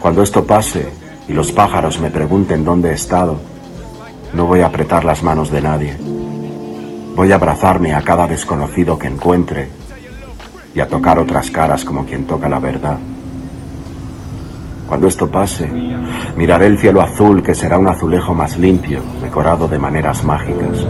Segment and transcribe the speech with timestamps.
[0.00, 0.88] Cuando esto pase
[1.28, 3.38] y los pájaros me pregunten dónde he estado,
[4.32, 5.96] no voy a apretar las manos de nadie.
[7.14, 9.68] Voy a abrazarme a cada desconocido que encuentre
[10.74, 12.98] y a tocar otras caras como quien toca la verdad.
[14.88, 15.70] Cuando esto pase,
[16.34, 20.86] miraré el cielo azul que será un azulejo más limpio, decorado de maneras mágicas.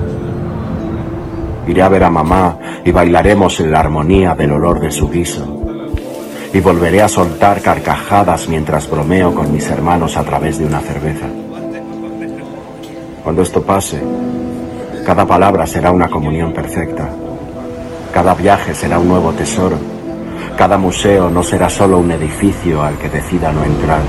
[1.67, 5.60] Iré a ver a mamá y bailaremos en la armonía del olor de su guiso.
[6.53, 11.27] Y volveré a soltar carcajadas mientras bromeo con mis hermanos a través de una cerveza.
[13.23, 14.01] Cuando esto pase,
[15.07, 17.09] cada palabra será una comunión perfecta.
[18.13, 19.77] Cada viaje será un nuevo tesoro.
[20.57, 24.03] Cada museo no será solo un edificio al que decida no entrar.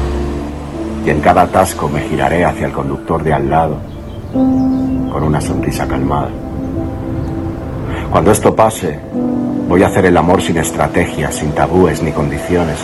[1.06, 3.78] Y en cada atasco me giraré hacia el conductor de al lado
[4.34, 6.30] con una sonrisa calmada.
[8.12, 9.00] Cuando esto pase,
[9.72, 12.78] voy a hacer el amor sin estrategias, sin tabúes ni condiciones.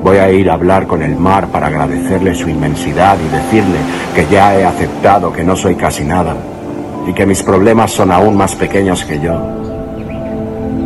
[0.00, 3.78] Voy a ir a hablar con el mar para agradecerle su inmensidad y decirle
[4.14, 6.36] que ya he aceptado que no soy casi nada
[7.04, 9.42] y que mis problemas son aún más pequeños que yo.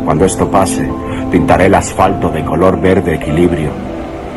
[0.03, 0.89] Cuando esto pase,
[1.31, 3.69] pintaré el asfalto de color verde equilibrio,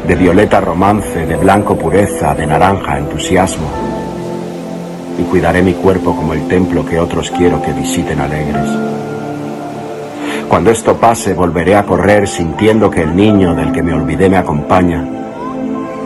[0.07, 3.67] de violeta romance, de blanco pureza, de naranja entusiasmo.
[5.19, 9.08] Y cuidaré mi cuerpo como el templo que otros quiero que visiten alegres.
[10.49, 14.39] Cuando esto pase, volveré a correr sintiendo que el niño del que me olvidé me
[14.39, 15.05] acompaña.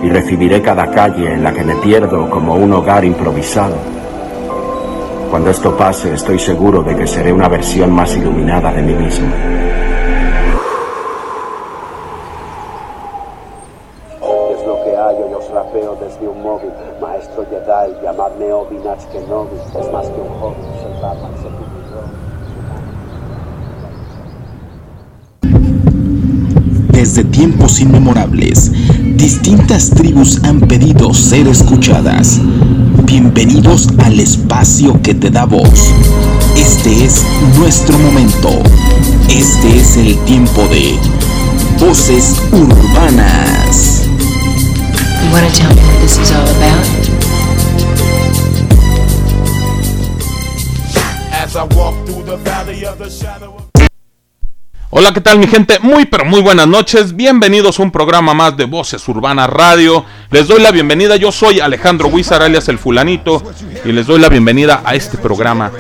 [0.03, 3.77] Y recibiré cada calle en la que me pierdo como un hogar improvisado
[5.33, 9.29] cuando esto pase, estoy seguro de que seré una versión más iluminada de mí mismo.
[14.21, 16.71] Es lo que hay, os rapeo desde un móvil.
[17.01, 18.45] Maestro Jedi, llamadme
[19.11, 19.57] Kenobi.
[19.81, 21.51] Es más que un hobby, soy Batman, soy
[27.13, 28.73] Desde tiempos inmemorables,
[29.19, 32.41] distintas tribus han pedido ser escuchadas.
[33.05, 35.93] Bienvenidos al espacio que te da voz.
[36.57, 37.23] Este es
[37.59, 38.49] nuestro momento.
[39.29, 40.99] Este es el tiempo de
[41.79, 44.05] Voces Urbanas.
[45.23, 46.87] You want to tell me what this is all about?
[51.31, 53.62] As I walk through the valley of the shadow of
[54.95, 55.79] Hola, ¿qué tal mi gente?
[55.79, 57.17] Muy pero muy buenas noches.
[57.17, 60.05] Bienvenidos a un programa más de Voces Urbanas Radio.
[60.31, 61.17] Les doy la bienvenida.
[61.17, 63.43] Yo soy Alejandro Huizar, alias el fulanito,
[63.87, 65.73] y les doy la bienvenida a este programa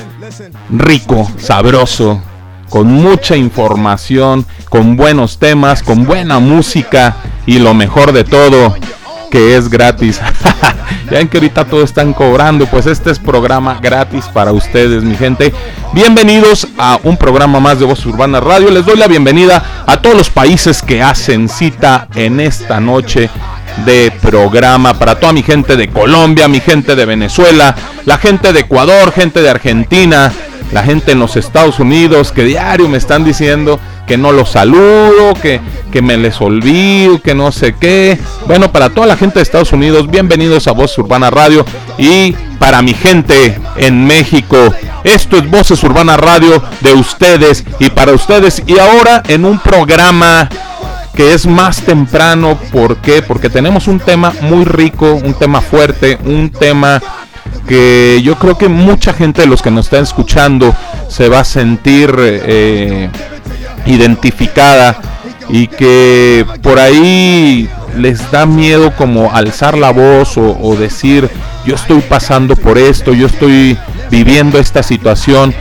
[0.70, 2.22] rico, sabroso,
[2.70, 8.74] con mucha información, con buenos temas, con buena música y lo mejor de todo,
[9.32, 10.20] que es gratis.
[11.10, 15.16] ya ven que ahorita todos están cobrando, pues este es programa gratis para ustedes, mi
[15.16, 15.54] gente.
[15.94, 18.70] Bienvenidos a un programa más de Voz Urbana Radio.
[18.70, 23.30] Les doy la bienvenida a todos los países que hacen cita en esta noche
[23.86, 28.60] de programa para toda mi gente de Colombia, mi gente de Venezuela, la gente de
[28.60, 30.30] Ecuador, gente de Argentina,
[30.72, 35.34] la gente en los Estados Unidos que diario me están diciendo que no los saludo,
[35.40, 38.18] que, que me les olvido, que no sé qué.
[38.46, 41.64] Bueno, para toda la gente de Estados Unidos, bienvenidos a Voces Urbana Radio.
[41.98, 44.56] Y para mi gente en México,
[45.04, 48.62] esto es Voces Urbana Radio de ustedes y para ustedes.
[48.66, 50.48] Y ahora en un programa
[51.14, 53.22] que es más temprano, ¿por qué?
[53.22, 57.02] Porque tenemos un tema muy rico, un tema fuerte, un tema
[57.68, 60.74] que yo creo que mucha gente de los que nos están escuchando
[61.08, 63.10] se va a sentir eh,
[63.86, 65.00] identificada
[65.48, 71.28] y que por ahí les da miedo como alzar la voz o, decir
[71.66, 73.76] yo estoy pasando por esto, yo estoy
[74.10, 75.54] viviendo esta situación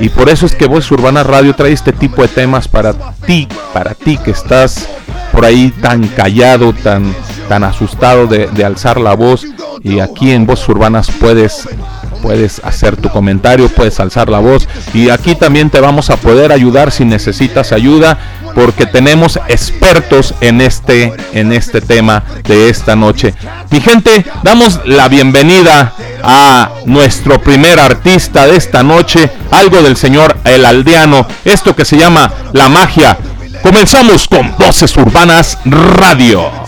[0.00, 2.92] y por eso es que Voz Urbana Radio trae este tipo de temas para
[3.26, 4.88] ti, para ti que estás
[5.32, 7.14] por ahí tan callado, tan,
[7.48, 9.46] tan asustado de, de alzar la voz.
[9.82, 11.68] Y aquí en Voz Urbanas puedes,
[12.16, 14.68] puedes hacer tu comentario, puedes alzar la voz.
[14.94, 18.18] Y aquí también te vamos a poder ayudar si necesitas ayuda,
[18.54, 23.34] porque tenemos expertos en este, en este tema de esta noche.
[23.70, 25.92] Mi gente, damos la bienvenida
[26.22, 31.98] a nuestro primer artista de esta noche, algo del señor El Aldeano, esto que se
[31.98, 33.18] llama La Magia.
[33.62, 36.65] Comenzamos con Voces Urbanas Radio.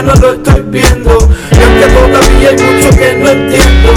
[0.00, 1.18] No lo estoy viendo.
[1.50, 3.92] Y aunque todavía hay mucho que no entiendo,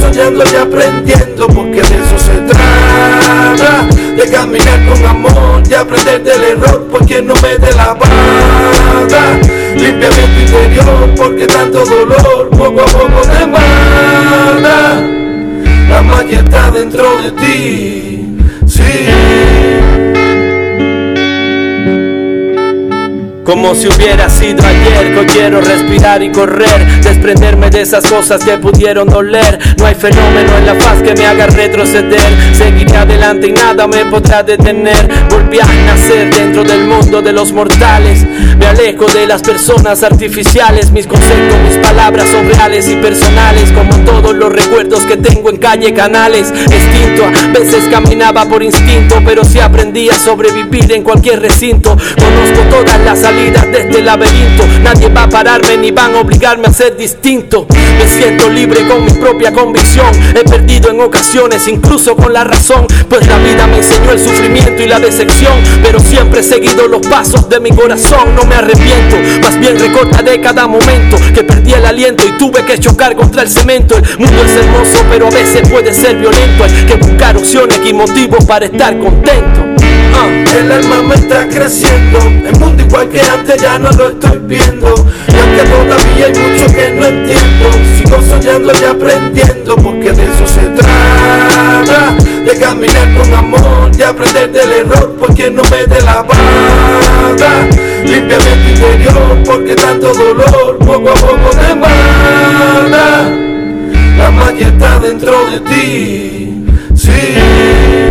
[0.00, 3.86] soñando y aprendiendo, porque de eso se trata.
[4.16, 9.38] De caminar con amor y aprender del error, porque no me dé la banda.
[9.76, 15.00] Limpia tu interior, porque tanto dolor poco a poco te manda.
[15.88, 19.49] La magia está dentro de ti, sí.
[23.50, 28.56] Como si hubiera sido ayer, hoy quiero respirar y correr, desprenderme de esas cosas que
[28.58, 29.58] pudieron doler.
[29.76, 32.20] No hay fenómeno en la faz que me haga retroceder.
[32.52, 34.94] Seguiré adelante y nada me podrá detener.
[35.28, 38.24] Volví a nacer dentro del mundo de los mortales.
[38.60, 40.90] Me alejo de las personas artificiales.
[40.90, 45.56] Mis conceptos, mis palabras son reales y personales, como todos los recuerdos que tengo en
[45.56, 46.50] calle canales.
[46.50, 51.96] Extinto, a veces caminaba por instinto, pero si aprendí a sobrevivir en cualquier recinto.
[51.96, 54.66] Conozco todas las salidas de este laberinto.
[54.82, 57.66] Nadie va a pararme ni van a obligarme a ser distinto.
[57.98, 60.08] Me siento libre con mi propia convicción.
[60.34, 62.86] He perdido en ocasiones, incluso con la razón.
[63.08, 65.54] Pues la vida me enseñó el sufrimiento y la decepción.
[65.82, 68.49] Pero siempre he seguido los pasos de mi corazón.
[68.50, 73.14] Me arrepiento, más bien recordaré cada momento que perdí el aliento y tuve que chocar
[73.14, 73.96] contra el cemento.
[73.96, 76.64] El mundo es hermoso, pero a veces puede ser violento.
[76.64, 79.69] Hay que buscar opciones y motivos para estar contento.
[80.14, 80.28] Ah,
[80.58, 84.94] el alma me está creciendo, el mundo igual que antes ya no lo estoy viendo.
[85.28, 90.46] Y aunque todavía hay mucho que no entiendo, sigo soñando y aprendiendo, porque de eso
[90.46, 92.14] se trata.
[92.44, 97.68] De caminar con amor y aprender del error, porque no me dé la banda.
[98.04, 103.30] Límpiame tu interior, porque tanto dolor poco a poco te manda.
[104.18, 108.09] La magia está dentro de ti, sí.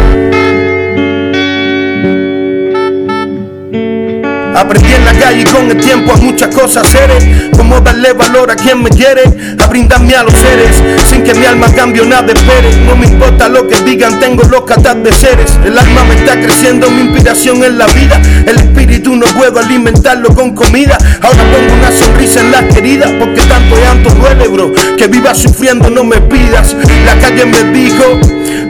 [4.59, 7.25] Aprendí en la calle y con el tiempo a muchas cosas seres
[7.55, 9.23] Como darle valor a quien me quiere
[9.57, 10.75] A brindarme a los seres.
[11.07, 12.75] Sin que mi alma cambie nada espere.
[12.85, 16.91] No me importa lo que digan, tengo los de seres El alma me está creciendo,
[16.91, 18.21] mi inspiración en la vida.
[18.45, 20.97] El espíritu no puedo alimentarlo con comida.
[21.21, 24.73] Ahora pongo una sonrisa en las heridas Porque tanto llanto duele bro.
[24.97, 26.75] Que viva sufriendo no me pidas.
[27.05, 28.19] La calle me dijo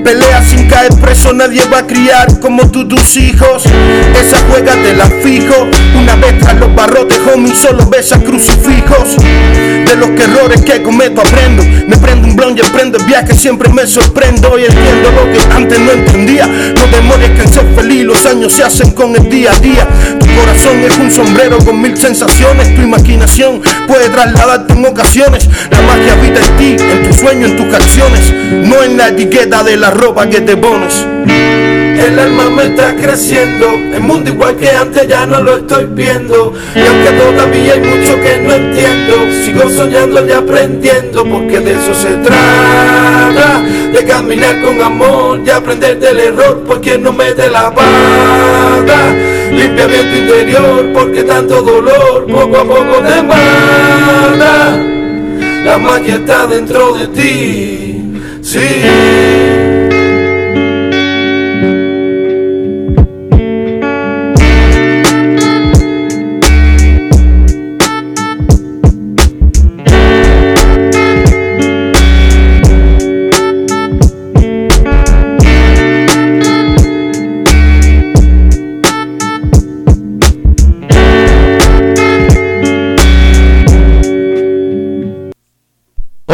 [0.04, 3.64] Pelea sin caer preso, nadie va a criar como tú tus hijos.
[3.66, 5.68] Esa juega te la fijo.
[5.96, 9.18] Una vez tras los barrotes, homie, solo ves a crucifijos.
[9.18, 11.64] De los errores que cometo aprendo.
[11.88, 15.40] Me prendo un blon y emprendo el viaje, siempre me sorprendo y entiendo lo que
[15.54, 16.48] antes no entendía.
[16.48, 19.88] No demores que en ser feliz, los años se hacen con el día a día.
[20.20, 22.76] Tu corazón es un sombrero con mil sensaciones.
[22.76, 25.50] Tu imaginación puede trasladarte en ocasiones.
[25.72, 28.34] La magia habita en ti, en tu sueño, en tus canciones.
[28.52, 31.06] No en la etiqueta de la ropa que te pones.
[32.00, 36.54] El alma me está creciendo, el mundo igual que antes ya no lo estoy viendo.
[36.74, 41.94] Y aunque todavía hay mucho que no entiendo, sigo soñando y aprendiendo, porque de eso
[41.94, 43.62] se trata.
[43.92, 49.14] De caminar con amor y aprender del error, porque no me dé la banda.
[49.52, 54.78] Limpia bien tu interior, porque tanto dolor poco a poco te manda.
[55.66, 59.79] La magia está dentro de ti, sí.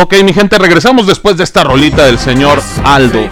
[0.06, 3.28] Ok, mi gente, regresamos después de esta rolita del señor Aldo,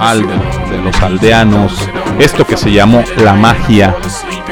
[0.00, 0.32] Aldo,
[0.70, 1.74] de los aldeanos,
[2.18, 3.94] esto que se llamó La Magia.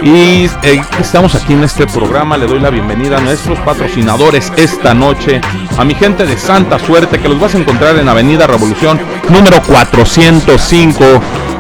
[0.03, 4.93] Y eh, estamos aquí en este programa, le doy la bienvenida a nuestros patrocinadores esta
[4.93, 5.41] noche,
[5.79, 9.01] a mi gente de Santa Suerte, que los vas a encontrar en Avenida Revolución
[9.31, 11.03] número 405,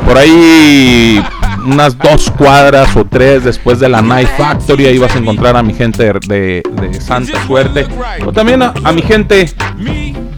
[0.07, 1.25] por ahí
[1.65, 4.87] unas dos cuadras o tres después de la Night Factory.
[4.87, 6.63] Ahí vas a encontrar a mi gente de,
[7.01, 7.87] Santa Suerte.
[8.25, 9.51] O también a, mi gente.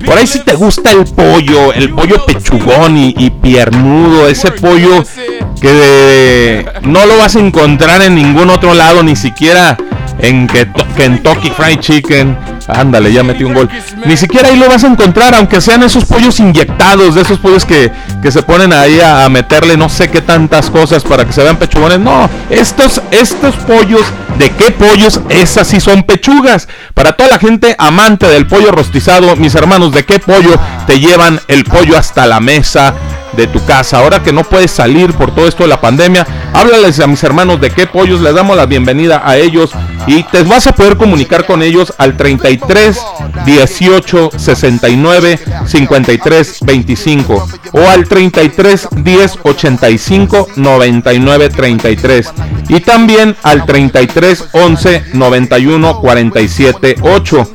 [0.04, 5.02] Por ahí si te gusta el pollo, el pollo pechugón y, y piernudo, ese pollo
[5.61, 9.78] que no lo vas a encontrar en ningún otro lado, ni siquiera
[10.19, 10.47] en
[10.97, 12.37] Kentucky Fried Chicken.
[12.68, 13.68] Ándale, ya metí un gol.
[14.04, 17.64] Ni siquiera ahí lo vas a encontrar, aunque sean esos pollos inyectados, de esos pollos
[17.64, 17.90] que,
[18.30, 22.00] se ponen ahí a, meterle no sé qué tantas cosas para que se vean pechugones.
[22.00, 24.02] No, estos, estos pollos,
[24.38, 25.21] ¿de qué pollos?
[25.28, 26.68] Esas sí son pechugas.
[26.94, 31.40] Para toda la gente amante del pollo rostizado, mis hermanos, ¿de qué pollo te llevan
[31.49, 32.94] el pollo hasta la mesa?
[33.36, 33.98] De tu casa.
[33.98, 37.60] Ahora que no puedes salir por todo esto de la pandemia, háblales a mis hermanos
[37.60, 39.70] de qué pollos, les damos la bienvenida a ellos
[40.06, 42.98] y te vas a poder comunicar con ellos al 33
[43.46, 52.32] 18 69 53 25 o al 33 10 85 99 33
[52.68, 57.50] y también al 33 11 91 47 8.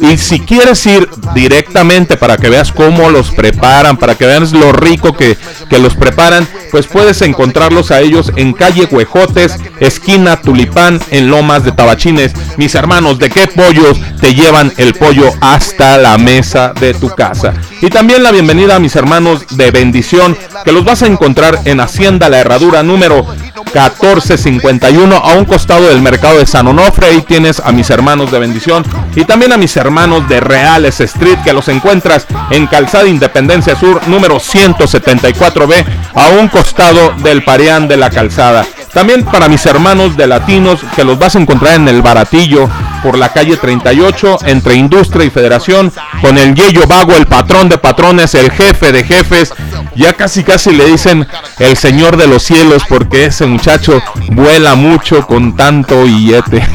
[0.00, 4.72] Y si quieres ir directamente para que veas cómo los preparan, para que veas lo
[4.72, 5.36] rico que,
[5.68, 11.64] que los preparan, pues puedes encontrarlos a ellos en calle Huejotes, esquina Tulipán, en Lomas
[11.64, 12.32] de Tabachines.
[12.56, 17.52] Mis hermanos, ¿de qué pollos te llevan el pollo hasta la mesa de tu casa?
[17.82, 21.80] Y también la bienvenida a mis hermanos de bendición, que los vas a encontrar en
[21.80, 23.26] Hacienda La Herradura número
[23.64, 27.08] 1451 a un costado del mercado de San Onofre.
[27.08, 31.38] Ahí tienes a mis hermanos de bendición y también a mis hermanos de Reales Street
[31.44, 37.96] que los encuentras en Calzada Independencia Sur número 174B a un costado del Parián de
[37.96, 38.66] la Calzada.
[38.92, 42.68] También para mis hermanos de latinos que los vas a encontrar en el Baratillo
[43.02, 47.78] por la calle 38 entre Industria y Federación con el Yello Vago, el patrón de
[47.78, 49.52] patrones, el jefe de jefes.
[49.94, 51.26] Ya casi casi le dicen
[51.58, 56.66] el señor de los cielos porque ese muchacho vuela mucho con tanto billete.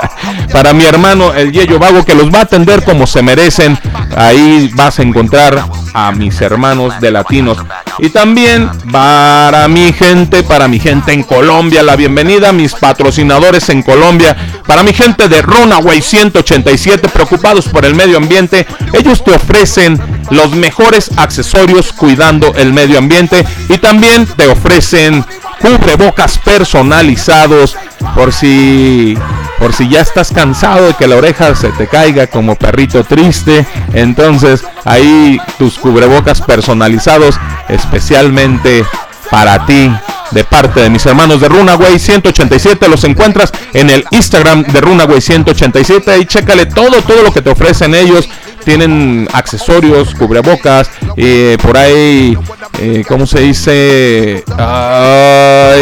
[0.52, 3.78] para mi hermano el Yello Vago que los va a atender como se merecen.
[4.16, 7.58] Ahí vas a encontrar a mis hermanos de latinos.
[7.98, 13.68] Y también para mi gente, para mi gente en Colombia, la bienvenida a mis patrocinadores
[13.68, 19.32] en Colombia, para mi gente de Runaway 187 preocupados por el medio ambiente, ellos te
[19.32, 20.00] ofrecen
[20.30, 25.24] los mejores accesorios cuidando el medio ambiente y también te ofrecen
[25.60, 27.76] cubrebocas personalizados.
[28.14, 29.18] Por si
[29.58, 33.66] por si ya estás cansado de que la oreja se te caiga como perrito triste,
[33.92, 37.34] entonces ahí tus cubrebocas personalizados
[37.68, 38.86] especialmente
[39.30, 39.90] para ti
[40.30, 45.20] de parte de mis hermanos de Runaway 187 los encuentras en el Instagram de Runaway
[45.20, 48.28] 187 y chécale todo todo lo que te ofrecen ellos
[48.68, 52.36] tienen accesorios, cubrebocas, eh, por ahí,
[52.78, 54.44] eh, ¿cómo se dice?
[54.58, 55.74] Ay,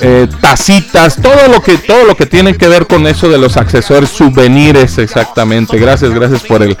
[0.00, 3.56] eh, tacitas, todo lo que todo lo que tiene que ver con eso de los
[3.56, 5.78] accesorios, souvenirs, exactamente.
[5.78, 6.76] Gracias, gracias por el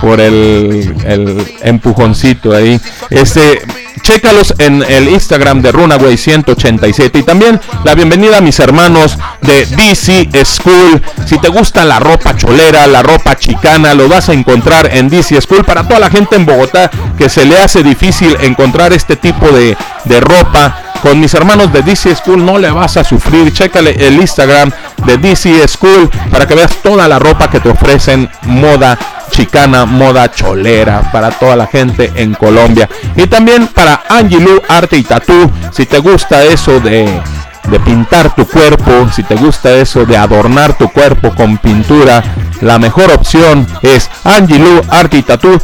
[0.00, 2.80] por el, el empujoncito ahí.
[3.10, 3.60] Este
[4.02, 9.64] Chécalos en el Instagram de Runaway 187 y también la bienvenida a mis hermanos de
[9.64, 11.00] DC School.
[11.24, 15.40] Si te gusta la ropa cholera, la ropa chicana, lo vas a encontrar en DC
[15.40, 15.64] School.
[15.64, 19.76] Para toda la gente en Bogotá que se le hace difícil encontrar este tipo de,
[20.04, 23.52] de ropa, con mis hermanos de DC School no le vas a sufrir.
[23.52, 24.70] Chécale el Instagram
[25.04, 28.96] de DC School para que veas toda la ropa que te ofrecen moda
[29.30, 32.88] chicana, moda cholera para toda la gente en Colombia.
[33.16, 37.20] Y también para Angelou Arte y Tatú, si te gusta eso de,
[37.68, 42.22] de pintar tu cuerpo, si te gusta eso de adornar tu cuerpo con pintura,
[42.60, 45.58] la mejor opción es Angelou Arte y Tatú.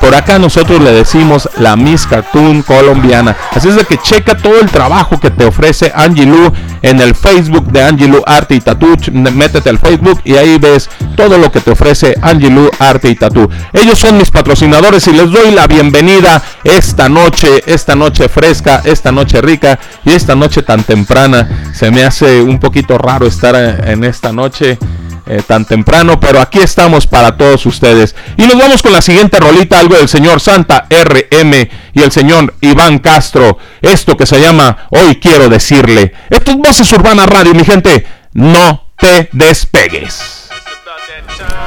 [0.00, 3.36] Por acá nosotros le decimos la Miss Cartoon colombiana.
[3.52, 7.70] Así es de que checa todo el trabajo que te ofrece Angelou en el Facebook
[7.70, 8.96] de Angelou Arte y Tattoo.
[9.12, 13.48] Métete al Facebook y ahí ves todo lo que te ofrece Angelou Arte y Tattoo.
[13.72, 19.12] Ellos son mis patrocinadores y les doy la bienvenida esta noche, esta noche fresca, esta
[19.12, 21.31] noche rica y esta noche tan temprana.
[21.72, 23.54] Se me hace un poquito raro estar
[23.86, 24.78] en esta noche.
[25.24, 28.16] Eh, tan temprano, pero aquí estamos para todos ustedes.
[28.36, 32.54] Y nos vamos con la siguiente rolita, algo del señor Santa RM y el señor
[32.60, 33.56] Iván Castro.
[33.80, 36.12] Esto que se llama Hoy quiero decirle.
[36.28, 38.04] Esto es Voces Urbana Radio, mi gente.
[38.32, 40.48] No te despegues.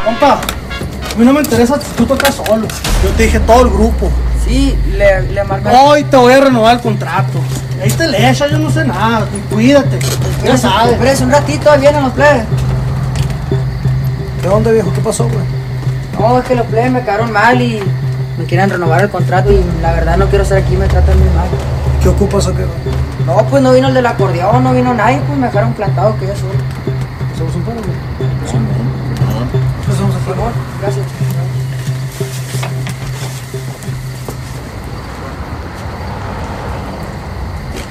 [0.07, 2.67] A mí no me interesa tú tocas solo.
[3.03, 4.11] Yo te dije todo el grupo.
[4.45, 5.41] Sí, le, le.
[5.71, 7.39] Hoy te voy a renovar el contrato.
[7.81, 9.25] Ahí te le echa, yo no sé nada.
[9.25, 9.99] tú Cuídate.
[10.43, 10.93] Ya sabes.
[10.93, 12.45] Espérese un ratito, ahí vienen los plebes.
[14.41, 14.93] ¿De dónde, viejo?
[14.93, 15.45] ¿Qué pasó, güey?
[16.19, 17.81] No, es que los plebes me quedaron mal y
[18.37, 21.29] me quieren renovar el contrato y la verdad no quiero estar aquí, me tratan muy
[21.29, 21.47] mal.
[22.01, 22.65] ¿Qué ocupas o qué?
[23.25, 26.27] No, pues no vino el del acordeón, no vino nadie, pues me dejaron plantado que
[26.27, 26.51] yo soy.
[27.37, 28.29] ¿Somos un pueblo, güey?
[28.49, 31.05] Sí, a Por favor, gracias.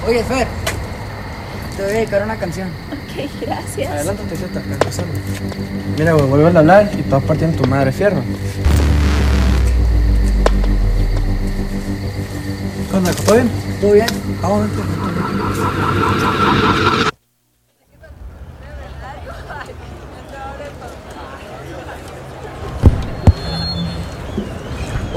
[0.07, 0.47] Oye, Fer,
[1.77, 2.69] te voy a dedicar una canción.
[2.93, 3.91] Ok, gracias.
[3.91, 4.61] Adelántate, Zeta.
[5.97, 8.23] Mira, güey, vuelve a hablar y te vas partiendo tu madre fierro.
[12.91, 13.13] ¿Qué onda?
[13.13, 13.51] ¿Todo bien?
[13.81, 14.07] ¿Todo bien?
[14.43, 14.69] Vamos.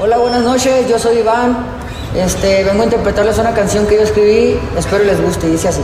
[0.00, 1.77] Hola, buenas noches, yo soy Iván.
[2.14, 5.82] Este, vengo a interpretarles una canción que yo escribí, espero les guste, y dice así.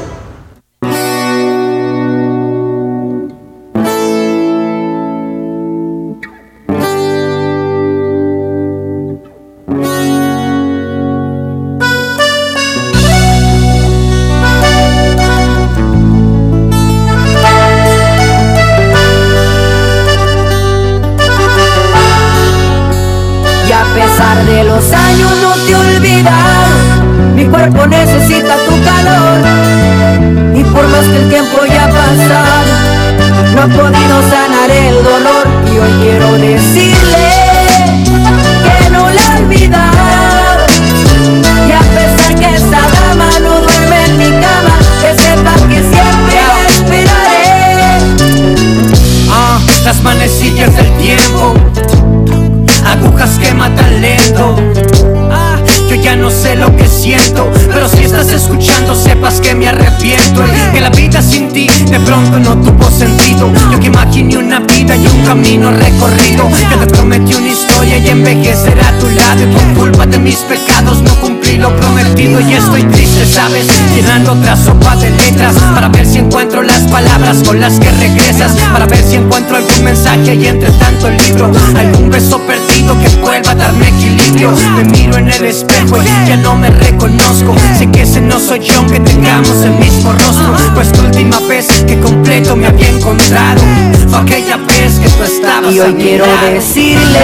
[96.25, 97.21] Quiero decirle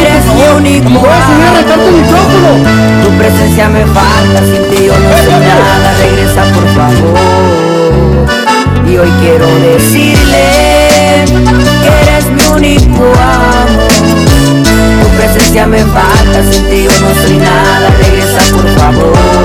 [0.00, 1.78] Eres mi único Me voy a subir a arrancar
[3.04, 5.94] tu presencia me falta, sin ti yo no sé nada.
[6.00, 7.18] Regresa por favor.
[8.86, 10.44] Y hoy quiero decirle
[11.82, 13.88] Que eres mi único amor.
[15.02, 17.90] Tu presencia me falta, sin ti yo no soy nada.
[17.98, 19.43] Regresa por favor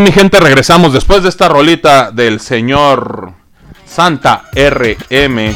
[0.00, 3.34] Mi gente, regresamos después de esta rolita del señor
[3.84, 5.54] Santa RM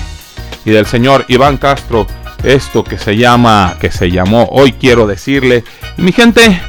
[0.66, 2.06] y del señor Iván Castro.
[2.42, 5.64] Esto que se llama, que se llamó Hoy Quiero Decirle.
[5.96, 6.60] Mi gente,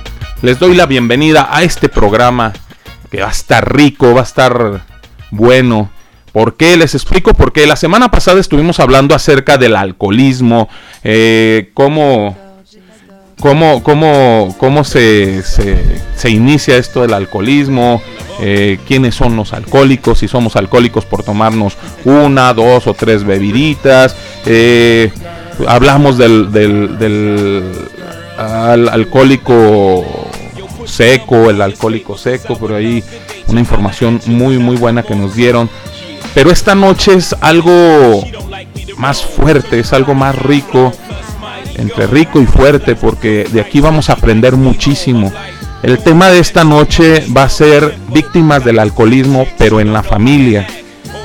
[0.41, 2.53] les doy la bienvenida a este programa
[3.11, 4.85] que va a estar rico, va a estar
[5.31, 5.91] bueno.
[6.31, 6.77] ¿Por qué?
[6.77, 10.69] Les explico porque la semana pasada estuvimos hablando acerca del alcoholismo,
[11.03, 12.37] eh, cómo
[13.39, 15.43] cómo, cómo, cómo se,
[16.15, 18.01] se inicia esto del alcoholismo,
[18.41, 24.15] eh, quiénes son los alcohólicos, si somos alcohólicos por tomarnos una, dos o tres bebiditas.
[24.45, 25.11] eh,
[25.67, 27.71] hablamos del, del, del
[28.37, 30.03] al- alcohólico
[30.85, 33.03] seco, el alcohólico seco, por ahí
[33.47, 35.69] una información muy muy buena que nos dieron.
[36.33, 38.23] Pero esta noche es algo
[38.97, 40.91] más fuerte, es algo más rico,
[41.77, 45.31] entre rico y fuerte, porque de aquí vamos a aprender muchísimo.
[45.85, 50.65] El tema de esta noche va a ser víctimas del alcoholismo, pero en la familia.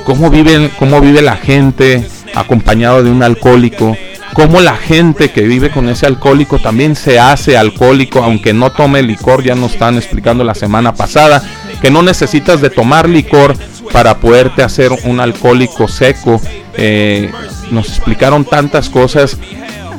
[0.05, 0.31] Cómo
[0.77, 3.97] cómo vive la gente acompañado de un alcohólico.
[4.33, 9.01] Cómo la gente que vive con ese alcohólico también se hace alcohólico, aunque no tome
[9.01, 9.41] licor.
[9.43, 11.41] Ya nos están explicando la semana pasada
[11.81, 13.55] que no necesitas de tomar licor
[13.91, 16.39] para poderte hacer un alcohólico seco.
[16.77, 17.31] Eh,
[17.71, 19.39] nos explicaron tantas cosas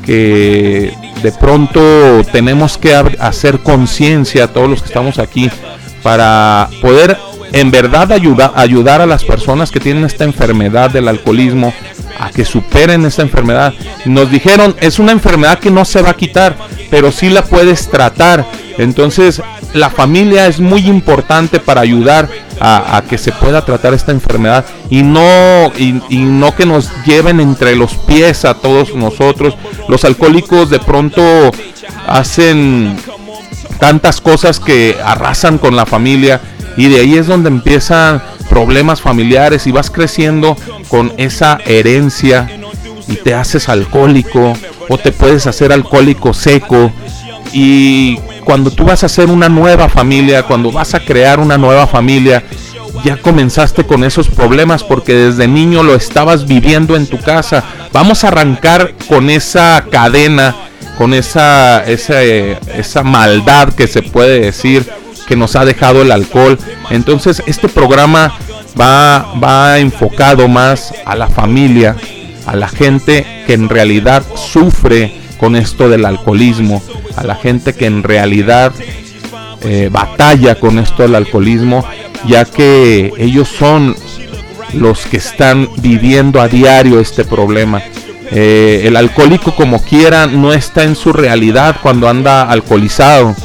[0.04, 5.50] que de pronto tenemos que hacer conciencia a todos los que estamos aquí
[6.02, 7.16] para poder
[7.52, 11.72] en verdad ayuda- ayudar a las personas que tienen esta enfermedad del alcoholismo
[12.18, 13.74] a que superen esta enfermedad.
[14.04, 16.56] Nos dijeron, es una enfermedad que no se va a quitar,
[16.90, 18.44] pero sí la puedes tratar.
[18.78, 19.42] Entonces,
[19.74, 22.28] la familia es muy importante para ayudar
[22.64, 27.74] a, que se pueda tratar esta enfermedad y no, y, no que nos lleven entre
[27.74, 29.56] los pies a todos nosotros.
[29.88, 31.22] Los alcohólicos de pronto
[32.06, 32.96] hacen
[33.80, 36.40] tantas cosas que arrasan con la familia
[36.76, 40.56] y de ahí es donde empiezan problemas familiares y vas creciendo
[40.88, 42.48] con esa herencia
[43.08, 44.52] y te haces alcohólico
[44.88, 46.92] o te puedes hacer alcohólico seco
[47.52, 51.86] y cuando tú vas a hacer una nueva familia, cuando vas a crear una nueva
[51.86, 52.42] familia,
[53.04, 57.64] ya comenzaste con esos problemas porque desde niño lo estabas viviendo en tu casa.
[57.92, 60.54] Vamos a arrancar con esa cadena,
[60.98, 64.88] con esa, esa, esa maldad que se puede decir
[65.26, 66.58] que nos ha dejado el alcohol.
[66.90, 68.34] Entonces este programa
[68.78, 71.96] va, va enfocado más a la familia,
[72.46, 76.82] a la gente que en realidad sufre con esto del alcoholismo,
[77.16, 78.72] a la gente que en realidad
[79.62, 81.84] eh, batalla con esto del alcoholismo,
[82.26, 83.94] ya que ellos son
[84.72, 87.82] los que están viviendo a diario este problema.
[88.30, 93.36] Eh, el alcohólico como quiera no está en su realidad cuando anda alcoholizado,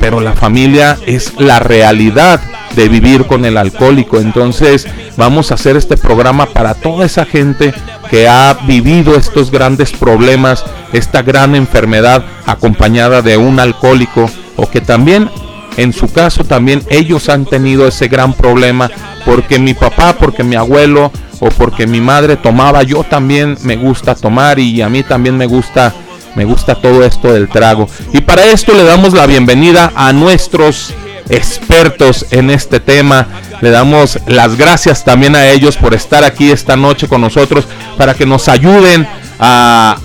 [0.00, 2.40] pero la familia es la realidad
[2.74, 4.18] de vivir con el alcohólico.
[4.18, 7.74] Entonces vamos a hacer este programa para toda esa gente
[8.10, 14.80] que ha vivido estos grandes problemas, esta gran enfermedad acompañada de un alcohólico o que
[14.80, 15.30] también
[15.76, 18.90] en su caso también ellos han tenido ese gran problema
[19.24, 24.14] porque mi papá, porque mi abuelo o porque mi madre tomaba, yo también me gusta
[24.14, 25.94] tomar y a mí también me gusta
[26.36, 27.88] me gusta todo esto del trago.
[28.12, 30.94] Y para esto le damos la bienvenida a nuestros
[31.28, 33.26] expertos en este tema.
[33.60, 38.14] Le damos las gracias también a ellos por estar aquí esta noche con nosotros para
[38.14, 39.98] que nos ayuden a,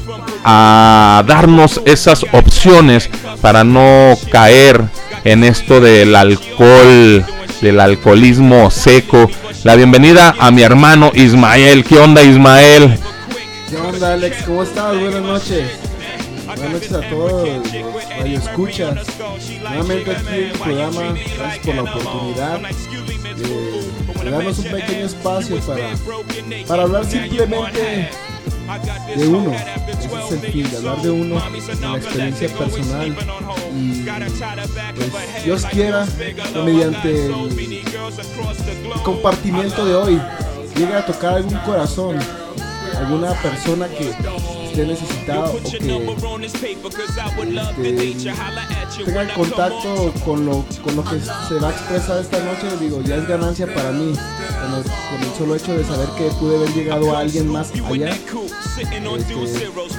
[0.45, 3.09] darnos esas opciones
[3.41, 4.81] para no caer
[5.23, 7.25] en esto del alcohol,
[7.61, 9.29] del alcoholismo seco.
[9.63, 11.83] La bienvenida a mi hermano Ismael.
[11.83, 12.99] ¿Qué onda Ismael?
[13.69, 14.43] ¿Qué onda Alex?
[14.45, 14.99] ¿Cómo estás?
[14.99, 15.67] Buenas noches.
[16.45, 18.95] Buenas noches a todos los escuchas.
[19.61, 21.01] Nuevamente aquí en el programa,
[21.37, 22.59] gracias por la oportunidad
[24.21, 25.89] de, darnos un pequeño espacio para,
[26.67, 28.09] para hablar simplemente
[29.15, 29.51] de uno.
[29.51, 33.15] Ese es el fin, de hablar de uno, de la experiencia personal.
[33.75, 36.05] Y pues, Dios quiera,
[36.63, 40.21] mediante el compartimiento de hoy,
[40.75, 42.17] llegue a tocar algún corazón,
[42.97, 45.97] alguna persona que esté necesitado o que este, tenga
[49.35, 53.27] contacto con lo, con lo que se va a expresar esta noche, digo, ya es
[53.27, 54.13] ganancia para mí.
[54.13, 59.01] Con el, solo hecho de saber que pude haber llegado a alguien más allá, este,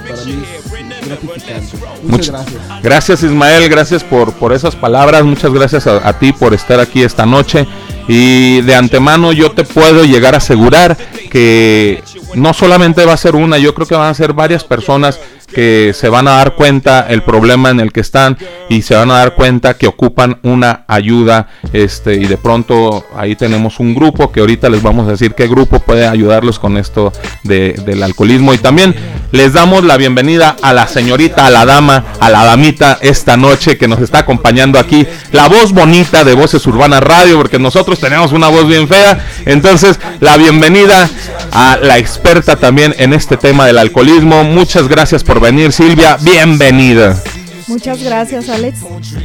[0.07, 1.77] para mí es gratificante.
[2.03, 2.83] Muchas, gracias.
[2.83, 7.03] Gracias Ismael, gracias por, por esas palabras, muchas gracias a, a ti por estar aquí
[7.03, 7.67] esta noche.
[8.07, 10.97] Y de antemano yo te puedo llegar a asegurar
[11.29, 12.03] que
[12.35, 15.93] no solamente va a ser una, yo creo que van a ser varias personas que
[15.93, 18.37] se van a dar cuenta el problema en el que están
[18.69, 23.35] y se van a dar cuenta que ocupan una ayuda este y de pronto ahí
[23.35, 27.13] tenemos un grupo que ahorita les vamos a decir qué grupo puede ayudarlos con esto
[27.43, 28.53] del alcoholismo.
[28.53, 28.95] Y también
[29.31, 33.77] les damos la bienvenida a la señorita, a la dama, a la damita esta noche
[33.77, 38.31] que nos está acompañando aquí, la voz bonita de Voces Urbanas Radio porque nosotros tenemos
[38.31, 41.09] una voz bien fea, entonces la bienvenida
[41.51, 46.17] a la experta también en este tema del alcoholismo, muchas gracias por venir, Silvia.
[46.21, 47.21] Bienvenida.
[47.67, 48.79] Muchas gracias Alex,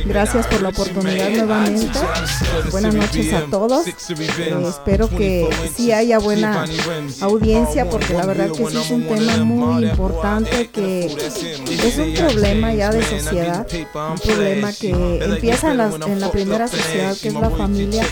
[0.05, 1.99] gracias por la oportunidad nuevamente.
[2.73, 3.87] Buenas noches a todos.
[3.87, 6.65] Eh, espero que sí haya buena
[7.21, 12.75] audiencia porque la verdad que sí es un tema muy importante que es un problema
[12.75, 14.91] ya de sociedad, un problema que
[15.23, 18.05] empieza en la, en la primera sociedad que es la familia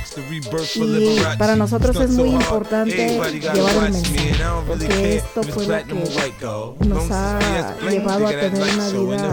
[0.76, 3.20] y para nosotros es muy importante
[3.52, 4.34] llevar el mensaje
[4.66, 9.30] porque esto fue lo que nos ha llevado a tener una vida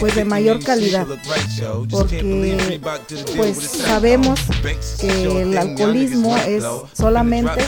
[0.00, 1.06] pues de mayor calidad
[1.90, 2.68] porque
[3.36, 4.40] pues sabemos
[5.00, 7.62] que el alcoholismo es solamente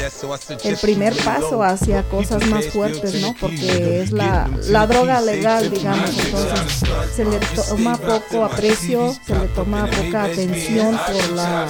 [0.64, 6.10] el primer paso hacia cosas más fuertes no porque es la, la droga legal digamos.
[6.10, 6.80] entonces
[7.14, 11.68] se le toma poco aprecio se le toma poca atención por la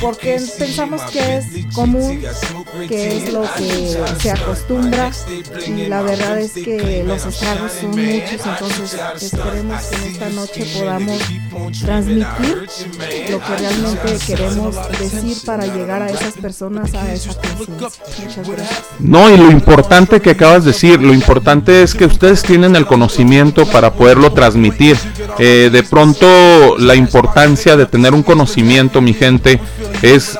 [0.00, 2.22] porque pensamos que es común
[2.88, 5.10] que es lo que se acostumbra
[5.66, 11.18] y la verdad es que los estragos son muchos entonces esperemos que esta noche podamos
[11.80, 12.66] transmitir
[13.30, 17.30] lo que realmente queremos decir para llegar a esas personas a esa.
[18.98, 22.86] No, y lo importante que acabas de decir, lo importante es que ustedes tienen el
[22.86, 24.96] conocimiento para poderlo transmitir.
[25.38, 29.60] Eh, de pronto la importancia de tener un conocimiento, mi gente,
[30.02, 30.36] es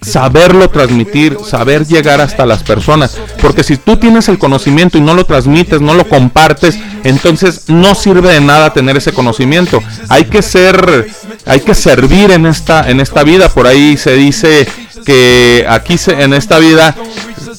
[0.00, 3.18] saberlo transmitir, saber llegar hasta las personas.
[3.40, 7.94] Porque si tú tienes el conocimiento y no lo transmites, no lo compartes, entonces no
[7.94, 9.82] sirve de nada tener ese conocimiento.
[10.08, 11.06] Hay que ser,
[11.46, 13.48] hay que servir en esta, en esta vida.
[13.48, 14.68] Por ahí se dice
[15.04, 16.94] que aquí se, en esta vida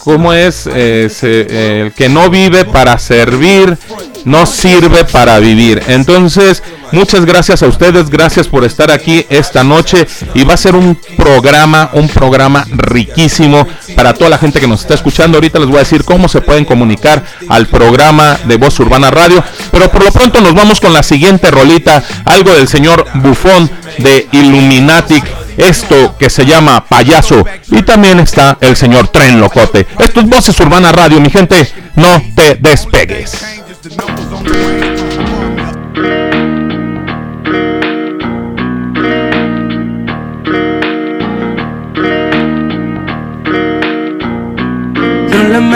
[0.05, 0.69] ¿Cómo es?
[0.71, 3.75] Eh, el que no vive para servir,
[4.23, 5.81] no sirve para vivir.
[5.87, 10.75] Entonces, muchas gracias a ustedes, gracias por estar aquí esta noche y va a ser
[10.75, 15.37] un programa, un programa riquísimo para toda la gente que nos está escuchando.
[15.37, 19.43] Ahorita les voy a decir cómo se pueden comunicar al programa de Voz Urbana Radio,
[19.71, 23.69] pero por lo pronto nos vamos con la siguiente rolita, algo del señor Bufón
[23.99, 27.45] de Illuminatic esto que se llama Payaso.
[27.71, 29.87] Y también está el señor Tren Locote.
[29.99, 31.69] Esto es Voces Urbana Radio, mi gente.
[31.95, 33.43] No te despegues.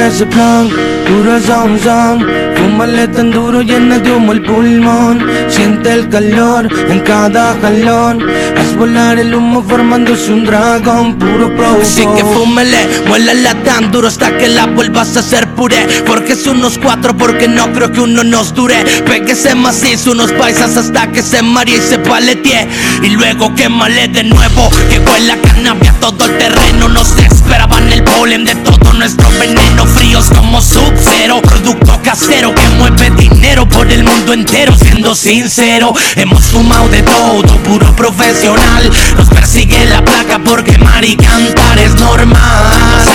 [0.10, 0.70] Ese plan,
[1.08, 5.26] puro son son Fúmale tan duro, llena de humo el pulmón.
[5.48, 8.22] Siente el calor en cada jalón.
[8.58, 14.08] Haz volar el humo formándose un dragón Puro pro Así que fúmele, muélala tan duro
[14.10, 15.88] hasta que la vuelvas a hacer puré.
[16.06, 18.84] Porque es unos cuatro, porque no creo que uno nos dure.
[19.06, 22.68] Péguese macizo, unos paisas hasta que se marie y se paletee
[23.04, 28.46] Y luego quémale de nuevo Que huela cannabis a todo el terreno Nos esperaban polen
[28.46, 31.42] de todo nuestro veneno Fríos como sub-zero.
[31.42, 37.58] Producto casero que mueve dinero por el mundo entero Siendo sincero, hemos fumado de todo
[37.64, 38.90] Puro profesional.
[39.18, 42.40] Nos persigue la placa porque mar y cantar es normal.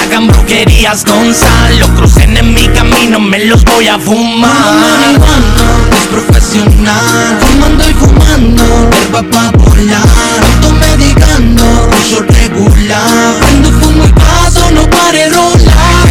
[0.02, 5.14] Hagan brujerías con sal Lo crucen en mi camino, me los voy a fumar.
[5.92, 7.38] Es profesional.
[7.40, 10.09] Fumando y fumando Herba pa' volar.
[10.54, 13.35] Automedicando Uso regular.
[13.40, 14.12] Prendo fumo y
[14.74, 16.08] no pare rolar.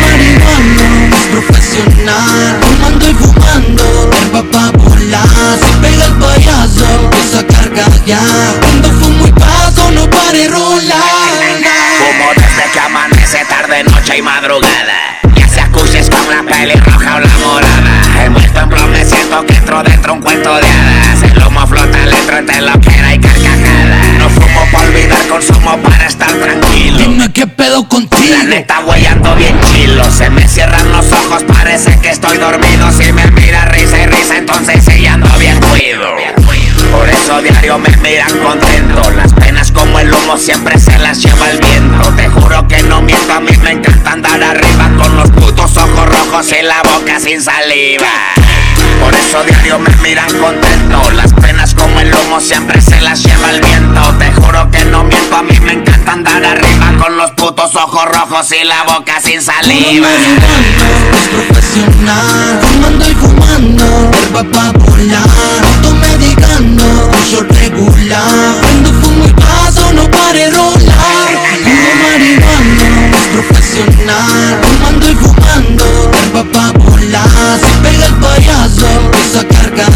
[0.00, 5.28] Marihuana es profesional Fumando y fumando Herba pa' volar
[5.60, 8.20] Se pega el payaso Empieza a cargar ya.
[8.60, 11.72] Cuando fumo y paso no pare rolar.
[11.98, 15.23] Fumo desde que amanece tarde, noche y madrugada
[16.24, 18.24] Con la pelirroja o la morada.
[18.24, 21.22] Envuelto en plomo me siento que entro dentro un cuento de hadas.
[21.22, 26.32] El humo flota lento entre loquera y carcajada No fumo para olvidar, consumo para estar
[26.32, 26.98] tranquilo.
[26.98, 28.22] Dime qué pedo contigo.
[28.30, 30.10] La neta güey ando bien chilo.
[30.10, 32.90] Se me cierran los ojos, parece que estoy dormido.
[32.92, 36.43] Si me mira risa y risa, entonces sí ando bien cuido
[36.94, 39.10] por eso diario me miran contento.
[39.12, 42.12] Las penas como el humo siempre se las lleva el viento.
[42.14, 46.08] Te juro que no miento, a mí me encanta andar arriba Con los putos ojos
[46.08, 48.08] rojos y la boca sin saliva
[49.00, 51.10] por eso diario me miran contento.
[51.12, 54.14] Las penas como el humo siempre se las lleva el viento.
[54.18, 58.04] Te juro que no miento, a mí me encanta andar arriba Con los putos ojos
[58.04, 60.08] rojos y la boca sin saliva.
[60.08, 62.60] Es profesional.
[62.62, 65.28] Fumando y fumando Herba pa' volar
[65.74, 71.28] Automedicando Uso regular Prendo fumo y paso, no pare rolar.
[71.64, 74.60] Puro marihuana Es profesional.
[74.62, 77.28] Fumando y fumando Herba pa' volar
[77.60, 79.92] Se pega el payaso Empieza a cargar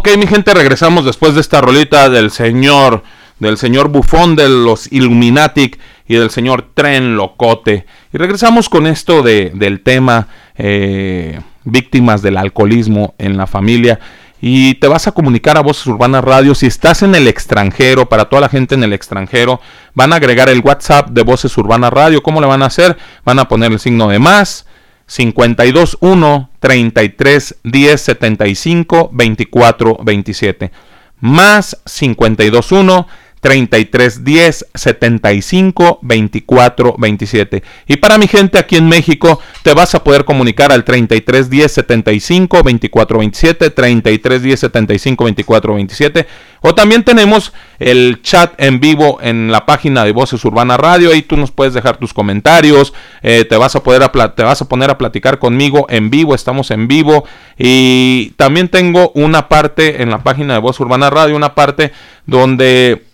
[0.00, 3.02] Ok, mi gente, regresamos después de esta rolita del señor,
[3.38, 7.84] del señor Bufón de los Illuminatic y del señor Tren Locote.
[8.10, 14.00] Y regresamos con esto de, del tema eh, víctimas del alcoholismo en la familia.
[14.40, 16.54] Y te vas a comunicar a Voces Urbanas Radio.
[16.54, 19.60] Si estás en el extranjero, para toda la gente en el extranjero,
[19.92, 22.22] van a agregar el WhatsApp de Voces Urbanas Radio.
[22.22, 22.96] ¿Cómo le van a hacer?
[23.26, 24.64] Van a poner el signo de más
[25.10, 30.70] 521 33 10 75 24 27
[31.18, 33.06] más 521
[33.40, 40.04] 33 10 75 24 27 y para mi gente aquí en México te vas a
[40.04, 46.26] poder comunicar al 33 10 75 24 27 33 10 75 24 27
[46.62, 51.10] o también tenemos el chat en vivo en la página de Voces Urbana Radio.
[51.10, 52.92] Ahí tú nos puedes dejar tus comentarios.
[53.22, 56.34] Eh, te vas a poder a te vas a poner a platicar conmigo en vivo.
[56.34, 57.24] Estamos en vivo.
[57.56, 61.92] Y también tengo una parte en la página de Voz Urbana Radio una parte
[62.26, 63.09] donde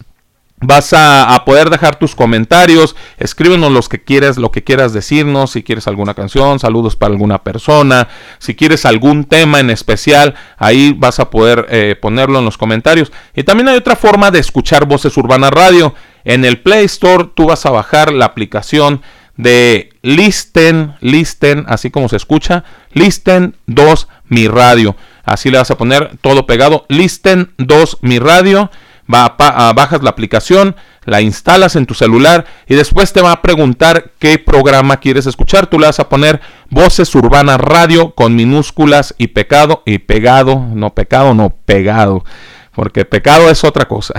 [0.63, 5.63] Vas a, poder dejar tus comentarios, escríbenos los que quieras, lo que quieras decirnos, si
[5.63, 11.21] quieres alguna canción, saludos para alguna persona, si quieres algún tema en especial, ahí vas
[11.21, 13.13] a poder eh, ponerlo en los comentarios.
[13.35, 15.95] Y también hay otra forma de escuchar Voces Urbana Radio.
[16.25, 19.03] En el Play Store tú vas a bajar la aplicación
[19.37, 22.65] de Listen, Listen, así como se escucha,
[22.95, 24.97] Listen 2 Mi Radio.
[25.23, 28.71] Así le vas a poner todo pegado, Listen 2 Mi Radio
[29.13, 33.43] va a, bajas la aplicación, la instalas en tu celular y después te va a
[33.43, 35.69] preguntar qué programa quieres escuchar.
[35.69, 36.41] Tú le vas a poner
[36.71, 42.25] Voces Urbanas Radio con minúsculas y pecado y pegado, no pecado, no pegado.
[42.75, 44.15] Porque pecado es otra cosa.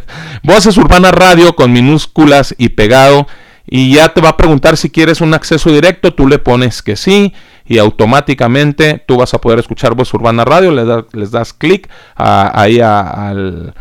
[0.42, 3.26] Voces Urbanas Radio con minúsculas y pegado.
[3.72, 6.12] Y ya te va a preguntar si quieres un acceso directo.
[6.12, 7.32] Tú le pones que sí.
[7.64, 10.72] Y automáticamente tú vas a poder escuchar Voz Urbana Radio.
[10.72, 13.74] Le les das clic ahí al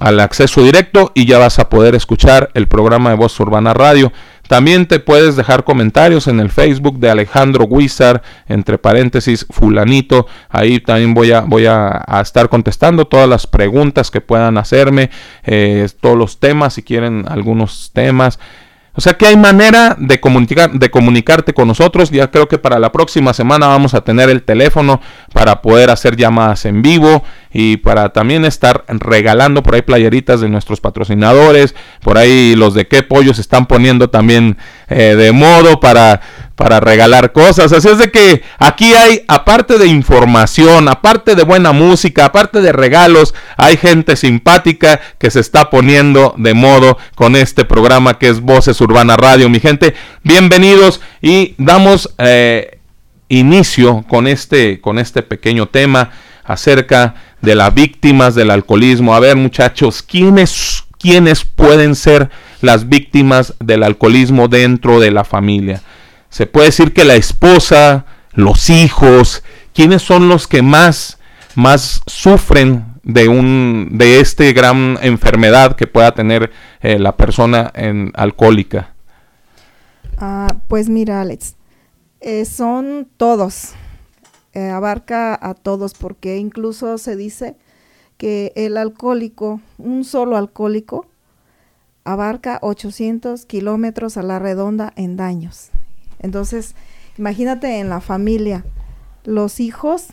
[0.00, 4.12] al acceso directo y ya vas a poder escuchar el programa de Voz Urbana Radio.
[4.48, 10.26] También te puedes dejar comentarios en el Facebook de Alejandro Guizar, entre paréntesis, fulanito.
[10.48, 15.10] Ahí también voy a, voy a, estar contestando todas las preguntas que puedan hacerme,
[15.44, 18.40] eh, todos los temas, si quieren algunos temas.
[18.94, 22.10] O sea que hay manera de, comunicar, de comunicarte con nosotros.
[22.10, 25.00] Ya creo que para la próxima semana vamos a tener el teléfono
[25.32, 27.22] para poder hacer llamadas en vivo
[27.52, 31.74] y para también estar regalando por ahí playeritas de nuestros patrocinadores.
[32.02, 36.20] Por ahí los de qué pollos están poniendo también eh, de modo para
[36.60, 37.72] para regalar cosas.
[37.72, 42.70] Así es de que aquí hay, aparte de información, aparte de buena música, aparte de
[42.70, 48.42] regalos, hay gente simpática que se está poniendo de modo con este programa que es
[48.42, 49.48] Voces Urbana Radio.
[49.48, 52.78] Mi gente, bienvenidos y damos eh,
[53.30, 56.10] inicio con este, con este pequeño tema
[56.44, 59.14] acerca de las víctimas del alcoholismo.
[59.14, 62.28] A ver muchachos, ¿quiénes, quiénes pueden ser
[62.60, 65.80] las víctimas del alcoholismo dentro de la familia?
[66.30, 69.42] Se puede decir que la esposa, los hijos,
[69.74, 71.18] ¿quiénes son los que más,
[71.56, 78.12] más sufren de, un, de este gran enfermedad que pueda tener eh, la persona en,
[78.14, 78.94] alcohólica?
[80.18, 81.56] Ah, pues mira, Alex,
[82.20, 83.72] eh, son todos,
[84.52, 87.56] eh, abarca a todos, porque incluso se dice
[88.18, 91.06] que el alcohólico, un solo alcohólico,
[92.04, 95.70] abarca 800 kilómetros a la redonda en daños.
[96.20, 96.74] Entonces,
[97.18, 98.64] imagínate en la familia,
[99.24, 100.08] los hijos,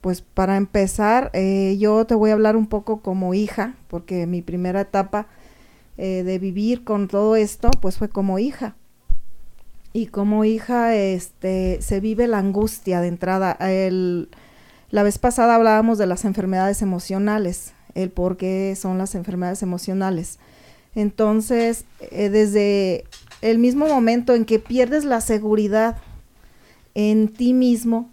[0.00, 4.42] pues para empezar, eh, yo te voy a hablar un poco como hija, porque mi
[4.42, 5.26] primera etapa
[5.98, 8.76] eh, de vivir con todo esto, pues fue como hija.
[9.92, 13.56] Y como hija, este, se vive la angustia de entrada.
[14.90, 20.38] La vez pasada hablábamos de las enfermedades emocionales, el por qué son las enfermedades emocionales.
[20.94, 23.04] Entonces, eh, desde
[23.42, 25.96] el mismo momento en que pierdes la seguridad
[26.94, 28.10] en ti mismo,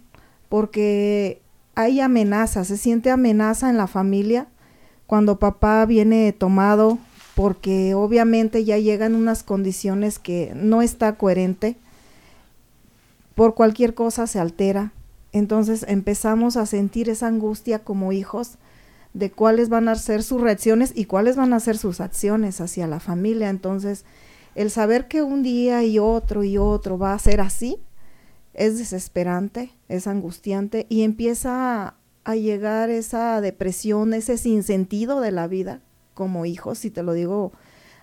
[0.50, 1.42] porque
[1.76, 4.48] hay amenaza, se siente amenaza en la familia
[5.08, 6.98] cuando papá viene tomado,
[7.36, 11.78] porque obviamente ya llegan unas condiciones que no está coherente,
[13.36, 14.92] por cualquier cosa se altera.
[15.32, 18.58] Entonces empezamos a sentir esa angustia como hijos
[19.14, 22.88] de cuáles van a ser sus reacciones y cuáles van a ser sus acciones hacia
[22.88, 23.50] la familia.
[23.50, 24.06] Entonces,
[24.56, 27.80] el saber que un día y otro y otro va a ser así
[28.54, 35.82] es desesperante, es angustiante y empieza a, llegar esa depresión, ese sinsentido de la vida
[36.14, 37.52] como hijo, si te lo digo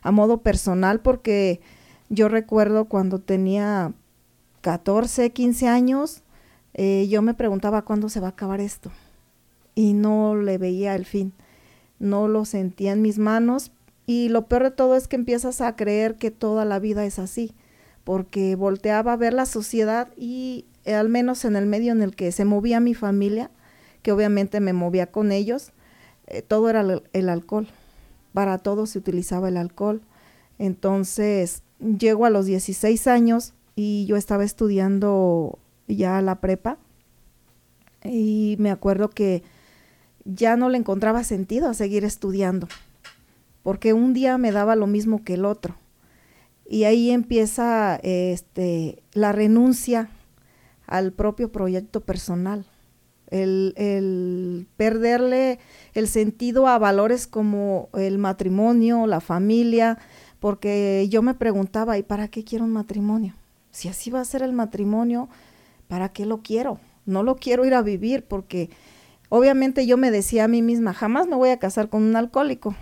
[0.03, 1.61] a modo personal, porque
[2.09, 3.95] yo recuerdo cuando tenía
[4.61, 6.23] 14, 15 años,
[6.75, 8.91] eh, yo me preguntaba cuándo se va a acabar esto
[9.75, 11.33] y no le veía el fin,
[11.99, 13.73] no lo sentía en mis manos,
[14.11, 17.21] y lo peor de todo es que empiezas a creer que toda la vida es
[17.21, 17.55] así,
[18.03, 22.17] porque volteaba a ver la sociedad y eh, al menos en el medio en el
[22.17, 23.53] que se movía mi familia,
[24.03, 25.71] que obviamente me movía con ellos,
[26.27, 27.69] eh, todo era el, alcohol.
[28.33, 30.03] Para todo se utilizaba el alcohol.
[30.59, 36.79] Entonces, llego a los 16 años y yo estaba estudiando ya la prepa
[38.03, 39.45] y me acuerdo que
[40.25, 42.67] ya no le encontraba sentido a seguir estudiando
[43.63, 45.77] porque un día me daba lo mismo que el otro.
[46.69, 50.11] Y ahí empieza este, la renuncia
[50.87, 52.65] al propio proyecto personal,
[53.29, 55.59] el, el, perderle
[55.95, 59.99] el sentido a valores como el matrimonio, la familia,
[60.41, 63.35] porque yo me preguntaba, ¿y para qué quiero un matrimonio?
[63.71, 65.29] Si así va a ser el matrimonio,
[65.87, 66.81] ¿para qué lo quiero?
[67.07, 68.71] No lo quiero ir a vivir porque
[69.29, 72.75] obviamente yo me decía a mí misma, jamás me voy a casar con un alcohólico,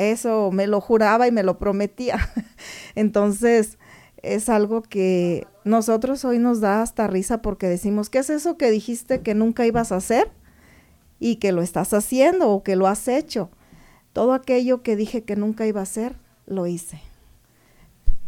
[0.00, 2.30] Eso me lo juraba y me lo prometía.
[2.94, 3.78] Entonces,
[4.22, 8.70] es algo que nosotros hoy nos da hasta risa porque decimos, ¿qué es eso que
[8.70, 10.30] dijiste que nunca ibas a hacer?
[11.18, 13.50] Y que lo estás haciendo o que lo has hecho.
[14.14, 16.14] Todo aquello que dije que nunca iba a hacer,
[16.46, 17.02] lo hice.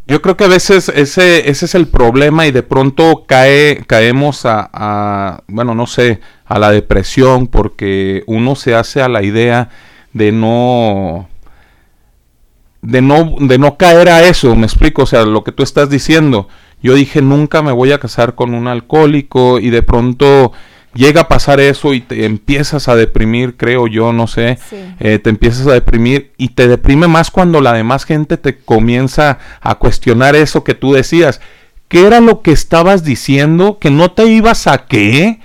[0.06, 4.44] Yo creo que a veces ese, ese es el problema y de pronto cae, caemos
[4.44, 9.70] a, a, bueno, no sé, a la depresión porque uno se hace a la idea
[10.12, 11.30] de no,
[12.82, 15.88] de no, de no caer a eso, me explico, o sea, lo que tú estás
[15.88, 16.48] diciendo.
[16.82, 20.52] Yo dije, nunca me voy a casar con un alcohólico y de pronto
[20.94, 24.58] llega a pasar eso y te empiezas a deprimir, creo yo, no sé,
[24.98, 29.38] eh, te empiezas a deprimir y te deprime más cuando la demás gente te comienza
[29.60, 31.40] a cuestionar eso que tú decías.
[31.86, 33.78] ¿Qué era lo que estabas diciendo?
[33.78, 35.40] ¿Que no te ibas a qué?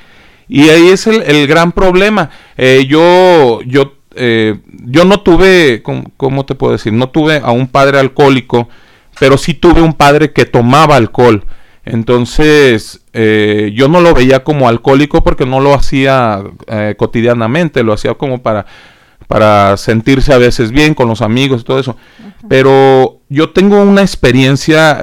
[0.47, 2.29] Y ahí es el, gran problema.
[2.55, 6.93] Eh, yo, yo, eh, yo no tuve, ¿cómo, te puedo decir?
[6.93, 8.69] No tuve a un padre alcohólico,
[9.19, 11.45] pero sí tuve un padre que tomaba alcohol.
[11.85, 17.93] Entonces, eh, yo no lo veía como alcohólico porque no lo hacía eh, cotidianamente, lo
[17.93, 18.65] hacía como para,
[19.27, 21.95] para sentirse a veces bien con los amigos y todo eso.
[22.49, 25.01] Pero yo tengo una experiencia,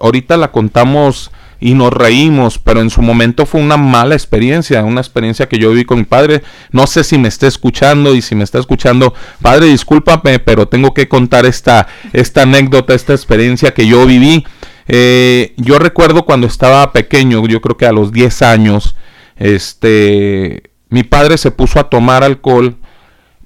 [0.00, 1.30] ahorita la contamos
[1.62, 5.70] y nos reímos, pero en su momento fue una mala experiencia, una experiencia que yo
[5.70, 6.42] viví con mi padre.
[6.72, 10.92] No sé si me está escuchando y si me está escuchando, padre, discúlpame, pero tengo
[10.92, 14.44] que contar esta, esta anécdota, esta experiencia que yo viví.
[14.88, 18.96] Eh, yo recuerdo cuando estaba pequeño, yo creo que a los 10 años,
[19.36, 22.76] este, mi padre se puso a tomar alcohol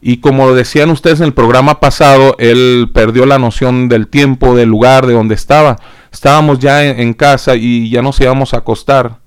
[0.00, 4.68] y como decían ustedes en el programa pasado, él perdió la noción del tiempo, del
[4.68, 5.76] lugar, de donde estaba.
[6.16, 9.18] Estábamos ya en, casa y ya nos íbamos a acostar.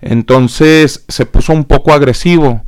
[0.00, 2.62] Entonces se puso un poco agresivo.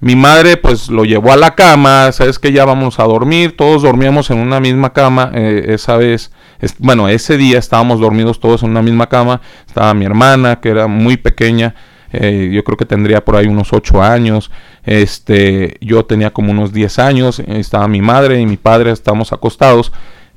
[0.00, 3.80] Mi madre pues lo llevó a la cama, sabes que ya vamos a dormir, todos
[3.80, 6.30] dormíamos en una misma cama eh, esa vez
[6.78, 9.40] bueno, ese día estábamos dormidos todos en una misma cama.
[9.66, 11.74] Estaba mi hermana, que era muy pequeña.
[12.12, 14.50] Eh, yo creo que tendría por ahí unos 8 años.
[14.84, 17.40] Este, yo tenía como unos 10 años.
[17.40, 19.90] Estaba mi madre y mi padre, estábamos acostados.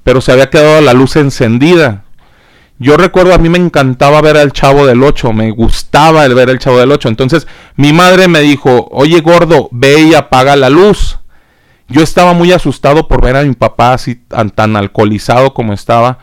[0.04, 2.07] Pero se había quedado la luz encendida.
[2.80, 6.50] Yo recuerdo, a mí me encantaba ver al Chavo del 8, me gustaba el ver
[6.50, 7.10] al Chavo del 8.
[7.10, 11.20] Entonces mi madre me dijo, oye gordo, ve y apaga la luz.
[11.88, 16.20] Yo estaba muy asustado por ver a mi papá así tan, alcoholizado como estaba.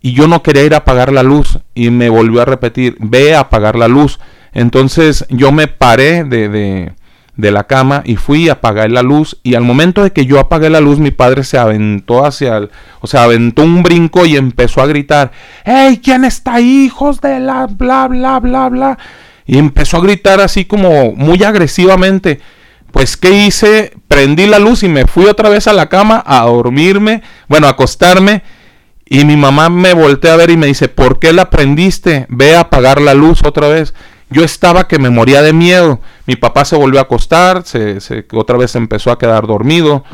[0.00, 1.58] Y yo no quería ir a apagar la luz.
[1.74, 4.18] Y me volvió a repetir, ve a apagar la luz.
[4.52, 6.92] Entonces yo me paré de, de,
[7.38, 9.38] de la cama y fui a apagar la luz.
[9.44, 12.70] Y al momento de que yo apagué la luz, mi padre se aventó hacia el...
[13.00, 15.30] O sea, aventó un brinco y empezó a gritar,
[15.64, 16.00] ¡Hey!
[16.02, 18.98] ¿Quién está ahí, hijos de la bla, bla, bla, bla?
[19.46, 22.40] Y empezó a gritar así como muy agresivamente.
[22.90, 23.92] Pues, ¿qué hice?
[24.08, 27.70] Prendí la luz y me fui otra vez a la cama a dormirme, bueno, a
[27.70, 28.42] acostarme.
[29.06, 32.26] Y mi mamá me voltea a ver y me dice, ¿por qué la prendiste?
[32.28, 33.94] Ve a apagar la luz otra vez.
[34.30, 36.00] Yo estaba que me moría de miedo.
[36.26, 37.98] Mi papá se volvió a acostar, se,
[38.32, 40.04] otra vez empezó a quedar dormido.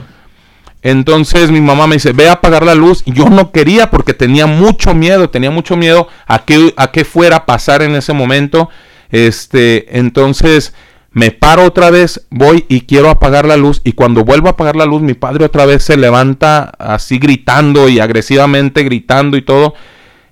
[0.83, 3.03] Entonces mi mamá me dice, ve a apagar la luz.
[3.07, 7.05] Y yo no quería porque tenía mucho miedo, tenía mucho miedo a qué, a qué
[7.05, 8.69] fuera a pasar en ese momento.
[9.11, 10.75] Este, entonces
[11.11, 14.75] me paro otra vez, voy y quiero apagar la luz y cuando vuelvo a apagar
[14.75, 19.75] la luz mi padre otra vez se levanta así gritando y agresivamente gritando y todo.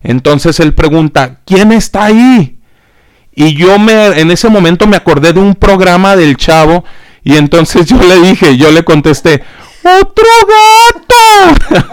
[0.03, 2.59] Entonces él pregunta, ¿quién está ahí?
[3.35, 6.85] Y yo me en ese momento me acordé de un programa del chavo
[7.25, 9.43] y entonces yo le dije, yo le contesté,
[9.83, 11.89] otro gato.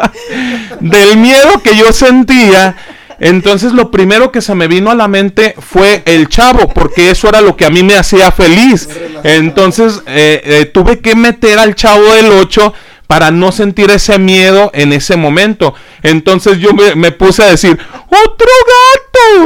[0.80, 2.76] Del miedo que yo sentía
[3.18, 7.28] entonces lo primero que se me vino a la mente fue el chavo, porque eso
[7.28, 8.88] era lo que a mí me hacía feliz.
[9.22, 12.74] Entonces eh, eh, tuve que meter al chavo del 8
[13.06, 15.74] para no sentir ese miedo en ese momento.
[16.02, 18.48] Entonces yo me, puse a decir, otro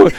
[0.00, 0.16] gato.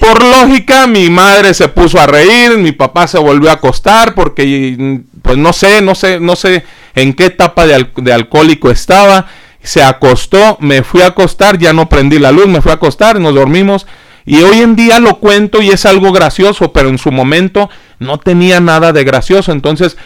[0.00, 5.00] Por lógica, mi madre se puso a reír, mi papá se volvió a acostar porque,
[5.22, 6.64] pues no sé, no sé, no sé
[6.94, 9.26] en qué etapa de, de alcohólico estaba
[9.62, 13.20] se acostó, me fui a acostar, ya no prendí la luz, me fui a acostar,
[13.20, 13.86] nos dormimos.
[14.24, 18.18] Y hoy en día lo cuento y es algo gracioso, pero en su momento no
[18.18, 19.52] tenía nada de gracioso.
[19.52, 19.96] Entonces,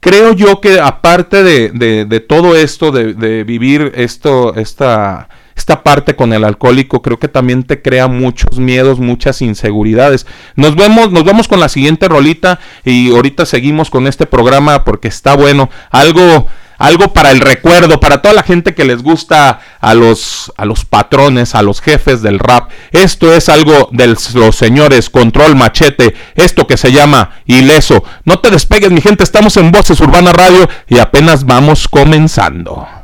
[0.00, 6.44] creo yo que aparte de, todo esto, de, vivir esto, esta, esta parte con el
[6.44, 10.26] alcohólico, creo que también te crea muchos miedos, muchas inseguridades.
[10.56, 15.08] Nos vemos, nos vamos con la siguiente rolita y ahorita seguimos con este programa porque
[15.08, 15.68] está bueno.
[15.90, 16.46] Algo
[16.78, 20.84] algo para el recuerdo, para toda la gente que les gusta a los, a los
[20.84, 22.70] patrones, a los jefes del rap.
[22.92, 28.04] Esto es algo de los señores Control Machete, esto que se llama Ileso.
[28.24, 32.97] No te despegues, mi gente, estamos en Voces Urbana Radio y apenas vamos comenzando.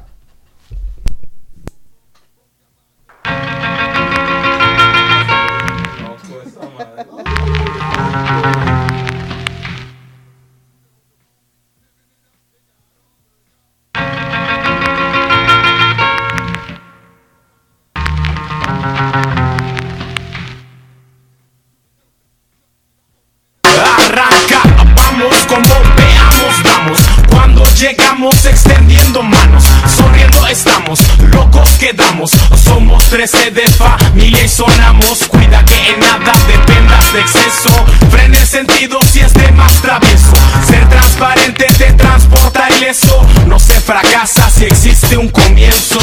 [33.26, 35.26] 13 de familia y sonamos.
[35.28, 37.70] Cuida que en nada dependas de exceso.
[38.10, 40.34] Frene el sentido si es de más travieso.
[40.66, 43.26] Ser transparente te transporta ileso.
[43.46, 46.00] No se fracasa si existe un comienzo.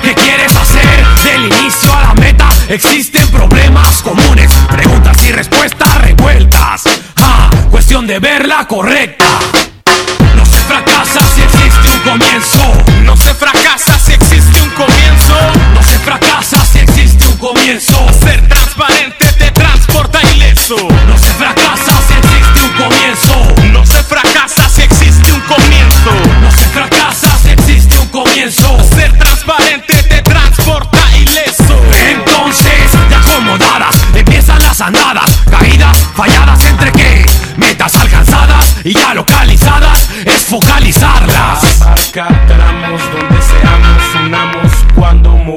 [0.00, 1.04] ¿Qué quieres hacer?
[1.24, 6.84] Del inicio a la meta existen problemas comunes, preguntas y respuestas revueltas.
[7.16, 9.26] Ah, cuestión de verla correcta.
[10.36, 12.59] No se fracasa si existe un comienzo.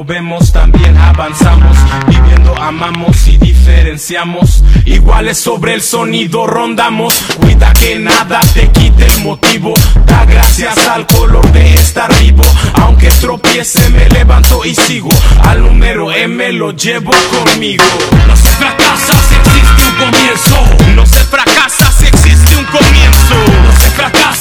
[0.03, 1.77] Movemos también avanzamos.
[2.07, 4.61] Viviendo amamos y diferenciamos.
[4.85, 7.13] Iguales sobre el sonido rondamos.
[7.39, 9.73] Cuida que nada te quite el motivo.
[10.05, 12.43] Da gracias al color de estar vivo.
[12.73, 15.09] Aunque tropiece me levanto y sigo.
[15.43, 17.85] Al número M lo llevo conmigo.
[18.27, 20.95] No se fracasa si existe un comienzo.
[20.95, 23.35] No se fracasa si existe un comienzo.
[23.63, 24.32] No se fracasa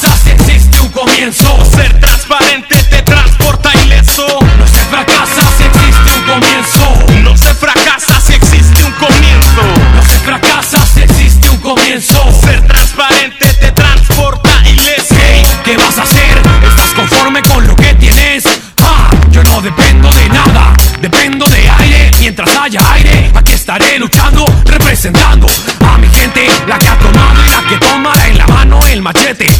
[1.12, 4.26] Ser transparente te transporta ileso.
[4.58, 7.22] No se fracasa si existe un comienzo.
[7.22, 9.62] No se fracasa si existe un comienzo.
[9.94, 12.40] No se fracasa si existe un comienzo.
[12.40, 15.14] Ser transparente te transporta ileso.
[15.20, 16.42] Hey, ¿qué vas a hacer?
[16.66, 18.44] ¿Estás conforme con lo que tienes?
[18.82, 22.10] Ah, yo no dependo de nada, dependo de aire.
[22.20, 25.46] Mientras haya aire, aquí estaré luchando, representando
[25.86, 29.02] a mi gente, la que ha tomado y la que toma en la mano el
[29.02, 29.51] machete.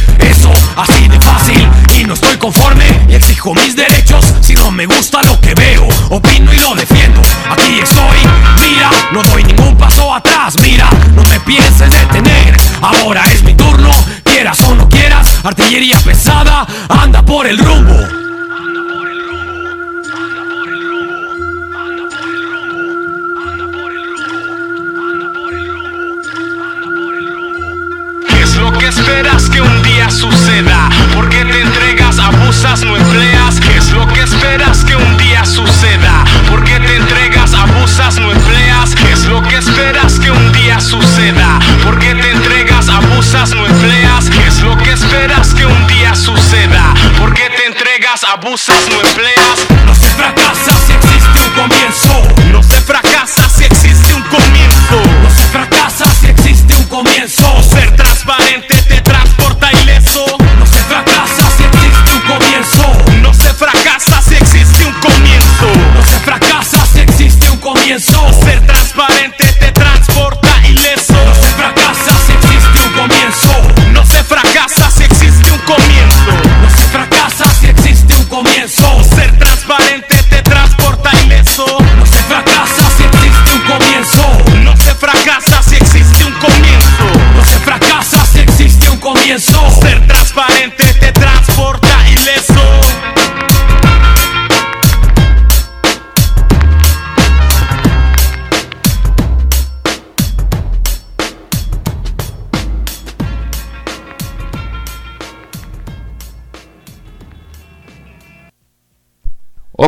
[3.32, 4.26] Exijo mis derechos.
[4.42, 7.22] Si no me gusta lo que veo, opino y lo defiendo.
[7.50, 8.18] Aquí estoy,
[8.60, 10.54] mira, no doy ningún paso atrás.
[10.62, 12.56] Mira, no me pienses detener.
[12.82, 13.90] Ahora es mi turno,
[14.24, 15.26] quieras o no quieras.
[15.44, 15.98] Artillería
[48.42, 49.01] Abu Sisnu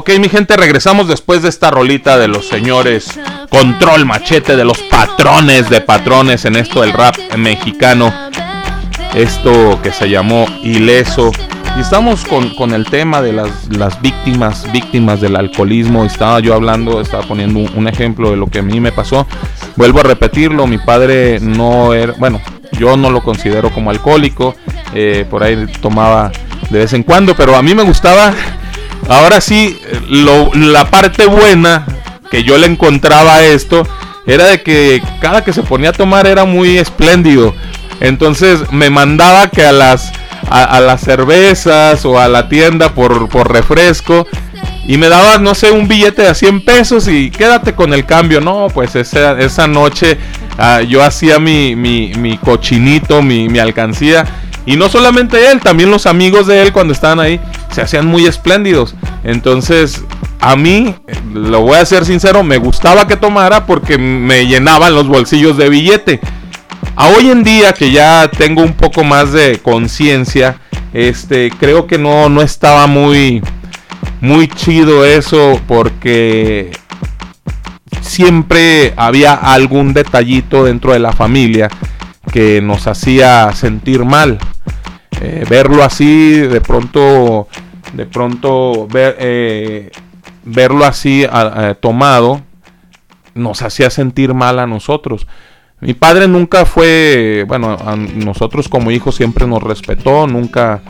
[0.07, 4.79] Ok, mi gente, regresamos después de esta rolita de los señores Control Machete, de los
[4.83, 8.13] patrones de patrones en esto del rap mexicano.
[9.15, 11.33] Esto que se llamó Ileso.
[11.79, 16.05] Y estamos con, con el tema de las, las, víctimas, víctimas del alcoholismo.
[16.05, 19.27] Estaba yo hablando, estaba poniendo un, ejemplo de lo que a mí me pasó.
[19.77, 22.43] Vuelvo a repetirlo, mi padre no era, bueno,
[22.73, 24.55] yo no lo considero como alcohólico.
[24.93, 26.31] Eh, por ahí tomaba
[26.69, 28.35] de vez en cuando, pero a mí me gustaba,
[29.09, 29.79] ahora sí,
[30.09, 31.87] lo, la parte buena
[32.31, 33.87] que yo le encontraba a esto
[34.27, 37.55] era de que cada que se ponía a tomar era muy espléndido.
[38.01, 40.13] Entonces me mandaba que a las,
[40.51, 44.27] a, las cervezas o a la tienda por, por refresco
[44.87, 48.41] y me daba, no sé, un billete de 100 pesos y quédate con el cambio.
[48.41, 50.19] No, pues esa, esa noche
[50.59, 54.27] ah, yo hacía mi, mi, mi cochinito, mi, mi, alcancía.
[54.67, 57.41] Y no solamente él, también los amigos de él cuando estaban ahí
[57.71, 58.95] se hacían muy espléndidos.
[59.25, 60.03] Entonces,
[60.41, 60.95] a mí,
[61.33, 65.69] lo voy a ser sincero, me gustaba que tomara porque me llenaban los bolsillos de
[65.69, 66.21] billete.
[66.97, 70.59] A hoy en día que ya tengo un poco más de conciencia,
[70.93, 73.43] este, creo que no, no estaba muy
[74.25, 76.71] muy chido eso porque
[78.01, 81.69] siempre había algún detallito dentro de la familia
[82.33, 84.39] que nos hacía sentir mal.
[85.25, 87.49] Eh, verlo así, de pronto,
[87.95, 89.91] de pronto ver, eh,
[90.45, 91.27] verlo así
[91.81, 92.43] tomado,
[93.35, 95.27] nos hacía sentir mal a nosotros.
[95.81, 100.83] Mi padre nunca fue, bueno, a nosotros como hijos siempre nos respetó, nunca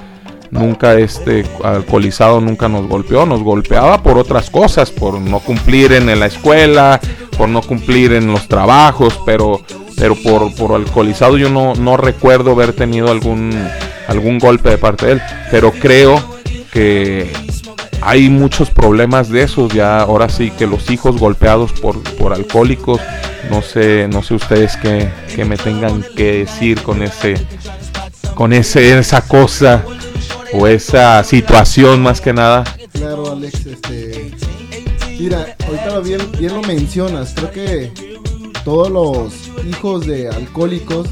[0.50, 6.06] nunca este alcoholizado nunca nos golpeó, nos golpeaba por otras cosas, por no cumplir en
[6.18, 7.00] la escuela,
[7.36, 9.60] por no cumplir en los trabajos, pero
[9.96, 13.52] pero por, por alcoholizado yo no, no recuerdo haber tenido algún
[14.06, 16.22] algún golpe de parte de él, pero creo
[16.72, 17.32] que
[18.00, 23.00] hay muchos problemas de esos ya ahora sí que los hijos golpeados por, por alcohólicos
[23.50, 27.34] no sé no sé ustedes qué, qué me tengan que decir con ese
[28.34, 29.84] con ese esa cosa
[30.54, 32.64] o esa situación más que nada.
[32.92, 34.32] Claro, Alex, este.
[35.18, 37.34] Mira, ahorita bien, bien lo mencionas.
[37.34, 37.92] Creo que
[38.64, 39.32] todos los
[39.68, 41.08] hijos de alcohólicos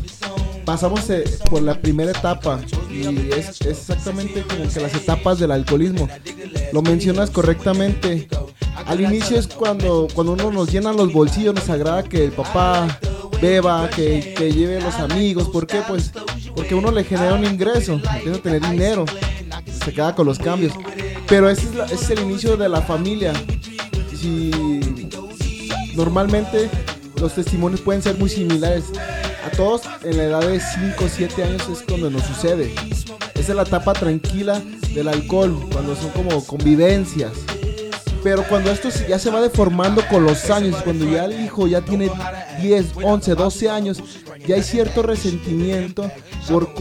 [0.65, 2.61] pasamos eh, por la primera etapa
[2.91, 6.09] y es, exactamente como que las etapas del alcoholismo.
[6.73, 8.29] Lo mencionas correctamente.
[8.87, 12.99] Al inicio es cuando, cuando uno nos llena los bolsillos, nos agrada que el papá
[13.41, 15.49] beba, que, que lleve los amigos.
[15.49, 15.83] ¿Por qué?
[15.87, 16.13] Pues
[16.55, 19.05] porque uno le genera un ingreso, empieza a tener dinero,
[19.85, 20.73] se queda con los cambios.
[21.29, 23.33] Pero ese es, el inicio de la familia.
[24.15, 24.51] Si
[25.95, 26.69] normalmente
[27.21, 28.85] los testimonios pueden ser muy similares.
[29.45, 32.73] A todos en la edad de 5 o 7 años es cuando nos sucede.
[33.35, 34.63] Esa es la etapa tranquila
[34.95, 37.33] del alcohol, cuando son como convivencias.
[38.23, 41.81] Pero cuando esto ya se va deformando con los años, cuando ya el hijo ya
[41.81, 42.09] tiene
[42.61, 44.03] 10, 11, 12 años,
[44.47, 46.09] ya hay cierto resentimiento
[46.49, 46.73] por,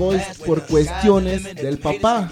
[0.45, 2.29] por cuestiones del papá.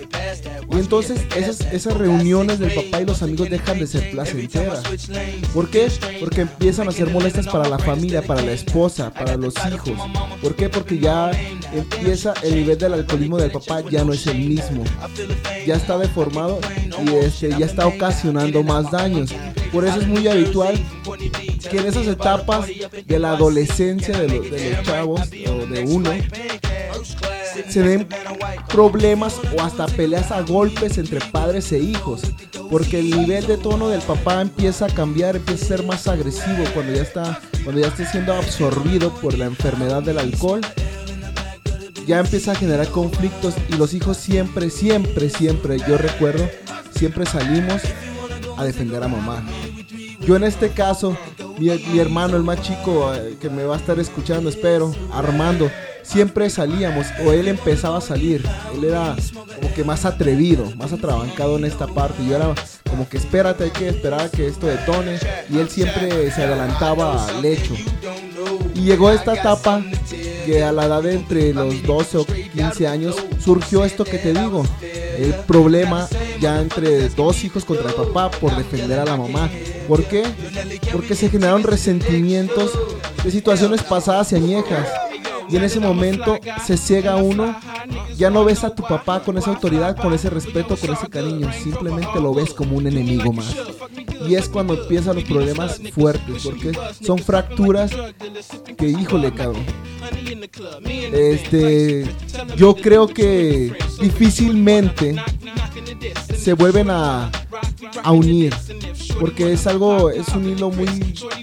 [0.71, 4.83] Y entonces esas, reuniones del papá y los amigos dejan de ser placenteras.
[5.53, 5.87] ¿Por qué?
[6.19, 9.97] Porque empiezan a ser molestas para la familia, para la esposa, para los hijos.
[10.41, 10.69] ¿Por qué?
[10.69, 11.31] Porque ya
[11.73, 14.83] empieza el nivel del alcoholismo del papá ya no es el mismo.
[15.65, 16.59] Ya está deformado
[17.05, 19.33] y este, ya está ocasionando más daños.
[19.71, 20.75] Por eso es muy habitual
[21.69, 22.67] que en esas etapas
[23.05, 26.11] de la adolescencia de los chavos o de uno
[27.67, 28.07] se den
[28.67, 32.21] problemas o hasta peleas a golpes entre padres e hijos.
[32.69, 36.63] Porque el nivel de tono del papá empieza a cambiar, empieza a ser más agresivo
[36.73, 40.61] cuando ya está, cuando ya está siendo absorbido por la enfermedad del alcohol.
[42.05, 46.49] Ya empieza a generar conflictos y los hijos siempre, siempre, siempre, yo recuerdo,
[46.95, 47.81] siempre salimos
[48.57, 49.43] a defender a mamá.
[50.21, 51.17] Yo en este caso,
[51.57, 55.71] mi, hermano, el más chico, eh, que me va a estar escuchando, espero, Armando,
[56.03, 58.43] siempre salíamos, o él empezaba a salir.
[58.73, 59.15] Él era
[59.55, 62.25] como que más atrevido, más atrabancado en esta parte.
[62.25, 62.53] Yo era
[62.89, 65.19] como que espérate, hay que esperar a que esto detone.
[65.49, 67.75] Y él siempre se adelantaba al hecho.
[68.75, 69.83] Y llegó esta etapa
[70.45, 74.33] que a la edad de entre los 12 o 15 años surgió esto que te
[74.33, 74.65] digo.
[74.81, 76.07] El problema
[76.39, 79.49] ya entre dos hijos contra el papá por defender a la mamá.
[79.87, 80.23] ¿Por qué?
[80.91, 82.71] Porque se generaron resentimientos
[83.23, 84.87] de situaciones pasadas y añejas
[85.49, 87.55] y en ese momento se ciega uno,
[88.15, 91.51] ya no ves a tu papá con esa autoridad, con ese respeto, con ese cariño,
[91.51, 93.55] simplemente lo ves como un enemigo más.
[94.27, 96.71] Y es cuando empiezan los problemas fuertes, porque
[97.01, 97.91] son fracturas
[98.77, 99.65] que, híjole, cabrón.
[101.11, 102.05] Este,
[102.55, 105.15] yo creo que difícilmente
[106.37, 107.31] se vuelven a,
[108.03, 108.53] a unir
[109.19, 110.87] porque es algo es un hilo muy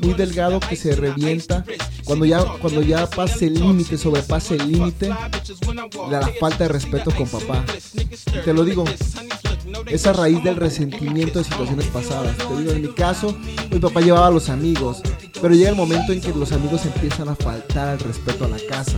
[0.03, 1.65] muy delgado que se revienta
[2.05, 5.09] cuando ya cuando ya pase el límite sobrepase el límite
[6.11, 7.65] la falta de respeto con papá
[8.45, 8.85] te lo digo
[9.87, 13.37] es a raíz del resentimiento de situaciones pasadas te digo en mi caso
[13.71, 15.03] mi papá llevaba a los amigos
[15.41, 18.59] pero llega el momento en que los amigos empiezan a faltar al respeto a la
[18.69, 18.97] casa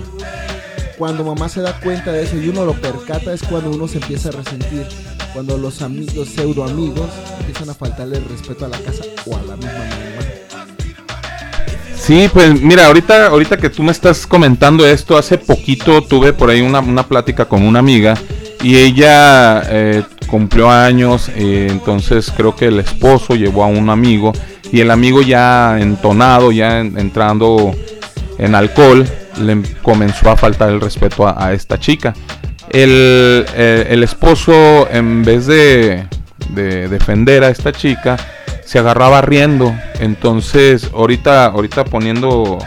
[0.99, 3.99] cuando mamá se da cuenta de eso y uno lo percata es cuando uno se
[3.99, 4.85] empieza a resentir.
[5.33, 9.43] Cuando los amigos, pseudo amigos, empiezan a faltarle el respeto a la casa o a
[9.43, 10.28] la misma mamá.
[12.09, 16.49] Sí, pues mira, ahorita, ahorita que tú me estás comentando esto, hace poquito tuve por
[16.49, 18.15] ahí una, una plática con una amiga
[18.63, 24.33] y ella eh, cumplió años, eh, entonces creo que el esposo llevó a un amigo
[24.73, 27.75] y el amigo ya entonado, ya en- entrando
[28.39, 29.07] en alcohol,
[29.43, 32.15] le comenzó a faltar el respeto a, esta chica.
[32.71, 36.07] El, eh, el esposo, en vez de
[36.55, 38.17] defender a esta chica,
[38.69, 39.75] se agarraba riendo.
[39.99, 42.59] Entonces, ahorita, ahorita poniendo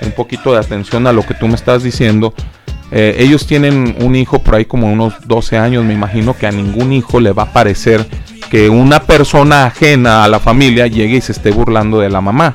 [0.00, 2.32] un poquito de atención a lo que tú me estás diciendo,
[2.90, 5.84] eh, ellos tienen un hijo por ahí como unos 12 años.
[5.84, 8.06] Me imagino que a ningún hijo le va a parecer
[8.50, 12.54] que una persona ajena a la familia llegue y se esté burlando de la mamá.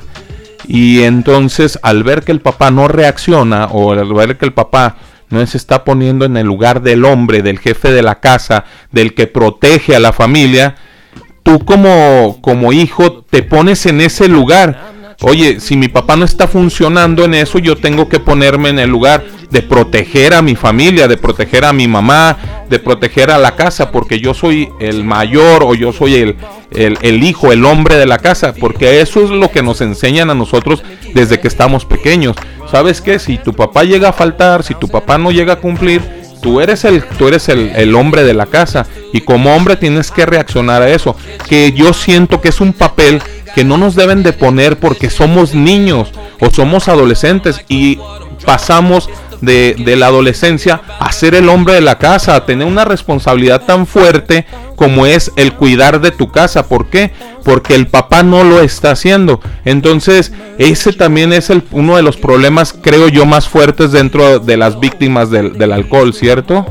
[0.66, 4.96] Y entonces al ver que el papá no reacciona o al ver que el papá
[5.30, 9.14] no se está poniendo en el lugar del hombre, del jefe de la casa, del
[9.14, 10.74] que protege a la familia,
[11.42, 14.96] tú como, como hijo te pones en ese lugar.
[15.22, 18.88] Oye, si mi papá no está funcionando en eso, yo tengo que ponerme en el
[18.88, 22.36] lugar de proteger a mi familia, de proteger a mi mamá,
[22.68, 26.36] de proteger a la casa, porque yo soy el mayor o yo soy el,
[26.70, 30.30] el, el hijo, el hombre de la casa, porque eso es lo que nos enseñan
[30.30, 30.84] a nosotros
[31.14, 32.36] desde que estamos pequeños.
[32.70, 33.18] ¿Sabes qué?
[33.18, 36.84] Si tu papá llega a faltar, si tu papá no llega a cumplir, tú eres
[36.84, 40.82] el tú eres el, el hombre de la casa y como hombre tienes que reaccionar
[40.82, 41.16] a eso
[41.48, 43.22] que yo siento que es un papel
[43.54, 47.98] que no nos deben de poner porque somos niños o somos adolescentes y
[48.44, 49.08] pasamos
[49.40, 53.86] de, la adolescencia a ser el hombre de la casa, a tener una responsabilidad tan
[53.86, 56.68] fuerte como es el cuidar de tu casa.
[56.68, 57.12] ¿Por qué?
[57.44, 59.40] Porque el papá no lo está haciendo.
[59.64, 64.56] Entonces, ese también es el, uno de los problemas, creo yo, más fuertes dentro de
[64.56, 66.66] las víctimas del, del alcohol, ¿cierto?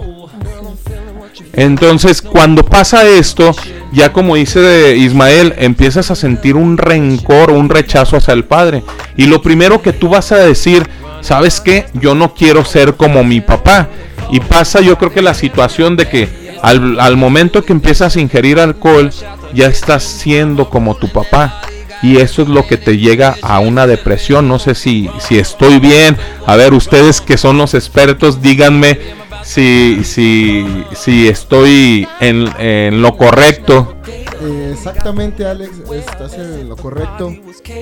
[1.53, 3.51] Entonces, cuando pasa esto,
[3.91, 8.83] ya como dice Ismael, empiezas a sentir un rencor, un rechazo hacia el padre.
[9.15, 10.87] Y lo primero que tú vas a decir,
[11.21, 11.85] ¿sabes qué?
[11.93, 13.89] Yo no quiero ser como mi papá.
[14.29, 16.29] Y pasa yo creo que la situación de que
[16.61, 19.11] al, al momento que empiezas a ingerir alcohol,
[19.53, 21.61] ya estás siendo como tu papá.
[22.03, 24.47] Y eso es lo que te llega a una depresión.
[24.47, 26.15] No sé si, si estoy bien.
[26.45, 28.99] A ver, ustedes que son los expertos, díganme
[29.43, 33.95] si, si, si estoy en, en lo correcto.
[34.41, 37.33] Exactamente, Alex, estás en lo correcto.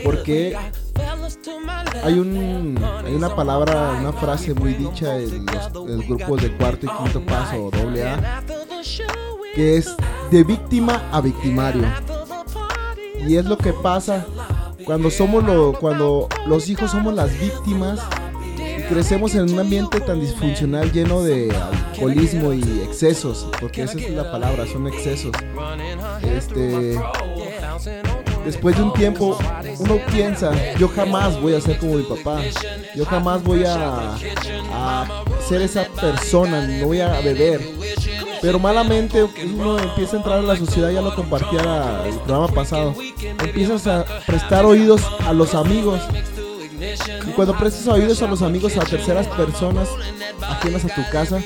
[0.04, 0.58] Porque
[2.04, 6.90] hay, un, hay una palabra, una frase muy dicha en los, grupos de cuarto y
[6.90, 8.44] quinto paso doble A,
[9.54, 9.96] que es
[10.32, 11.84] de víctima a victimario.
[13.28, 14.26] Y es lo que pasa
[14.86, 18.00] cuando somos lo, cuando los hijos somos las víctimas
[18.88, 24.32] crecemos en un ambiente tan disfuncional lleno de alcoholismo y excesos, porque esa es la
[24.32, 25.32] palabra, son excesos.
[26.22, 26.98] Este
[28.46, 29.38] después de un tiempo
[29.80, 32.42] uno piensa, yo jamás voy a ser como mi papá,
[32.96, 34.16] yo jamás voy a,
[34.74, 37.62] a ser esa persona, no voy a beber.
[38.42, 42.96] Pero malamente uno empieza a entrar a la sociedad, ya lo compartía el programa pasado.
[43.44, 46.02] Empiezas a prestar oídos a los amigos.
[47.28, 49.90] Y cuando prestas oídos a los amigos, a terceras personas
[50.42, 51.42] ajenas a tu casa,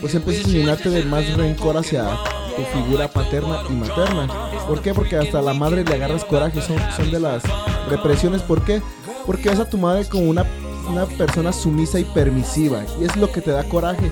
[0.00, 2.08] pues empiezas a llenarte de más rencor hacia
[2.56, 4.28] tu figura paterna y materna.
[4.66, 4.94] ¿Por qué?
[4.94, 7.42] Porque hasta a la madre le agarras coraje, son, son de las
[7.88, 8.42] represiones.
[8.42, 8.82] ¿Por qué?
[9.26, 10.44] Porque ves a tu madre como una,
[10.88, 12.82] una persona sumisa y permisiva.
[13.00, 14.10] Y es lo que te da coraje.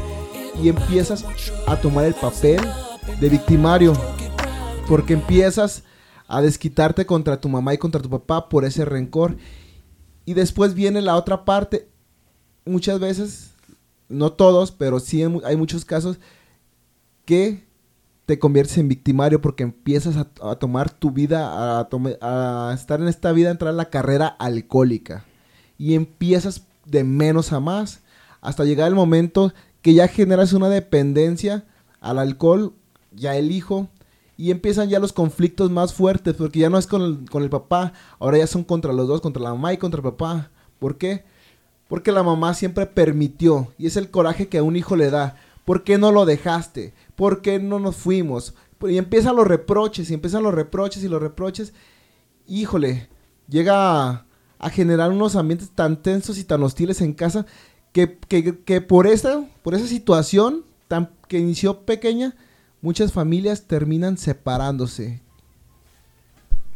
[0.62, 1.24] Y empiezas
[1.66, 2.60] a tomar el papel
[3.20, 3.92] de victimario.
[4.88, 5.82] Porque empiezas
[6.28, 9.36] a desquitarte contra tu mamá y contra tu papá por ese rencor.
[10.26, 11.88] Y después viene la otra parte.
[12.66, 13.52] Muchas veces,
[14.08, 16.18] no todos, pero sí hay muchos casos
[17.24, 17.64] que
[18.26, 23.00] te conviertes en victimario porque empiezas a, a tomar tu vida, a, tome- a estar
[23.00, 25.24] en esta vida, a entrar en la carrera alcohólica.
[25.78, 28.00] Y empiezas de menos a más
[28.40, 31.64] hasta llegar el momento que ya generas una dependencia
[32.00, 32.74] al alcohol,
[33.12, 33.88] ya el hijo,
[34.37, 37.51] y empiezan ya los conflictos más fuertes, porque ya no es con el, con el
[37.51, 40.51] papá, ahora ya son contra los dos, contra la mamá y contra el papá.
[40.78, 41.24] ¿Por qué?
[41.89, 45.37] Porque la mamá siempre permitió, y es el coraje que a un hijo le da.
[45.64, 46.93] ¿Por qué no lo dejaste?
[47.14, 48.55] ¿Por qué no nos fuimos?
[48.87, 51.72] Y empiezan los reproches, y empiezan los reproches y los reproches.
[52.47, 53.09] Híjole,
[53.49, 54.26] llega
[54.59, 57.47] a, generar unos ambientes tan tensos y tan hostiles en casa
[57.93, 62.37] que, que- que por, esa, por esa situación tan, que inició pequeña,
[62.87, 65.20] muchas familias terminan separándose.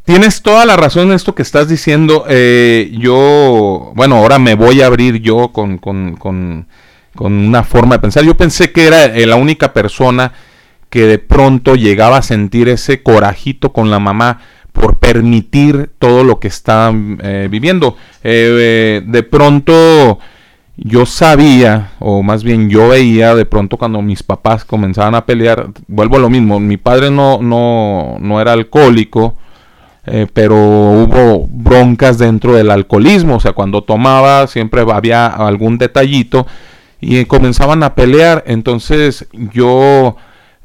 [0.05, 2.25] Tienes toda la razón en esto que estás diciendo.
[2.29, 6.67] Eh, yo, bueno, ahora me voy a abrir yo con, con, con
[7.15, 8.25] con una forma de pensar.
[8.25, 10.33] Yo pensé que era eh, la única persona
[10.89, 14.41] que de pronto llegaba a sentir ese corajito con la mamá
[14.73, 17.97] por permitir todo lo que está eh, viviendo.
[18.23, 20.19] Eh, de pronto
[20.83, 25.69] yo sabía, o más bien yo veía de pronto cuando mis papás comenzaban a pelear,
[25.87, 29.37] vuelvo a lo mismo, mi padre no, no, no era alcohólico,
[30.07, 36.47] eh, pero hubo broncas dentro del alcoholismo, o sea, cuando tomaba siempre había algún detallito
[36.99, 40.17] y comenzaban a pelear, entonces yo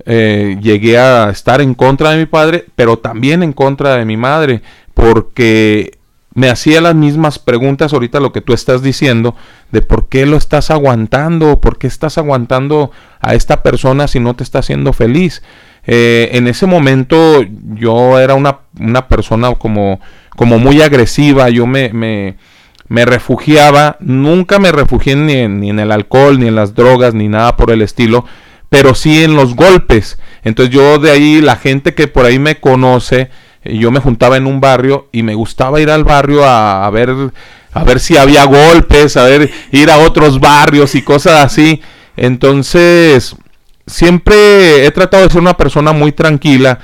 [0.05, 4.15] eh, llegué a estar en contra de mi padre, pero también en contra de mi
[4.15, 4.61] madre,
[4.93, 5.94] porque
[6.35, 9.35] me hacía las mismas preguntas ahorita lo que tú estás diciendo,
[9.71, 14.35] de por qué lo estás aguantando, por qué estás aguantando a esta persona si no
[14.35, 15.41] te está haciendo feliz.
[15.87, 17.41] Eh, en ese momento
[17.75, 20.01] yo era una, una persona como,
[20.35, 22.35] como, muy agresiva, yo me, me,
[22.89, 27.29] me refugiaba, nunca me refugié ni ni en el alcohol, ni en las drogas, ni
[27.29, 28.25] nada por el estilo,
[28.67, 30.19] pero sí en los golpes.
[30.43, 33.29] Entonces yo de ahí, la gente que por ahí me conoce,
[33.65, 37.13] yo me juntaba en un barrio y me gustaba ir al barrio a, ver
[37.73, 41.81] a ver si había golpes, a ver ir a otros barrios y cosas así.
[42.15, 43.35] Entonces,
[43.87, 46.79] siempre he tratado de ser una persona muy tranquila,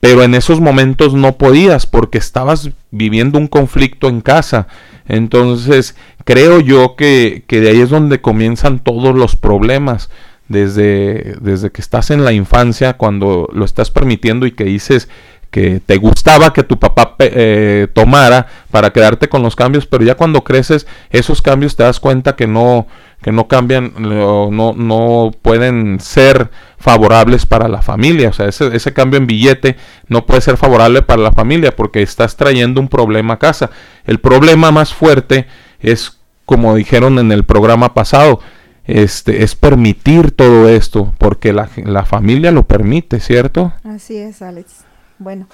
[0.00, 4.66] pero en esos momentos no podías porque estabas viviendo un conflicto en casa.
[5.08, 10.08] Entonces, creo yo que, que de ahí es donde comienzan todos los problemas
[10.50, 15.08] desde, desde que estás en la infancia, cuando lo estás permitiendo y que dices
[15.50, 20.14] que te gustaba que tu papá eh, tomara para quedarte con los cambios, pero ya
[20.14, 22.86] cuando creces esos cambios te das cuenta que no
[23.20, 28.94] que no cambian no, no pueden ser favorables para la familia, o sea, ese, ese
[28.94, 29.76] cambio en billete
[30.08, 33.70] no puede ser favorable para la familia porque estás trayendo un problema a casa.
[34.06, 35.46] El problema más fuerte
[35.80, 36.20] es
[36.50, 38.40] como dijeron en el programa pasado,
[38.84, 43.72] este, es permitir todo esto, porque la, la familia lo permite, ¿cierto?
[43.84, 44.84] Así es, Alex.
[45.20, 45.46] Bueno.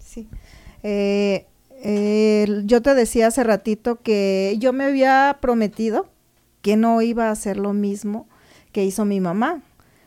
[0.00, 0.28] Sí.
[0.82, 1.46] Eh,
[2.64, 6.06] yo te decía hace ratito que yo me había prometido
[6.62, 8.26] que no iba a hacer lo mismo
[8.72, 9.60] que hizo mi mamá,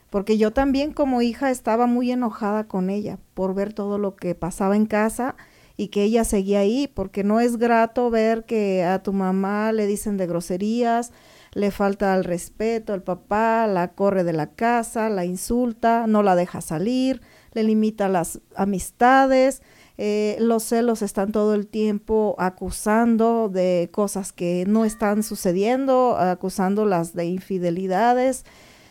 [0.09, 4.33] porque yo también como hija estaba muy enojada con ella por ver todo lo que
[4.33, 5.35] pasaba en casa
[5.75, 9.85] y que ella seguía ahí, porque no es grato ver que a tu mamá le
[9.85, 11.11] dicen de groserías,
[11.53, 16.35] le falta el respeto al papá, la corre de la casa, la insulta, no la
[16.35, 17.21] deja salir,
[17.57, 19.63] le limita las amistades,
[19.97, 27.15] eh, los celos están todo el tiempo acusando de cosas que no están sucediendo, acusándolas
[27.15, 28.45] de infidelidades.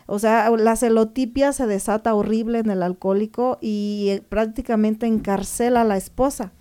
[0.07, 5.85] O sea, la celotipia se desata horrible en el alcohólico y eh, prácticamente encarcela a
[5.85, 6.53] la esposa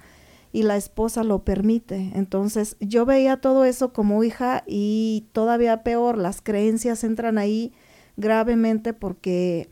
[0.52, 2.12] y la esposa lo permite.
[2.14, 7.74] Entonces yo veía todo eso como hija y todavía peor, las creencias entran ahí
[8.16, 9.70] gravemente porque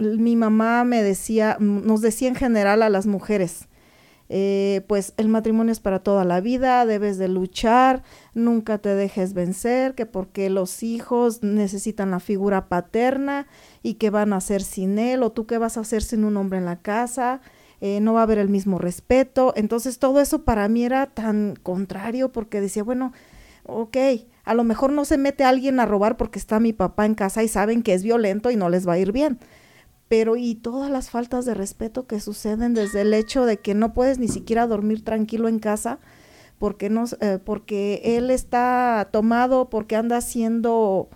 [0.00, 3.68] mi mamá me decía, nos decía en general a las mujeres,
[4.32, 9.34] eh, pues el matrimonio es para toda la vida, debes de luchar, nunca te dejes
[9.34, 13.48] vencer, que porque los hijos necesitan la figura paterna
[13.82, 16.36] y que van a hacer sin él, o tú qué vas a hacer sin un
[16.36, 17.40] hombre en la casa,
[17.80, 19.52] eh, no va a haber el mismo respeto.
[19.56, 23.12] Entonces todo eso para mí era tan contrario porque decía, bueno,
[23.64, 23.96] ok,
[24.44, 27.42] a lo mejor no se mete alguien a robar porque está mi papá en casa
[27.42, 29.40] y saben que es violento y no les va a ir bien.
[30.10, 33.94] Pero y todas las faltas de respeto que suceden desde el hecho de que no
[33.94, 36.00] puedes ni siquiera dormir tranquilo en casa
[36.58, 41.08] porque, no, eh, porque él está tomado, porque anda haciendo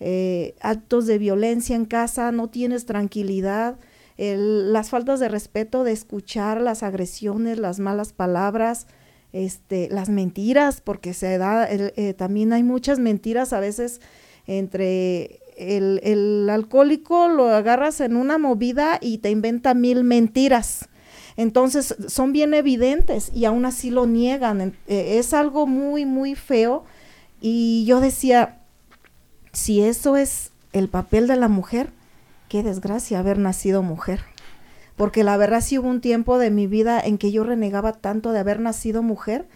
[0.00, 3.78] eh, actos de violencia en casa, no tienes tranquilidad
[4.18, 8.86] las faltas de respeto, de escuchar las agresiones, las malas palabras,
[9.32, 14.00] este, las mentiras, porque se da, eh, también hay muchas mentiras a veces
[14.46, 20.88] entre el, el, alcohólico, lo agarras en una movida y te inventa mil mentiras.
[21.36, 24.74] Entonces son bien evidentes y aún así lo niegan.
[24.86, 26.84] Eh, es algo muy, muy feo.
[27.40, 28.60] Y yo decía,
[29.52, 31.90] si eso es el papel de la mujer,
[32.48, 34.20] qué desgracia haber nacido mujer.
[34.96, 38.32] Porque la verdad sí hubo un tiempo de mi vida en que yo renegaba tanto
[38.32, 39.46] de haber nacido mujer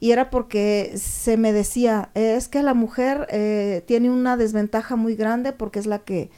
[0.00, 5.14] y era porque se me decía, es que la mujer eh, tiene una desventaja muy
[5.14, 6.30] grande porque es la que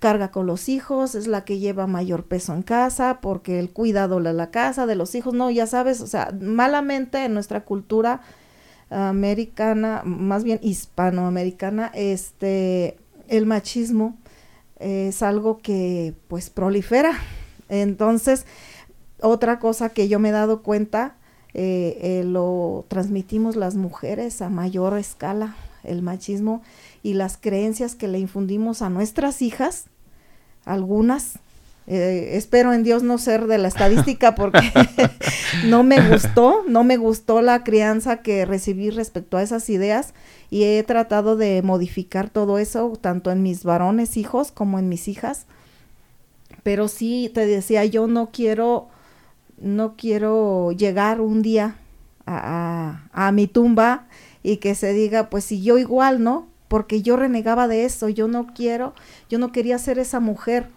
[0.00, 4.20] carga con los hijos, es la que lleva mayor peso en casa, porque el cuidado
[4.20, 8.22] de la casa, de los hijos, no, ya sabes, o sea, malamente en nuestra cultura
[8.90, 12.98] americana, más bien hispanoamericana, este,
[13.28, 14.16] el machismo
[14.78, 17.12] es algo que pues prolifera.
[17.68, 18.44] Entonces,
[19.20, 21.16] otra cosa que yo me he dado cuenta,
[21.54, 26.62] eh, eh, lo transmitimos las mujeres a mayor escala, el machismo,
[27.02, 29.86] y las creencias que le infundimos a nuestras hijas,
[30.64, 31.38] algunas,
[31.88, 34.72] eh, espero en Dios no ser de la estadística porque
[35.66, 40.14] no me gustó, no me gustó la crianza que recibí respecto a esas ideas
[40.48, 45.08] y he tratado de modificar todo eso, tanto en mis varones hijos como en mis
[45.08, 45.46] hijas.
[46.62, 48.88] Pero sí, te decía, yo no quiero,
[49.62, 51.76] no quiero llegar un día
[52.26, 54.06] a, a, mi tumba
[54.42, 56.48] y que se diga, pues si yo igual, ¿no?
[56.68, 58.94] Porque yo renegaba de eso, yo no quiero,
[59.30, 60.68] yo no quería ser esa mujer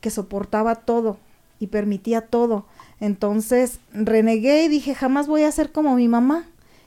[0.00, 1.18] que soportaba todo
[1.60, 2.66] y permitía todo.
[3.00, 6.46] Entonces renegué y dije, jamás voy a ser como mi mamá.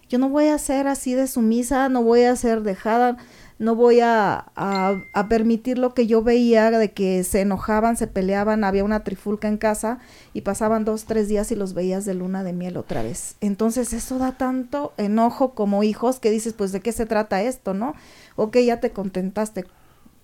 [0.10, 3.18] Yo no voy a ser así de sumisa, no voy a ser dejada,
[3.58, 8.64] no voy a, a, permitir lo que yo veía de que se enojaban, se peleaban,
[8.64, 10.00] había una trifulca en casa
[10.34, 13.36] y pasaban dos, tres días y los veías de luna de miel otra vez.
[13.40, 17.74] Entonces eso da tanto enojo como hijos que dices, pues de qué se trata esto,
[17.74, 17.94] ¿no?
[18.36, 19.66] Ok, ya te contentaste,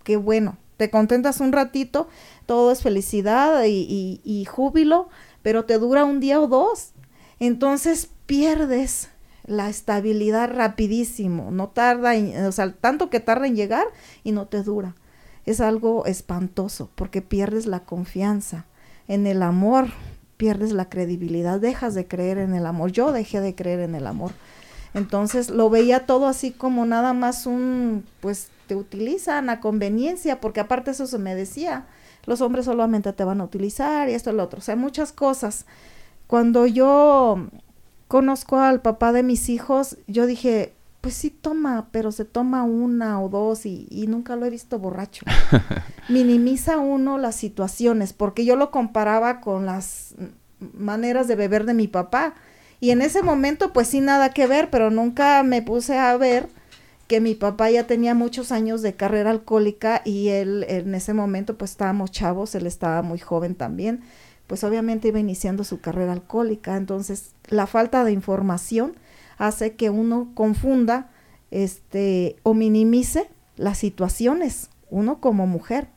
[0.04, 2.10] qué bueno, te contentas un ratito,
[2.48, 5.10] todo es felicidad y, y, júbilo,
[5.44, 6.94] pero te dura un día o dos.
[7.40, 9.11] Entonces pierdes
[9.52, 12.14] la estabilidad rapidísimo, no tarda,
[12.48, 13.86] o sea, tanto que tarda en llegar
[14.24, 14.96] y no te dura.
[15.46, 18.66] Es algo espantoso porque pierdes la confianza
[19.08, 19.88] en el amor,
[20.38, 22.92] pierdes la credibilidad, dejas de creer en el amor.
[22.92, 24.32] Yo dejé de creer en el amor.
[24.94, 30.92] Entonces lo veía todo así como nada más un, pues utilizan a conveniencia, porque aparte
[30.92, 31.86] eso se me decía,
[32.26, 35.12] los hombres solamente te van a utilizar y esto y lo otro, o sea, muchas
[35.12, 35.66] cosas.
[36.28, 37.48] Cuando yo
[38.12, 43.22] conozco al papá de mis hijos, yo dije, pues sí toma, pero se toma una
[43.22, 45.24] o dos y, y nunca lo he visto borracho.
[46.10, 50.14] Minimiza uno las situaciones, porque yo lo comparaba con las
[50.60, 52.34] maneras de beber de mi papá.
[52.82, 56.50] Y en ese momento, pues sí, nada que ver, pero nunca me puse a ver
[57.08, 61.58] que mi papá ya tenía muchos años de carrera alcohólica y él en ese momento
[61.58, 64.02] pues estábamos chavos, él estaba muy joven también,
[64.52, 68.98] pues obviamente iba iniciando su carrera alcohólica, entonces la falta de información
[69.38, 71.10] hace que uno confunda
[71.52, 75.88] este o minimice las situaciones, uno como mujer.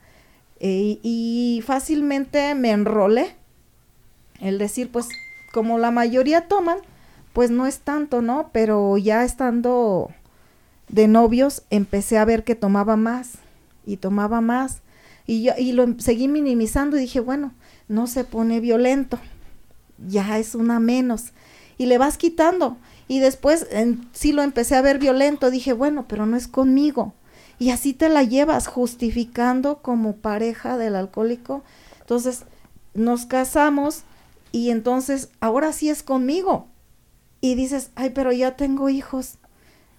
[0.60, 3.34] E, y fácilmente me enrolé
[4.38, 5.08] el decir pues
[5.52, 6.78] como la mayoría toman,
[7.32, 8.50] pues no es tanto, ¿no?
[8.52, 10.12] Pero ya estando
[10.86, 13.32] de novios empecé a ver que tomaba más
[13.84, 14.80] y tomaba más
[15.26, 17.52] y yo y lo seguí minimizando y dije, bueno,
[17.88, 19.18] no se pone violento,
[20.06, 21.32] ya es una menos
[21.78, 22.76] y le vas quitando
[23.08, 23.66] y después
[24.12, 27.12] sí lo empecé a ver violento, dije, bueno, pero no es conmigo.
[27.58, 31.62] Y así te la llevas justificando como pareja del alcohólico.
[32.00, 32.44] Entonces,
[32.94, 34.02] nos casamos
[34.50, 36.66] y entonces ahora sí es conmigo.
[37.40, 39.38] Y dices, ay, pero ya tengo hijos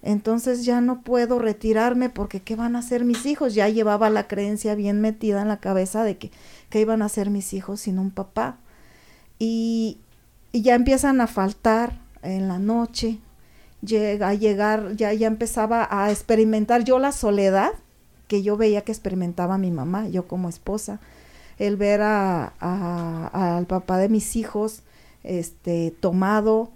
[0.06, 3.54] entonces ya no puedo retirarme porque ¿qué van a hacer mis hijos?
[3.56, 6.30] Ya llevaba la creencia bien metida en la cabeza de que
[6.70, 8.58] ¿qué iban a hacer mis hijos sin un papá?
[9.38, 9.98] Y,
[10.52, 13.18] ya empiezan a faltar en la noche,
[13.82, 17.72] llega a llegar, ya, ya empezaba a experimentar yo la soledad
[18.26, 20.98] que yo veía que experimentaba mi mamá, yo como esposa,
[21.58, 24.82] el ver a, a, al papá de mis hijos
[25.24, 26.70] este tomado,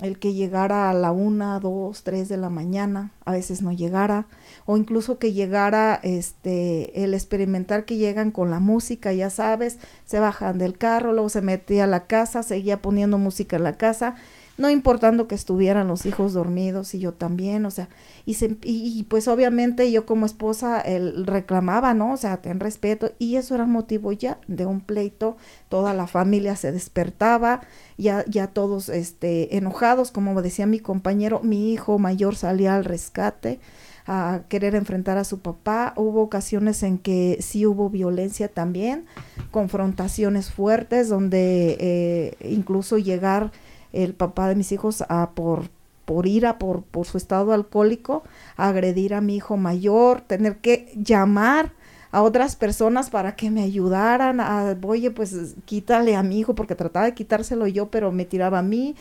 [0.00, 4.26] el que llegara a la una, dos, tres de la mañana, a veces no llegara,
[4.66, 10.18] o incluso que llegara este el experimentar que llegan con la música, ya sabes, se
[10.18, 14.16] bajan del carro, luego se metía a la casa, seguía poniendo música en la casa,
[14.58, 17.88] no importando que estuvieran los hijos dormidos y yo también, o sea,
[18.24, 22.14] y, se, y, pues obviamente yo como esposa él reclamaba, ¿no?
[22.14, 25.36] O sea, ten respeto y eso era motivo ya de un pleito,
[25.68, 27.60] toda la familia se despertaba,
[27.98, 33.60] ya, ya todos este, enojados, como decía mi compañero, mi hijo mayor salía al rescate
[34.06, 35.92] a querer enfrentar a su papá.
[35.96, 39.06] Hubo ocasiones en que sí hubo violencia también,
[39.50, 43.52] confrontaciones fuertes donde eh, incluso llegar
[43.92, 45.68] el papá de mis hijos a por
[46.06, 48.22] por ira, por, por su estado alcohólico,
[48.56, 51.72] agredir a mi hijo mayor, tener que llamar
[52.12, 56.74] a otras personas para que me ayudaran, a, oye, pues quítale a mi hijo, porque
[56.74, 58.94] trataba de quitárselo yo, pero me tiraba a mí,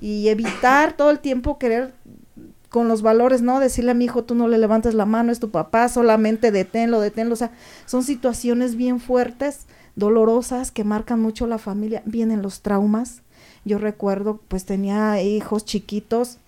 [0.00, 1.94] y evitar todo el tiempo querer
[2.70, 3.60] con los valores, ¿no?
[3.60, 7.00] Decirle a mi hijo, tú no le levantes la mano, es tu papá, solamente deténlo,
[7.00, 7.50] deténlo, o sea,
[7.84, 9.66] son situaciones bien fuertes,
[9.96, 13.22] dolorosas, que marcan mucho la familia, vienen los traumas,
[13.64, 16.38] yo recuerdo, pues tenía hijos chiquitos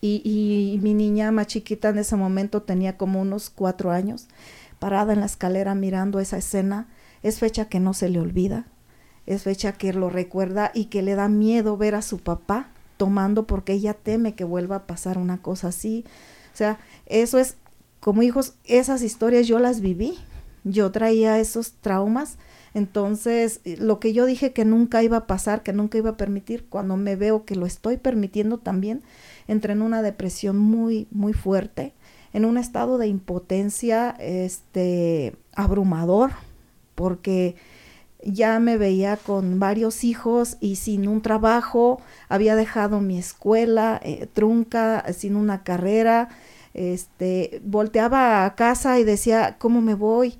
[0.00, 4.28] y, y, mi niña más chiquita en ese momento tenía como unos cuatro años,
[4.78, 6.88] parada en la escalera mirando esa escena.
[7.22, 8.66] Es fecha que no se le olvida,
[9.26, 13.46] es fecha que lo recuerda y que le da miedo ver a su papá tomando
[13.46, 16.04] porque ella teme que vuelva a pasar una cosa así.
[16.52, 17.56] O sea, eso es
[18.00, 20.18] como hijos, esas historias yo las viví,
[20.62, 22.36] yo traía esos traumas,
[22.74, 26.66] entonces lo que yo dije que nunca iba a pasar, que nunca iba a permitir,
[26.66, 29.02] cuando me veo que lo estoy permitiendo también,
[29.48, 31.94] entré en una depresión muy, muy fuerte,
[32.32, 36.32] en un estado de impotencia, este, abrumador,
[36.94, 37.56] porque
[38.24, 44.26] ya me veía con varios hijos y sin un trabajo, había dejado mi escuela eh,
[44.32, 46.28] trunca, sin una carrera,
[46.74, 50.38] este, volteaba a casa y decía, ¿cómo me voy?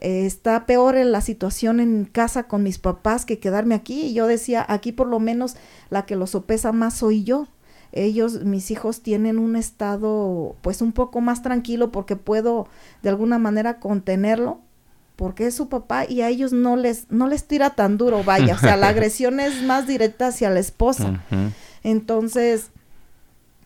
[0.00, 4.06] Eh, está peor la situación en casa con mis papás que quedarme aquí.
[4.06, 5.56] Y yo decía, aquí por lo menos
[5.90, 7.48] la que lo sopesa más soy yo.
[7.92, 12.68] Ellos, mis hijos, tienen un estado pues un poco más tranquilo porque puedo
[13.02, 14.60] de alguna manera contenerlo
[15.20, 18.54] porque es su papá y a ellos no les, no les tira tan duro, vaya,
[18.54, 21.22] o sea, la agresión es más directa hacia la esposa.
[21.82, 22.70] Entonces,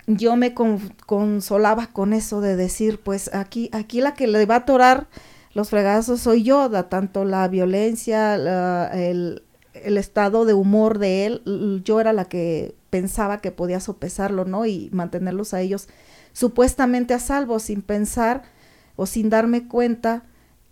[0.08, 4.58] yo me consolaba con eso de decir, pues aquí, aquí la que le va a
[4.58, 5.06] atorar
[5.52, 8.34] los fregazos soy yo, da tanto la violencia,
[8.92, 9.44] el,
[9.74, 14.66] el, estado de humor de él, yo era la que pensaba que podía sopesarlo, ¿no?
[14.66, 15.86] Y mantenerlos a ellos
[16.32, 18.42] supuestamente a salvo, sin pensar
[18.96, 20.24] o sin darme cuenta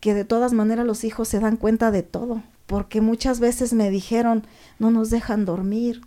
[0.02, 3.88] que de todas maneras los hijos se dan cuenta de todo, porque muchas veces me
[3.88, 4.44] dijeron,
[4.80, 6.00] no nos dejan dormir,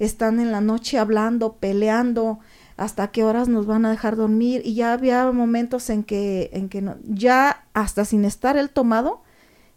[0.00, 2.40] están en la noche hablando, peleando,
[2.76, 6.68] hasta qué horas nos van a dejar dormir y ya había momentos en que en
[6.68, 9.22] que no, ya hasta sin estar el tomado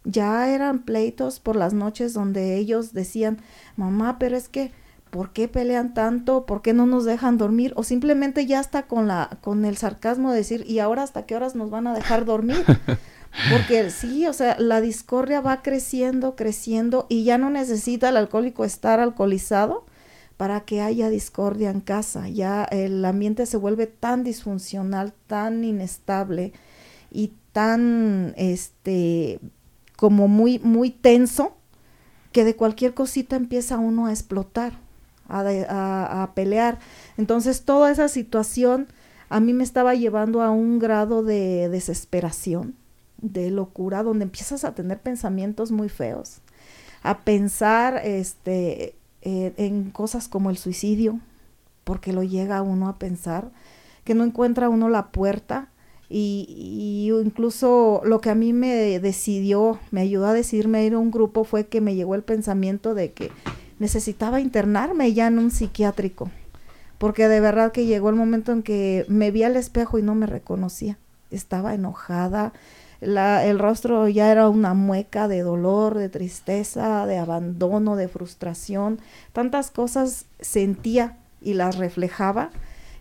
[0.02, 3.38] ya eran pleitos por las noches donde ellos decían,
[3.76, 4.72] "Mamá, pero es que
[5.10, 6.44] ¿por qué pelean tanto?
[6.44, 7.72] ¿Por qué no nos dejan dormir?
[7.76, 11.36] O simplemente ya está con la con el sarcasmo de decir, "¿Y ahora hasta qué
[11.36, 12.64] horas nos van a dejar dormir?"
[13.50, 18.64] Porque sí, o sea, la discordia va creciendo, creciendo y ya no necesita el alcohólico
[18.64, 19.86] estar alcoholizado
[20.36, 22.28] para que haya discordia en casa.
[22.28, 26.52] Ya el ambiente se vuelve tan disfuncional, tan inestable
[27.10, 29.38] y tan, este,
[29.96, 31.56] como muy, muy tenso,
[32.32, 34.72] que de cualquier cosita empieza uno a explotar,
[35.28, 36.78] a, a pelear.
[37.16, 38.88] Entonces toda esa situación
[39.28, 42.79] a mí me estaba llevando a un grado de desesperación
[43.22, 46.40] de locura, donde empiezas a tener pensamientos muy feos,
[47.02, 51.20] a pensar este, eh, en cosas como el suicidio,
[51.84, 53.50] porque lo llega uno a pensar,
[54.04, 55.68] que no encuentra uno la puerta.
[56.12, 60.98] Y, incluso lo que a mí me decidió, me ayudó a decidirme a ir a
[60.98, 63.30] un grupo fue que me llegó el pensamiento de que
[63.78, 66.30] necesitaba internarme ya en un psiquiátrico,
[66.98, 70.16] porque de verdad que llegó el momento en que me vi al espejo y no
[70.16, 70.98] me reconocía,
[71.30, 72.52] estaba enojada,
[73.00, 79.00] la, el rostro ya era una mueca de dolor, de tristeza, de abandono, de frustración,
[79.32, 82.50] tantas cosas sentía y las reflejaba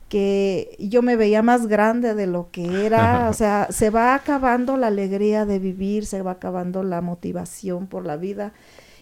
[0.07, 4.77] que yo me veía más grande de lo que era, o sea, se va acabando
[4.77, 8.53] la alegría de vivir, se va acabando la motivación por la vida.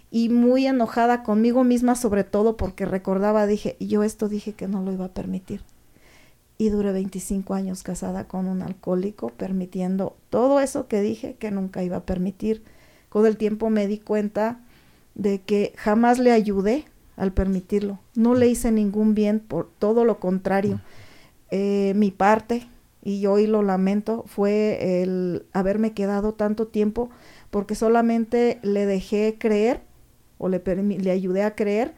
[0.09, 4.81] Y muy enojada conmigo misma sobre todo porque recordaba, dije, yo esto dije que no
[4.81, 5.61] lo iba a permitir
[6.57, 11.83] y duré 25 años casada con un alcohólico, permitiendo todo eso que dije que nunca
[11.83, 12.63] iba a permitir.
[13.09, 14.59] Con el tiempo me di cuenta
[15.15, 16.85] de que jamás le ayudé
[17.15, 17.99] al permitirlo.
[18.15, 20.81] No le hice ningún bien, por todo lo contrario.
[21.51, 22.67] Eh, mi parte,
[23.03, 27.09] y yo hoy lo lamento, fue el haberme quedado tanto tiempo
[27.49, 29.81] porque solamente le dejé creer
[30.37, 31.93] o le, le ayudé a creer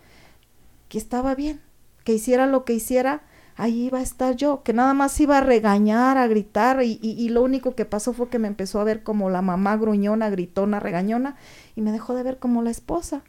[0.87, 1.61] que estaba bien,
[2.03, 3.23] que hiciera lo que hiciera,
[3.59, 7.29] ahí iba a estar yo, que nada más iba a regañar, a gritar, y, y,
[7.29, 10.79] lo único que pasó fue que me empezó a ver como la mamá gruñona, gritona,
[10.79, 11.35] regañona,
[11.75, 13.21] y me dejó de ver como la esposa.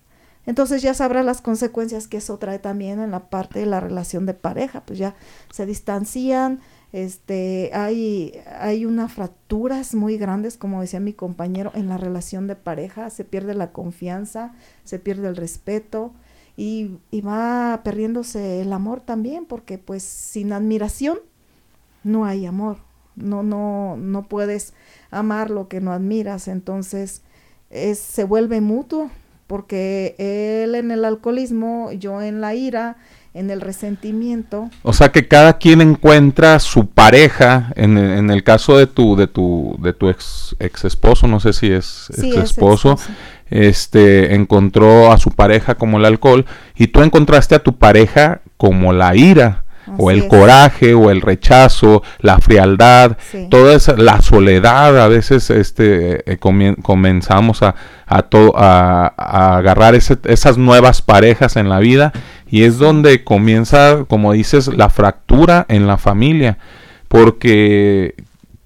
[0.46, 4.24] Entonces ya sabrás las consecuencias que eso trae también en la parte de la relación
[4.24, 5.14] de pareja, pues ya
[5.52, 6.60] se distancian,
[6.92, 12.56] este, hay, hay unas fracturas muy grandes, como decía mi compañero, en la relación de
[12.56, 14.54] pareja, se pierde la confianza,
[14.84, 16.12] se pierde el respeto,
[16.60, 21.18] y, va perdiéndose el amor también, porque pues sin admiración
[22.04, 22.76] no hay amor,
[23.16, 24.74] no, no, no puedes
[25.10, 27.22] amar lo que no admiras, entonces
[27.70, 29.10] es, se vuelve mutuo,
[29.46, 32.98] porque él en el alcoholismo, yo en la ira,
[33.32, 34.70] en el resentimiento.
[34.82, 39.28] O sea que cada quien encuentra su pareja, en, en el caso de tu, de
[39.28, 42.98] tu, de tu ex, ex esposo, no sé si es ex esposo,
[43.48, 46.46] este encontró a su pareja como el alcohol
[46.76, 49.64] y tú encontraste a tu pareja como la ira
[49.98, 53.16] o el coraje o el rechazo, la frialdad,
[53.48, 57.74] toda esa, la soledad, a veces este, eh, comenzamos a,
[58.06, 58.24] a,
[59.16, 62.12] a, agarrar esas nuevas parejas en la vida
[62.50, 66.58] y es donde comienza, como dices, la fractura en la familia,
[67.08, 68.14] porque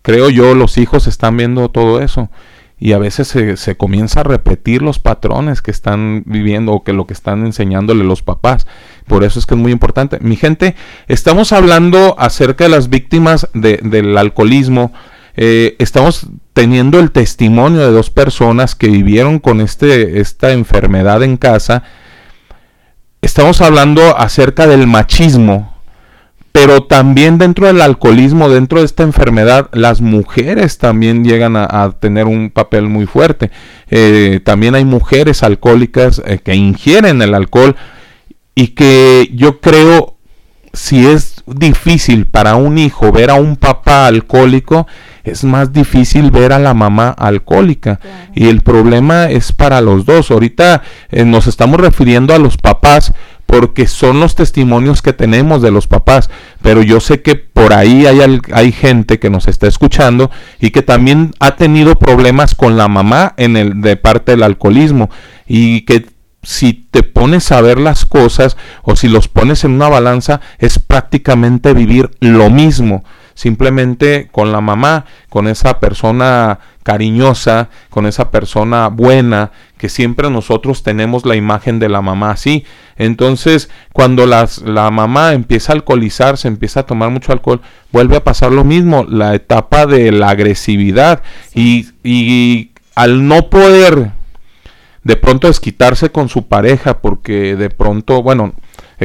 [0.02, 2.30] creo yo, los hijos están viendo todo eso
[2.78, 7.06] y a veces se, comienza a repetir los patrones que están viviendo o que lo
[7.06, 8.66] que están enseñándole los papás.
[9.06, 10.18] Por eso es que es muy importante.
[10.20, 10.74] Mi gente,
[11.06, 14.92] estamos hablando acerca de las víctimas de, del alcoholismo.
[15.36, 21.36] Eh, estamos teniendo el testimonio de dos personas que vivieron con este, esta enfermedad en
[21.36, 21.84] casa.
[23.24, 25.72] Estamos hablando acerca del machismo,
[26.52, 32.26] pero también dentro del alcoholismo, dentro de esta enfermedad, las mujeres también llegan a, tener
[32.26, 33.50] un papel muy fuerte.
[33.88, 37.76] Eh, también hay mujeres alcohólicas eh, que ingieren el alcohol
[38.54, 40.18] y que yo creo,
[40.74, 44.86] si es difícil para un hijo ver a un papá alcohólico,
[45.24, 47.98] es más difícil ver a la mamá alcohólica.
[48.34, 50.30] Y el problema es para los dos.
[50.30, 53.12] Ahorita eh, nos estamos refiriendo a los papás
[53.46, 56.30] porque son los testimonios que tenemos de los papás,
[56.62, 60.30] pero yo sé que por ahí hay, hay gente que nos está escuchando
[60.60, 65.10] y que también ha tenido problemas con la mamá en el de parte del alcoholismo
[65.46, 66.06] y que
[66.42, 70.78] si te pones a ver las cosas o si los pones en una balanza es
[70.78, 73.04] prácticamente vivir lo mismo
[73.34, 80.82] simplemente con la mamá, con esa persona cariñosa, con esa persona buena, que siempre nosotros
[80.82, 82.64] tenemos la imagen de la mamá así.
[82.96, 88.24] Entonces, cuando las, la mamá empieza a alcoholizarse, empieza a tomar mucho alcohol, vuelve a
[88.24, 91.22] pasar lo mismo, la etapa de la agresividad
[91.54, 94.12] y, y al no poder
[95.02, 98.54] de pronto desquitarse con su pareja, porque de pronto, bueno,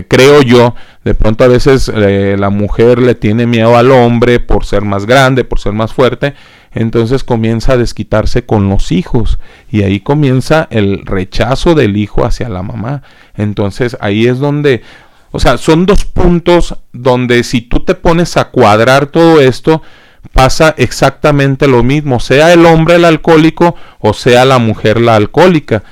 [0.08, 4.66] creo yo, de pronto a veces eh, la mujer le tiene miedo al hombre por
[4.66, 6.34] ser más grande, por ser más fuerte,
[6.72, 9.40] entonces comienza a desquitarse con los hijos
[9.72, 13.02] y ahí comienza el rechazo del hijo hacia la mamá.
[13.36, 14.84] Entonces ahí es donde,
[15.32, 19.82] o sea, son dos puntos donde si tú te pones a cuadrar todo esto,
[20.34, 25.84] pasa exactamente lo mismo, sea el hombre el alcohólico o sea la mujer la alcohólica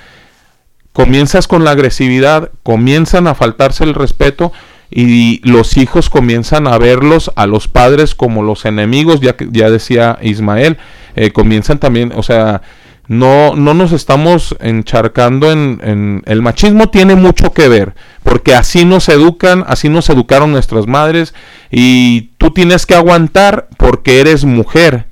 [0.97, 4.51] comienzas con la agresividad, comienzan a faltarse el respeto
[4.89, 10.17] y los hijos comienzan a verlos a los padres como los enemigos, ya ya decía
[10.23, 10.77] Ismael,
[11.15, 12.63] eh, comienzan también, o sea,
[13.07, 17.93] no, no nos estamos encharcando en, en, el machismo tiene mucho que ver,
[18.23, 21.35] porque así nos educan, así nos educaron nuestras madres,
[21.69, 25.05] y tú tienes que aguantar porque eres mujer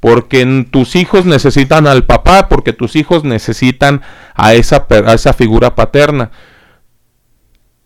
[0.00, 4.02] porque tus hijos necesitan al papá, porque tus hijos necesitan
[4.34, 6.30] a esa, a esa figura paterna.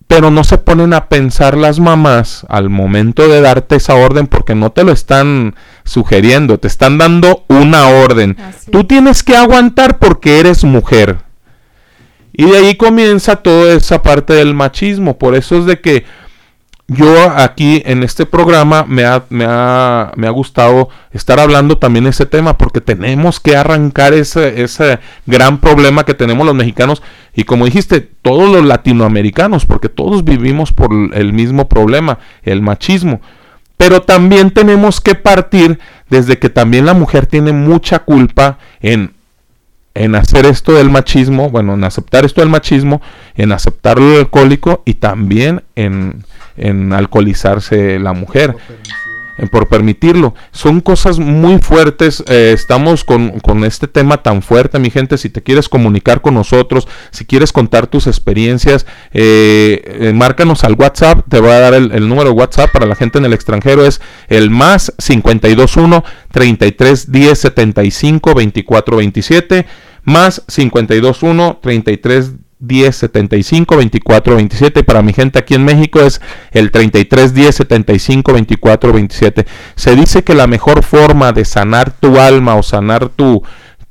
[0.06, 4.54] Pero no se ponen a pensar las mamás al momento de darte esa orden porque
[4.54, 8.36] no te lo están sugiriendo, te están dando una orden.
[8.70, 11.18] Tú tienes que aguantar porque eres mujer.
[12.34, 15.18] Y de ahí comienza toda esa parte del machismo.
[15.18, 16.04] Por eso es de que
[16.88, 22.06] yo aquí en este programa me ha, me ha, me ha gustado estar hablando también
[22.06, 27.02] ese tema porque tenemos que arrancar ese, ese gran problema que tenemos los mexicanos
[27.34, 33.20] y como dijiste, todos los latinoamericanos, porque todos vivimos por el mismo problema, el machismo.
[33.78, 35.78] Pero también tenemos que partir
[36.10, 39.11] desde que también la mujer tiene mucha culpa en
[39.94, 43.02] en hacer esto del machismo, bueno, en aceptar esto del machismo,
[43.34, 46.24] en aceptar lo alcohólico y también en,
[46.56, 48.56] en alcoholizarse la mujer.
[49.50, 50.34] Por permitirlo.
[50.50, 52.22] Son cosas muy fuertes.
[52.28, 53.32] Eh, estamos con,
[53.64, 55.16] este tema tan fuerte, mi gente.
[55.16, 60.74] Si te quieres comunicar con nosotros, si quieres contar tus experiencias, eh, eh, márcanos al
[60.74, 61.24] WhatsApp.
[61.28, 63.84] Te voy a dar el, número de WhatsApp para la gente en el extranjero.
[63.84, 69.66] Es el más 521 33 10 75 24 27
[70.04, 72.32] más 521 33
[72.62, 74.84] 10 75 24 27.
[74.84, 76.20] Para mi gente aquí en México es
[76.52, 79.46] el 33 10 75 24 27.
[79.74, 83.42] Se dice que la mejor forma de sanar tu alma o sanar tu,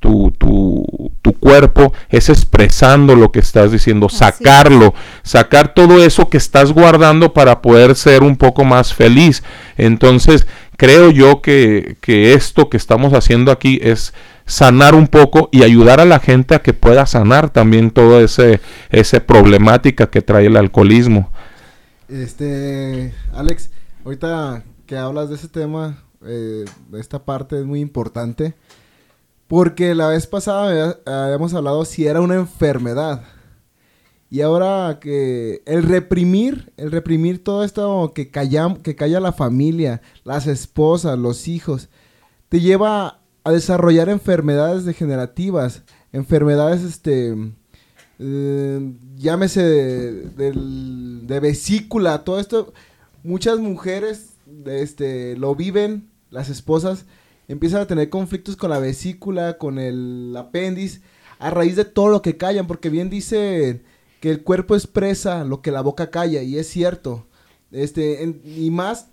[0.01, 6.37] tu, tu, tu, cuerpo es expresando lo que estás diciendo, sacarlo, sacar todo eso que
[6.37, 9.43] estás guardando para poder ser un poco más feliz.
[9.77, 14.13] Entonces, creo yo que, que esto que estamos haciendo aquí es
[14.45, 18.59] sanar un poco y ayudar a la gente a que pueda sanar también toda ese,
[18.89, 21.31] ese problemática que trae el alcoholismo.
[22.09, 23.69] Este, Alex,
[24.03, 26.65] ahorita que hablas de ese tema, eh,
[26.97, 28.55] esta parte es muy importante,
[29.51, 33.25] porque la vez pasada habíamos hablado si era una enfermedad.
[34.29, 40.01] Y ahora que el reprimir, el reprimir todo esto que calla, que calla la familia,
[40.23, 41.89] las esposas, los hijos,
[42.47, 45.83] te lleva a desarrollar enfermedades degenerativas,
[46.13, 47.35] enfermedades, este,
[48.19, 52.71] eh, llámese de, vesícula, todo esto.
[53.21, 54.29] Muchas mujeres
[54.65, 57.03] este, lo viven, las esposas,
[57.51, 61.01] empiezan a tener conflictos con la vesícula, con el apéndice,
[61.39, 63.81] a raíz de todo lo que callan, porque bien dice
[64.19, 67.27] que el cuerpo expresa lo que la boca calla, y es cierto.
[67.71, 69.07] Este, y más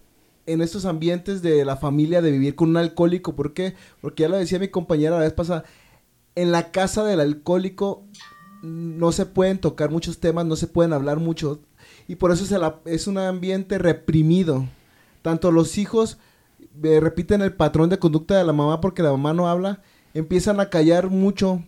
[0.46, 3.36] en estos ambientes de la familia, de vivir con un alcohólico.
[3.36, 3.74] ¿Por qué?
[4.00, 5.64] Porque ya lo decía mi compañera la vez pasada,
[6.34, 8.04] en la casa del alcohólico
[8.62, 11.60] no se pueden tocar muchos temas, no se pueden hablar mucho.
[12.06, 12.44] Y por eso
[12.86, 14.66] es un ambiente reprimido.
[15.22, 16.18] Tanto los hijos
[16.82, 19.82] eh, repiten el patrón de conducta de la mamá porque la mamá no habla,
[20.14, 21.62] empiezan a callar mucho.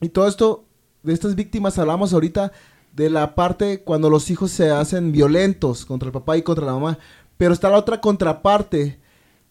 [0.00, 0.64] Y todo esto,
[1.02, 2.52] de estas víctimas hablamos ahorita
[2.92, 6.74] de la parte cuando los hijos se hacen violentos contra el papá y contra la
[6.74, 6.98] mamá.
[7.36, 9.00] Pero está la otra contraparte.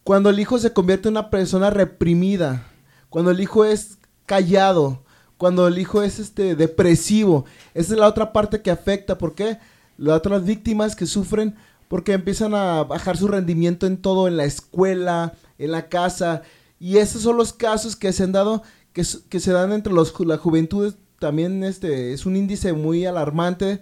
[0.04, 2.66] Cuando el hijo se convierte en una persona reprimida,
[3.10, 5.04] cuando el hijo es callado,
[5.38, 9.18] cuando el hijo es este depresivo, esa es la otra parte que afecta.
[9.18, 9.60] ¿Por qué?
[9.98, 11.56] Las otras víctimas que sufren
[11.88, 16.42] porque empiezan a bajar su rendimiento en todo, en la escuela, en la casa.
[16.80, 18.64] Y esos son los casos que se han dado,
[19.46, 20.94] dan entre los, la juventud.
[21.20, 23.82] También este, es un índice muy alarmante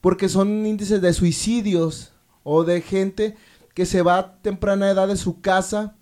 [0.00, 2.12] porque son índices de suicidios
[2.42, 3.36] o de gente
[3.74, 5.94] que se va a temprana edad de su casa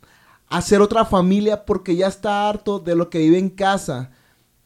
[0.48, 4.10] a hacer otra familia porque ya está harto de lo que vive en casa,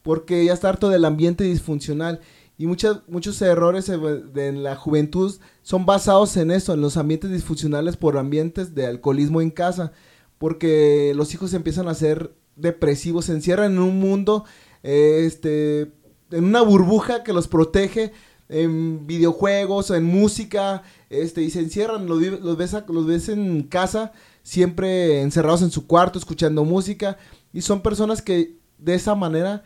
[0.03, 2.21] porque ya está harto del ambiente disfuncional.
[2.61, 7.97] Y muchas, muchos errores en la juventud son basados en eso, en los ambientes disfuncionales
[7.97, 9.93] por ambientes de alcoholismo en casa,
[10.37, 14.45] porque los hijos empiezan a ser depresivos, se encierran en un mundo,
[14.83, 15.93] eh, este,
[16.31, 18.13] en una burbuja que los protege,
[18.51, 24.13] en videojuegos, en música, este, y se encierran, los, los ves, los ves en casa,
[24.43, 27.17] siempre encerrados en su cuarto, escuchando música,
[27.55, 29.65] y son personas que de esa manera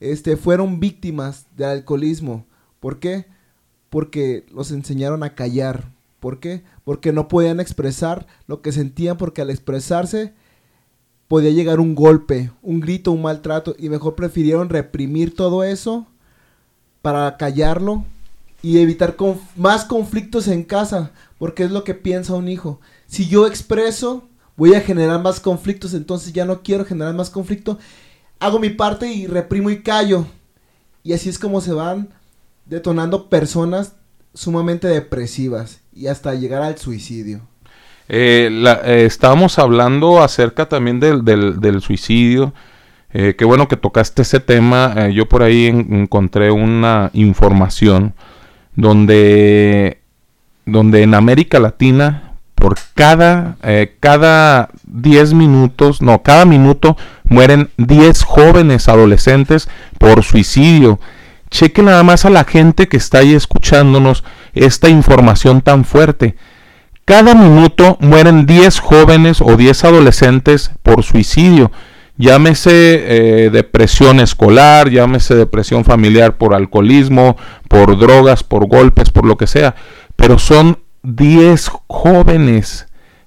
[0.00, 2.46] este, fueron víctimas del alcoholismo.
[2.80, 3.26] ¿Por qué?
[3.90, 5.92] Porque los enseñaron a callar.
[6.20, 6.64] ¿Por qué?
[6.84, 10.34] Porque no podían expresar lo que sentían, porque al expresarse
[11.28, 16.06] podía llegar un golpe, un grito, un maltrato, y mejor prefirieron reprimir todo eso
[17.02, 18.04] para callarlo
[18.62, 19.16] y evitar
[19.56, 22.80] más conflictos en casa, porque es lo que piensa un hijo.
[23.06, 27.78] Si yo expreso, voy a generar más conflictos, entonces ya no quiero generar más conflicto.
[28.38, 30.26] Hago mi parte y reprimo y callo.
[31.02, 32.08] Y así es como se van
[32.66, 33.94] detonando personas
[34.34, 37.40] sumamente depresivas y hasta llegar al suicidio.
[38.08, 42.52] Eh, la- eh, estábamos hablando acerca también del, del- suicidio.
[43.12, 44.92] Eh, qué bueno que tocaste ese tema.
[44.96, 48.14] Eh, yo por ahí en- encontré una información
[48.74, 50.00] donde,
[50.66, 53.56] donde en América Latina, por cada,
[54.00, 56.96] cada 10 minutos, no, cada minuto
[57.28, 60.98] mueren 10 jóvenes adolescentes por suicidio.
[61.50, 64.24] Cheque nada más a la gente que está ahí escuchándonos
[64.54, 66.36] esta información tan fuerte.
[67.04, 71.70] Cada minuto mueren 10 jóvenes o 10 adolescentes por suicidio.
[72.18, 77.36] Llámese eh, depresión escolar, llámese depresión familiar por alcoholismo,
[77.68, 79.76] por drogas, por golpes, por lo que sea.
[80.16, 82.86] Pero son 10 jóvenes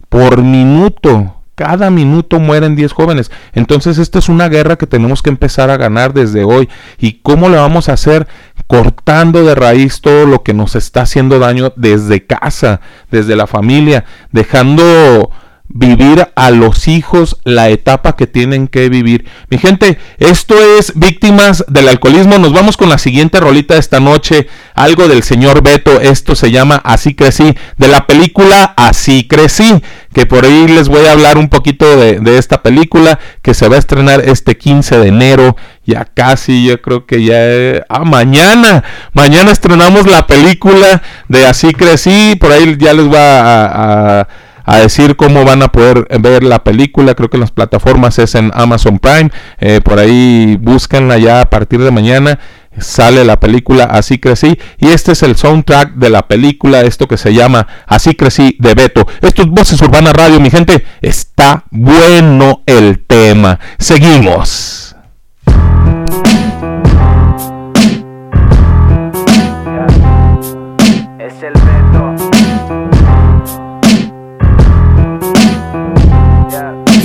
[0.09, 1.38] por minuto.
[1.59, 3.31] Cada minuto mueren 10 jóvenes.
[3.51, 6.69] Entonces esta es una guerra que tenemos que empezar a ganar desde hoy.
[6.97, 8.29] ¿Y cómo le vamos a hacer?
[8.65, 12.79] Cortando de raíz todo lo que nos está haciendo daño desde casa,
[13.11, 15.31] desde la familia, dejando
[15.71, 19.25] vivir a los hijos la etapa que tienen que vivir.
[19.49, 22.39] Mi gente, esto es Víctimas del Alcoholismo.
[22.39, 26.01] Nos vamos con la siguiente rolita de esta noche, algo del señor Beto.
[26.01, 29.81] Esto se llama Así crecí, de la película Así crecí,
[30.13, 33.67] que por ahí les voy a hablar un poquito de, de esta película que se
[33.69, 35.55] va a estrenar este 15 de enero.
[35.85, 37.35] Ya casi, yo creo que ya...
[37.37, 38.83] eh, Ah, mañana.
[39.13, 42.35] Mañana estrenamos la película de Así crecí.
[42.39, 44.27] Por ahí ya les va a- a
[44.69, 47.15] a decir cómo van a poder ver la película.
[47.15, 49.31] Creo que en las plataformas es en Amazon Prime.
[49.57, 52.39] Eh, por ahí búsquenla ya a partir de mañana.
[52.77, 54.59] Sale la película Así crecí.
[54.77, 56.81] Y este es el soundtrack de la película.
[56.81, 59.07] Esto que se llama Así crecí de Beto.
[59.21, 60.85] Esto es Voces Urbana Radio, mi gente.
[61.01, 63.59] Está bueno el tema.
[63.79, 64.95] Seguimos.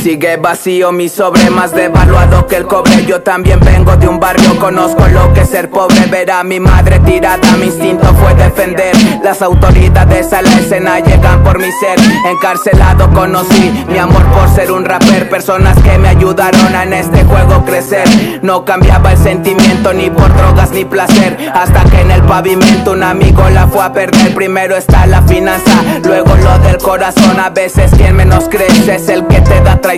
[0.05, 3.07] Sigue vacío mi sobre, más devaluado que el cobre.
[3.07, 5.99] Yo también vengo de un barrio, conozco lo que ser pobre.
[6.11, 8.95] Ver a mi madre tirada, mi instinto fue defender.
[9.23, 11.99] Las autoridades a la escena llegan por mi ser.
[12.27, 15.31] Encarcelado conocí mi amor por ser un rapper.
[15.31, 18.07] Personas que me ayudaron a en este juego crecer.
[18.43, 21.51] No cambiaba el sentimiento ni por drogas ni placer.
[21.55, 24.35] Hasta que en el pavimento un amigo la fue a perder.
[24.35, 27.41] Primero está la finanza, luego lo del corazón.
[27.41, 29.94] A veces quien menos crees es el que te da traición.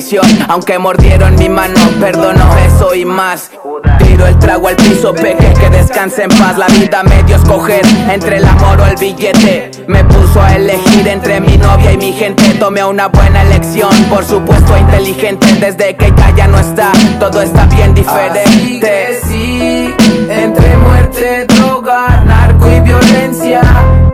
[0.48, 3.50] Aunque mordieron mi mano, perdono eso y más.
[3.98, 6.58] Tiro el trago al piso, peque, que descanse en paz.
[6.58, 7.80] La vida me dio escoger
[8.12, 9.70] entre el amor o el billete.
[9.86, 12.42] Me puso a elegir entre mi novia y mi gente.
[12.58, 15.46] Tomé una buena elección, por supuesto inteligente.
[15.60, 19.16] Desde que ella ya no está, todo está bien diferente.
[19.16, 19.94] Así
[20.28, 23.62] entre muerte, droga, narco y violencia.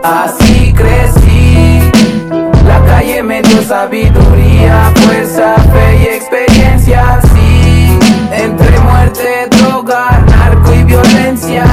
[0.01, 0.62] Así.
[3.13, 7.17] Calle me dio sabiduría, fuerza, fe y experiencia.
[7.17, 7.99] Así
[8.31, 11.63] entre muerte, droga, narco y violencia.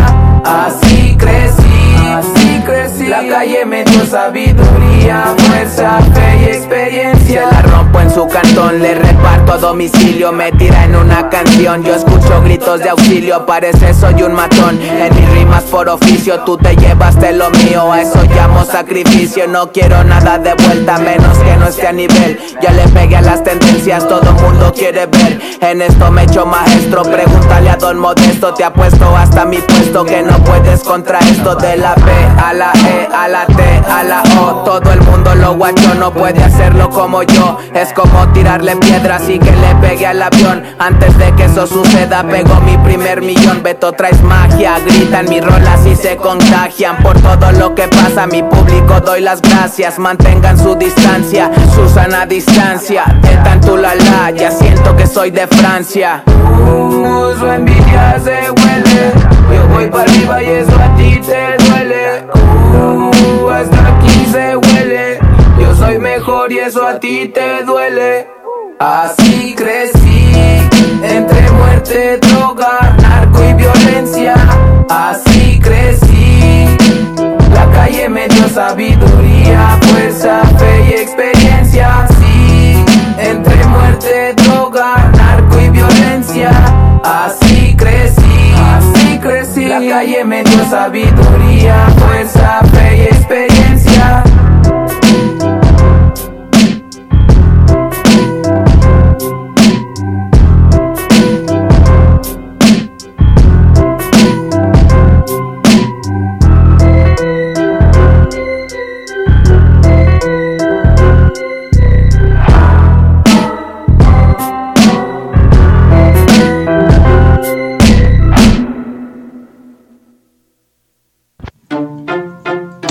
[3.51, 7.49] Calle me dio sabiduría, fuerza, fe y experiencia.
[7.51, 11.83] La rompo en su cantón, le reparto a domicilio, me tira en una canción.
[11.83, 14.81] Yo escucho gritos de auxilio, parece soy un matón.
[14.81, 19.47] En mis rimas por oficio, tú te llevaste lo mío, a eso llamo sacrificio.
[19.49, 22.39] No quiero nada de vuelta, menos que no esté a nivel.
[22.61, 25.41] Ya le pegué a las tendencias, todo mundo quiere ver.
[25.61, 28.55] En esto me echo maestro, pregúntale a Don Modesto.
[28.55, 32.13] Te apuesto hasta mi puesto que no puedes contra esto de la B
[32.43, 34.62] a la E, a la T, a la O.
[34.65, 37.59] Todo el mundo lo guacho, no puede hacerlo como yo.
[37.75, 40.62] Es como tirarle piedras y que le pegue al avión.
[40.79, 43.62] Antes de que eso suceda, pego mi primer millón.
[43.62, 46.97] Beto, traes magia, gritan mis rolas y se contagian.
[46.99, 49.99] Por todo lo que pasa, mi público doy las gracias.
[49.99, 53.05] Mantengan su distancia, su sana distancia.
[53.23, 56.23] De tanto la la, ya siento que soy de Francia.
[57.39, 59.40] Su envidia se huele.
[59.55, 62.25] Yo voy para arriba y eso a ti te duele.
[62.35, 65.19] Uh, hasta aquí se huele.
[65.61, 68.29] Yo soy mejor y eso a ti te duele.
[68.79, 70.33] Así crecí,
[71.03, 74.35] entre muerte, droga, narco y violencia.
[74.89, 76.67] Así crecí,
[77.53, 82.05] la calle me dio sabiduría, fuerza, fe y experiencia.
[82.05, 82.85] Así,
[83.19, 86.51] entre muerte, droga, narco y violencia.
[87.05, 87.60] Así.
[89.89, 94.23] Calle me dio sabiduría, fuerza, fe y experiencia.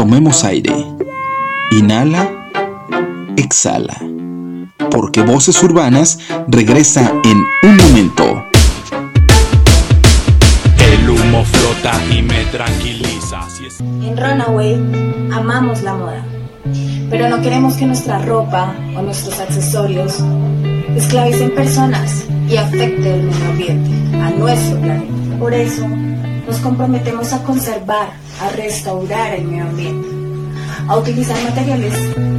[0.09, 0.73] Tomemos aire.
[1.69, 2.27] Inhala.
[3.37, 3.95] Exhala.
[4.89, 6.17] Porque Voces Urbanas
[6.47, 7.37] regresa en
[7.69, 8.43] un momento.
[10.79, 13.41] El humo flota y me tranquiliza.
[13.79, 16.25] En Runaway amamos la moda,
[17.11, 20.23] pero no queremos que nuestra ropa o nuestros accesorios
[20.95, 23.91] esclavicen personas y afecte el medio ambiente,
[24.23, 25.28] a nuestro planeta.
[25.39, 28.09] Por eso nos comprometemos a conservar,
[28.41, 30.07] a restaurar el medio ambiente,
[30.87, 31.93] a utilizar materiales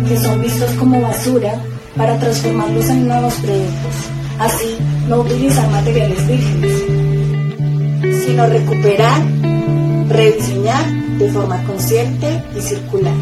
[0.06, 1.54] que son vistos como basura
[1.96, 3.94] para transformarlos en nuevos productos.
[4.38, 4.76] Así,
[5.08, 6.72] no utilizar materiales vírgenes,
[8.24, 9.22] sino recuperar,
[10.08, 10.84] rediseñar
[11.18, 13.14] de forma consciente y circular.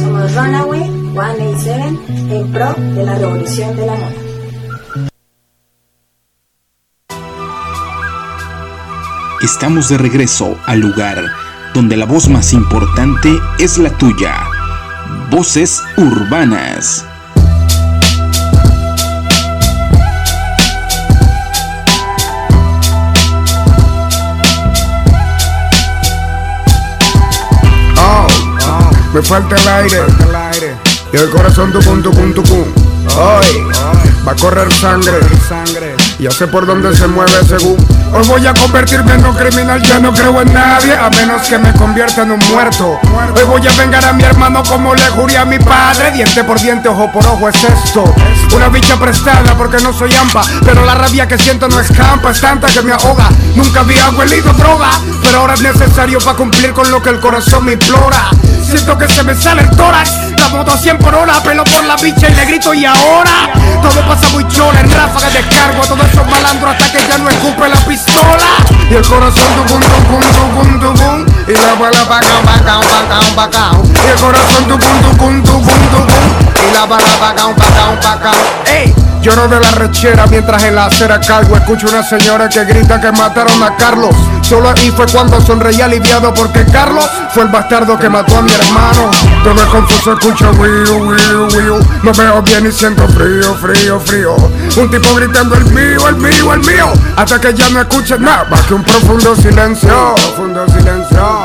[0.00, 0.82] Somos Runaway
[1.12, 1.82] 187
[2.30, 4.19] en pro de la revolución de la moda.
[9.42, 11.24] Estamos de regreso al lugar
[11.72, 14.34] donde la voz más importante es la tuya.
[15.30, 17.06] Voces urbanas.
[27.96, 28.26] Oh,
[29.14, 30.02] me falta el aire.
[31.14, 32.64] Y el corazón tucum, tucum, tucum.
[33.16, 33.66] Hoy
[34.26, 35.18] va a correr sangre.
[36.20, 37.78] Ya sé por dónde se mueve según.
[38.12, 41.58] Hoy voy a convertirme en un criminal, ya no creo en nadie, a menos que
[41.58, 43.00] me convierta en un muerto.
[43.34, 46.60] Hoy voy a vengar a mi hermano como le juré a mi padre, diente por
[46.60, 48.04] diente, ojo por ojo es esto.
[48.54, 52.40] Una bicha prestada porque no soy ampa, pero la rabia que siento no escampa, es
[52.42, 53.30] tanta que me ahoga.
[53.54, 54.90] Nunca había huelido droga,
[55.22, 58.28] pero ahora es necesario para cumplir con lo que el corazón me implora.
[58.70, 61.82] Siento que se me sale el tórax, la moto a 100 por hora, pelo por
[61.84, 63.50] la bicha y le grito y ahora
[63.82, 67.28] todo pasa muy chola, en ráfaga descargo a todos esos malandros hasta que ya no
[67.28, 68.46] escupe la pistola.
[68.88, 73.82] Y el corazón tucum, tucum, tucum, tucum, y la bala pacao, pacao, pacao, pacao.
[74.06, 78.34] Y el corazón tucum, tucum, tucum, tucum, y la bala pacao, pacao, pacao.
[78.66, 78.94] ¡Ey!
[79.20, 83.12] Lloro de la rechera mientras en la acera cargo Escucho una señora que grita que
[83.12, 84.14] mataron a Carlos
[84.50, 88.50] Solo ahí fue cuando sonreí aliviado Porque Carlos fue el bastardo que mató a mi
[88.50, 89.08] hermano
[89.44, 91.78] Todo es confuso, escucho wiu, wiu, wiu.
[92.02, 94.34] No veo bien y siento frío, frío, frío.
[94.76, 96.92] Un tipo gritando el mío, el mío, el mío.
[97.16, 100.14] Hasta que ya no escuches nada más que un profundo silencio.
[100.16, 101.42] Profundo silencio.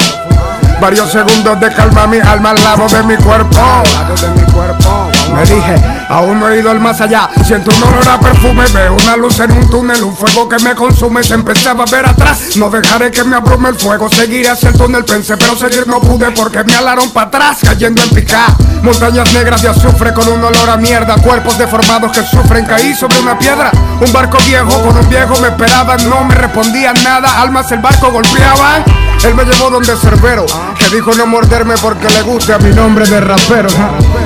[0.81, 3.83] Varios segundos de calma mi alma al lado de mi cuerpo.
[4.19, 5.04] de mi cuerpo.
[5.35, 5.75] Me dije,
[6.09, 7.29] aún no he ido al más allá.
[7.43, 10.73] Siento un olor a perfume, veo una luz en un túnel, un fuego que me
[10.73, 11.23] consume.
[11.23, 12.55] Se empezaba a ver atrás.
[12.55, 14.09] No dejaré que me abrume el fuego.
[14.09, 18.01] Seguiré hacia el túnel, pensé, pero seguir no pude porque me alaron para atrás, cayendo
[18.01, 18.49] en picar.
[18.81, 21.15] Montañas negras de azufre con un olor a mierda.
[21.17, 22.65] Cuerpos deformados que sufren.
[22.65, 23.71] Caí sobre una piedra.
[23.99, 26.09] Un barco viejo con un viejo me esperaban.
[26.09, 27.41] No me respondían nada.
[27.41, 28.83] Almas el barco golpeaban.
[29.23, 30.45] Él me llevó donde Cerbero,
[30.77, 33.69] que dijo no morderme porque le gusta mi nombre de rapero.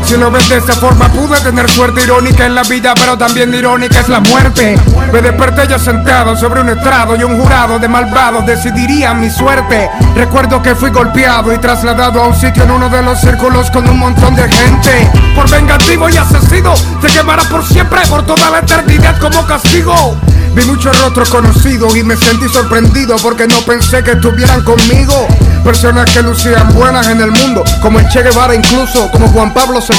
[0.10, 3.54] Si lo ves de esa forma, pude tener suerte irónica en la vida, pero también
[3.54, 4.76] irónica es la muerte.
[5.14, 9.88] Me desperté ya sentado sobre un estrado y un jurado de malvados decidiría mi suerte.
[10.16, 13.88] Recuerdo que fui golpeado y trasladado a un sitio en uno de los círculos con
[13.88, 15.12] un montón de gente.
[15.36, 20.18] Por vengativo y asesino, se quemará por siempre, por toda la eternidad como castigo.
[20.56, 25.28] Vi muchos rostros conocidos y me sentí sorprendido porque no pensé que estuvieran conmigo.
[25.64, 29.80] Personas que lucían buenas en el mundo, como el Che Guevara incluso, como Juan Pablo
[29.80, 29.99] II.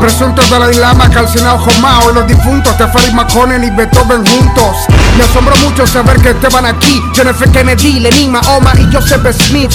[0.00, 4.76] Presuntos Dalai Lama, calcinado Jomao y los difuntos Teferi McConnell y Beethoven juntos.
[5.18, 7.02] Me asombró mucho saber que estaban aquí.
[7.14, 7.50] F.
[7.52, 9.72] Kennedy, Lenin, Mahoma y Joseph Smith.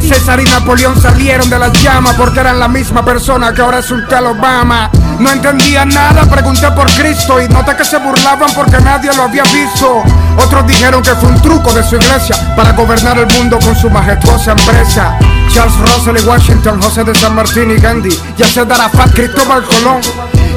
[0.00, 3.90] César y Napoleón salieron de las llamas porque eran la misma persona que ahora es
[3.92, 4.90] un tal Obama.
[5.20, 9.44] No entendía nada, pregunté por Cristo y noté que se burlaban porque nadie lo había
[9.44, 10.02] visto.
[10.44, 13.88] Otros dijeron que fue un truco de su iglesia para gobernar el mundo con su
[13.90, 15.16] majestuosa empresa.
[15.48, 20.00] Charles Russell y Washington, José de San Martín y Gandhi, Yasser Arafat, Cristóbal Colón.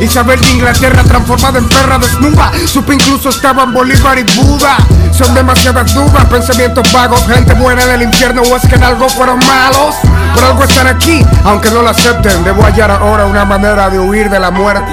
[0.01, 2.51] Isabel de Inglaterra transformada en perra desnuda.
[2.65, 4.77] Supe incluso estaban Bolívar y Buda.
[5.11, 9.37] Son demasiadas dudas, pensamientos vagos, gente buena del infierno o es que en algo fueron
[9.39, 9.95] malos.
[10.33, 12.43] Por algo están aquí, aunque no lo acepten.
[12.43, 14.91] Debo hallar ahora una manera de huir de la muerte.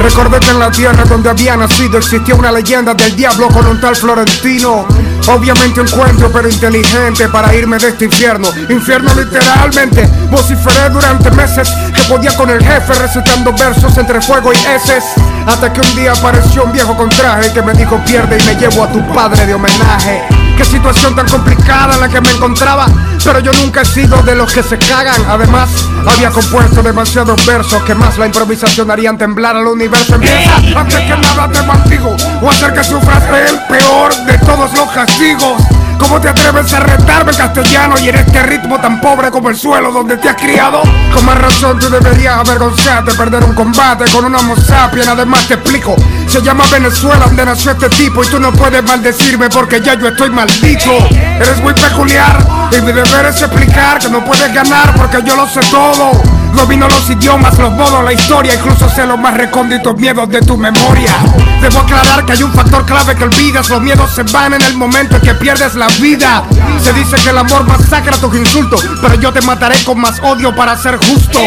[0.00, 3.78] Recordé que en la tierra donde había nacido existía una leyenda del diablo con un
[3.78, 4.86] tal Florentino.
[5.28, 8.48] Obviamente encuentro pero inteligente para irme de este infierno.
[8.70, 10.08] Infierno literalmente.
[10.30, 15.04] Vociferé durante meses que podía con el jefe recitando versos entre fuego y heces.
[15.46, 18.54] Hasta que un día apareció un viejo con traje que me dijo pierde y me
[18.56, 20.39] llevo a tu padre de homenaje.
[20.60, 22.84] Qué situación tan complicada en la que me encontraba.
[23.24, 25.24] Pero yo nunca he sido de los que se cagan.
[25.26, 25.70] Además,
[26.06, 30.16] había compuesto demasiados versos que más la improvisación harían temblar al universo.
[30.16, 34.90] Empieza antes que nada te maldigo o hacer que sufras el peor de todos los
[34.90, 35.62] castigos.
[36.00, 39.92] ¿Cómo te atreves a retarme castellano y en este ritmo tan pobre como el suelo
[39.92, 40.82] donde te has criado?
[41.14, 45.08] Con más razón tú deberías avergonzarte, perder un combate con una homo sapien.
[45.08, 45.94] Además te explico,
[46.26, 50.08] se llama Venezuela donde nació este tipo y tú no puedes maldecirme porque ya yo
[50.08, 50.90] estoy maldito.
[51.10, 55.46] Eres muy peculiar y mi deber es explicar que no puedes ganar porque yo lo
[55.46, 56.39] sé todo.
[56.54, 60.56] Domino los idiomas, los modos, la historia, incluso sé los más recónditos miedos de tu
[60.56, 61.12] memoria.
[61.60, 64.76] Debo aclarar que hay un factor clave que olvidas, los miedos se van en el
[64.76, 66.44] momento en que pierdes la vida.
[66.82, 70.54] Se dice que el amor masacra tus insultos, pero yo te mataré con más odio
[70.54, 71.38] para ser justo.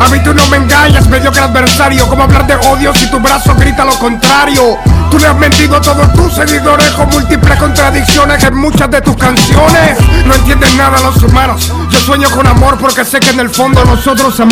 [0.00, 3.18] A mí tú no me engañas, medio que adversario, ¿cómo hablar de odio si tu
[3.20, 4.78] brazo grita lo contrario?
[5.10, 9.16] Tú le has mentido a todos tus seguidores con múltiples contradicciones en muchas de tus
[9.16, 9.98] canciones.
[10.26, 11.72] No entienden nada los humanos.
[11.90, 14.47] Yo sueño con amor porque sé que en el fondo nosotros amamos.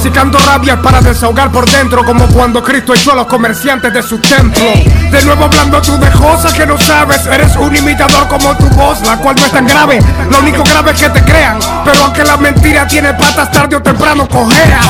[0.00, 4.02] Si canto rabia para desahogar por dentro, como cuando Cristo echó a los comerciantes de
[4.02, 4.64] su templo.
[5.10, 7.26] De nuevo hablando tú de cosas que no sabes.
[7.26, 9.98] Eres un imitador como tu voz, la cual no es tan grave.
[10.30, 11.58] Lo único grave es que te crean.
[11.84, 14.80] Pero aunque la mentira tiene patas, tarde o temprano cojea.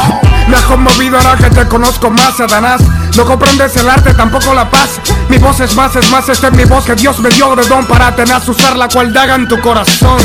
[0.49, 2.81] Me has conmovido ahora que te conozco más, Satanás.
[3.17, 4.99] No comprendes el arte, tampoco la paz.
[5.29, 7.67] Mi voz es más, es más, esta es mi voz que Dios me dio de
[7.67, 10.19] don para tener usar la cual daga en tu corazón.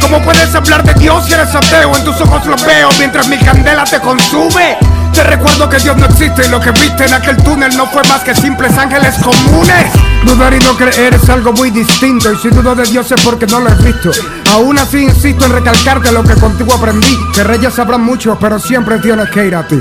[0.00, 1.96] ¿Cómo puedes hablar de Dios si eres ateo?
[1.96, 4.78] En tus ojos lo veo mientras mi candela te consume.
[5.16, 8.02] Te recuerdo que Dios no existe y lo que viste en aquel túnel no fue
[8.06, 9.90] más que simples ángeles comunes.
[10.26, 13.46] Dudar y no creer es algo muy distinto y si dudo de Dios es porque
[13.46, 14.10] no lo he visto.
[14.52, 18.98] Aún así insisto en recalcarte lo que contigo aprendí, que reyes sabrán mucho pero siempre
[18.98, 19.80] tienes que ir a ti.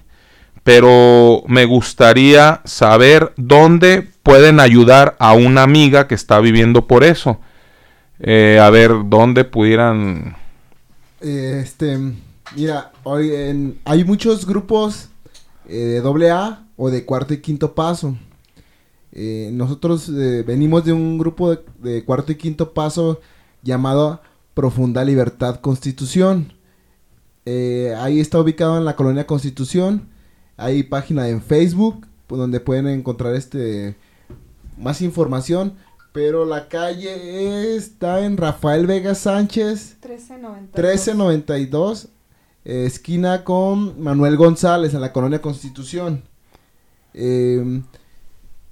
[0.64, 7.40] pero me gustaría saber dónde pueden ayudar a una amiga que está viviendo por eso.
[8.20, 10.36] Eh, a ver, dónde pudieran...
[11.22, 11.98] Este,
[12.56, 13.32] mira, hoy
[13.84, 15.09] hay muchos grupos
[15.70, 18.18] eh, de doble A o de cuarto y quinto paso.
[19.12, 23.22] Eh, nosotros eh, venimos de un grupo de, cuarto y quinto paso
[23.62, 24.20] llamado
[24.56, 26.54] Profunda Libertad Constitución.
[27.98, 30.08] Ahí está ubicado en la colonia Constitución.
[30.58, 33.96] Hay página en Facebook pues, donde pueden encontrar este
[34.78, 35.74] más información.
[36.12, 42.10] Pero la calle está en Rafael Vega Sánchez 1392, 1392
[42.64, 46.24] esquina con Manuel González en la colonia Constitución.
[47.14, 47.82] Eh,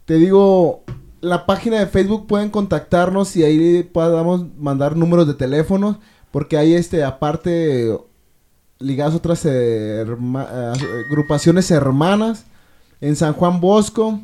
[0.06, 0.84] te digo,
[1.22, 6.00] la página de Facebook pueden contactarnos y ahí podamos mandar números de teléfono,
[6.32, 7.98] porque hay este, aparte,
[8.80, 9.46] ligadas otras
[11.10, 12.46] agrupaciones hermanas,
[13.02, 14.22] en San Juan Bosco,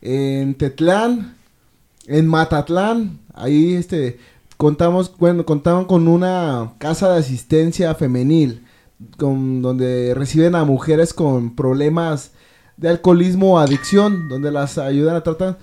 [0.00, 1.36] en Tetlán,
[2.06, 4.18] en Matatlán, ahí este,
[4.56, 8.63] contamos, bueno, contaban con una casa de asistencia femenil,
[9.18, 12.32] donde reciben a mujeres con problemas
[12.76, 15.58] de alcoholismo o adicción, donde las ayudan a tratar,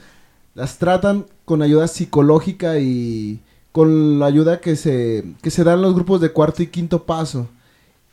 [0.56, 3.42] las tratan con ayuda psicológica y
[3.72, 7.48] con la ayuda que se, que se dan los grupos de cuarto y quinto paso.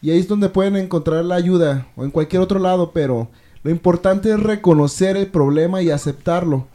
[0.01, 3.29] Y ahí es donde pueden encontrar la ayuda, o en cualquier otro lado, pero
[3.63, 6.67] lo importante es reconocer el problema y aceptarlo.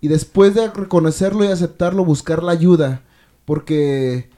[0.00, 3.02] Y después de reconocerlo y aceptarlo, buscar la ayuda.
[3.44, 4.28] Porque,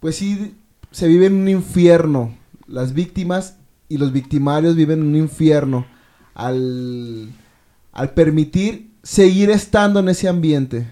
[0.00, 0.54] pues sí,
[0.90, 2.36] se vive en un infierno.
[2.72, 3.58] Las víctimas
[3.90, 5.84] y los victimarios viven en un infierno
[6.34, 7.28] al,
[7.92, 10.90] al permitir seguir estando en ese ambiente.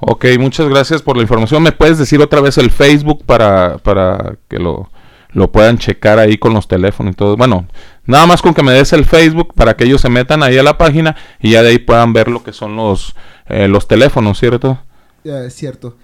[0.00, 1.62] Ok, muchas gracias por la información.
[1.62, 4.90] ¿Me puedes decir otra vez el Facebook para, para que lo,
[5.30, 7.36] lo puedan checar ahí con los teléfonos y todo?
[7.36, 7.68] Bueno,
[8.04, 10.64] nada más con que me des el Facebook para que ellos se metan ahí a
[10.64, 13.14] la página y ya de ahí puedan ver lo que son los,
[13.46, 14.80] eh, los teléfonos, ¿cierto?
[15.22, 15.96] es cierto.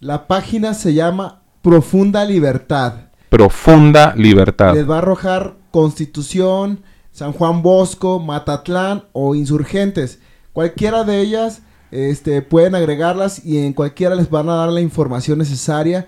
[0.00, 3.07] La página se llama Profunda Libertad.
[3.28, 4.74] Profunda Libertad.
[4.74, 6.82] Les va a arrojar Constitución,
[7.12, 10.20] San Juan Bosco, Matatlán o Insurgentes.
[10.52, 15.38] Cualquiera de ellas este, pueden agregarlas y en cualquiera les van a dar la información
[15.38, 16.06] necesaria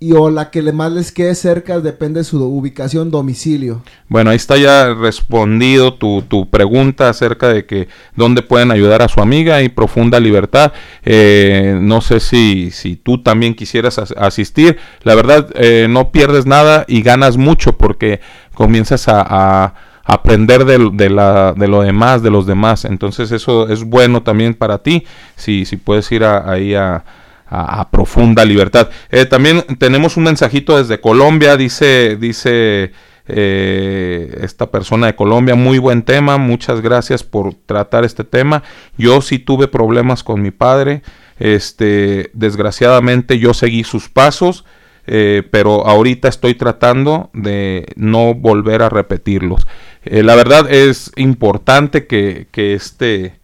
[0.00, 3.82] y o la que más les quede cerca depende de su ubicación, domicilio.
[4.08, 9.08] Bueno, ahí está ya respondido tu, tu pregunta acerca de que dónde pueden ayudar a
[9.08, 10.72] su amiga y profunda libertad.
[11.04, 14.78] Eh, no sé si, si tú también quisieras asistir.
[15.02, 18.20] La verdad, eh, no pierdes nada y ganas mucho porque
[18.54, 19.74] comienzas a
[20.08, 22.86] aprender de, de, la, de lo demás, de los demás.
[22.86, 25.04] Entonces eso es bueno también para ti,
[25.36, 27.04] si, si puedes ir ahí a,
[27.50, 28.88] a, profunda libertad.
[29.10, 32.92] Eh, también tenemos un mensajito desde Colombia, dice, dice
[33.26, 38.62] eh, esta persona de Colombia, muy buen tema, muchas gracias por tratar este tema.
[38.96, 41.02] Yo sí tuve problemas con mi padre,
[41.38, 44.64] este, desgraciadamente yo seguí sus pasos.
[45.10, 49.66] Eh, pero ahorita estoy tratando de no volver a repetirlos.
[50.04, 53.38] La verdad es importante que, que, este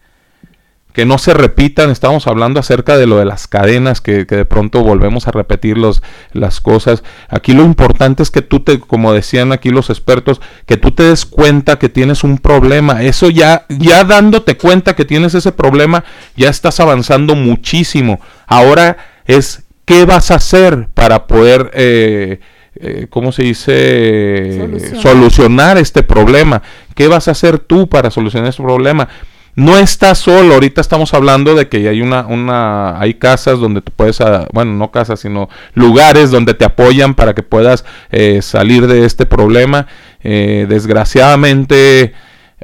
[0.95, 4.81] que no se repitan, estamos hablando acerca de lo de las cadenas, que, de pronto
[4.81, 6.01] volvemos a repetir los,
[6.31, 7.03] las cosas.
[7.27, 11.03] Aquí lo importante es que tú te, como decían aquí los expertos, que tú te
[11.03, 13.03] des cuenta que tienes un problema.
[13.03, 16.05] Eso ya, ya dándote cuenta que tienes ese problema,
[16.37, 18.21] ya estás avanzando muchísimo.
[18.47, 18.95] Ahora
[19.25, 22.39] es qué vas a hacer para poder eh,
[22.77, 24.69] eh, ¿cómo se dice?
[25.01, 25.77] Solucionar.
[25.77, 26.61] este problema.
[26.93, 29.09] ¿Qué vas a hacer tú para solucionar este problema?
[29.55, 33.93] No estás solo, ahorita estamos hablando de que hay una, una, hay casas donde tú
[33.95, 38.85] puedes, ah, bueno, no casas, sino lugares donde te apoyan para que puedas eh, salir
[38.87, 39.87] de este problema.
[40.21, 42.13] Eh, desgraciadamente,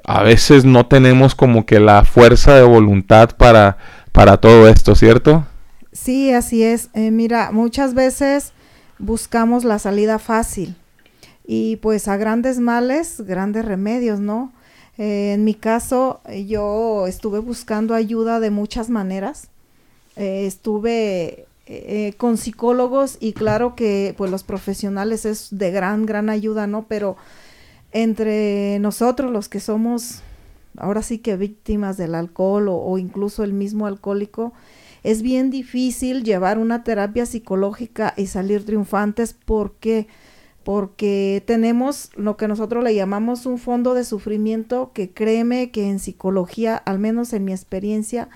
[0.03, 3.77] a veces no tenemos como que la fuerza de voluntad para,
[4.11, 5.45] para todo esto, ¿cierto?
[5.93, 6.89] Sí, así es.
[6.93, 8.51] mira, muchas veces
[8.99, 10.75] buscamos la salida fácil
[11.45, 14.51] y pues a grandes males, grandes remedios, ¿no?
[15.01, 19.47] Eh, en mi caso, yo estuve buscando ayuda de muchas maneras.
[20.15, 26.29] Eh, estuve eh, con psicólogos y claro que pues los profesionales es de gran, gran
[26.29, 26.85] ayuda, ¿no?
[26.87, 27.17] Pero
[27.91, 30.21] entre nosotros los que somos
[30.77, 34.53] ahora sí que víctimas del alcohol o, o incluso el mismo alcohólico,
[35.01, 40.07] es bien difícil llevar una terapia psicológica y salir triunfantes porque
[40.63, 45.99] porque tenemos lo que nosotros le llamamos un fondo de sufrimiento que créeme que en
[45.99, 48.29] psicología, al menos en mi experiencia,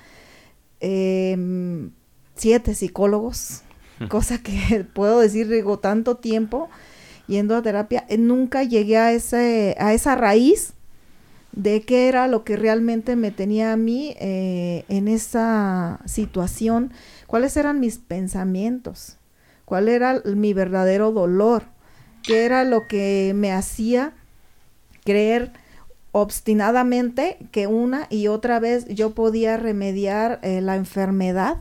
[0.79, 1.91] em,
[2.35, 3.61] siete psicólogos,
[4.09, 6.69] cosa que puedo decir, digo, tanto tiempo
[7.27, 10.73] yendo a terapia, eh, nunca llegué a, ese, a esa raíz
[11.51, 16.91] de qué era lo que realmente me tenía a mí eh, en esa situación,
[17.27, 19.17] cuáles eran mis pensamientos,
[19.63, 21.74] cuál era mi verdadero dolor,
[22.25, 24.13] qué era lo que me hacía
[25.03, 25.51] creer
[26.11, 31.57] obstinadamente que una y otra vez yo podía remediar eh, la enfermedad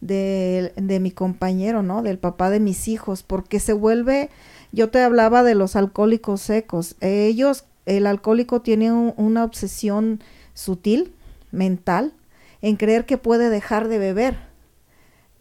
[0.00, 2.02] de, de, mi compañero, ¿no?
[2.02, 4.28] Del papá de mis hijos, porque se vuelve,
[4.70, 10.20] yo te hablaba de los alcohólicos secos, ellos el alcohólico tiene una obsesión
[10.52, 11.14] sutil,
[11.52, 12.12] mental,
[12.60, 14.45] en creer que puede dejar de beber.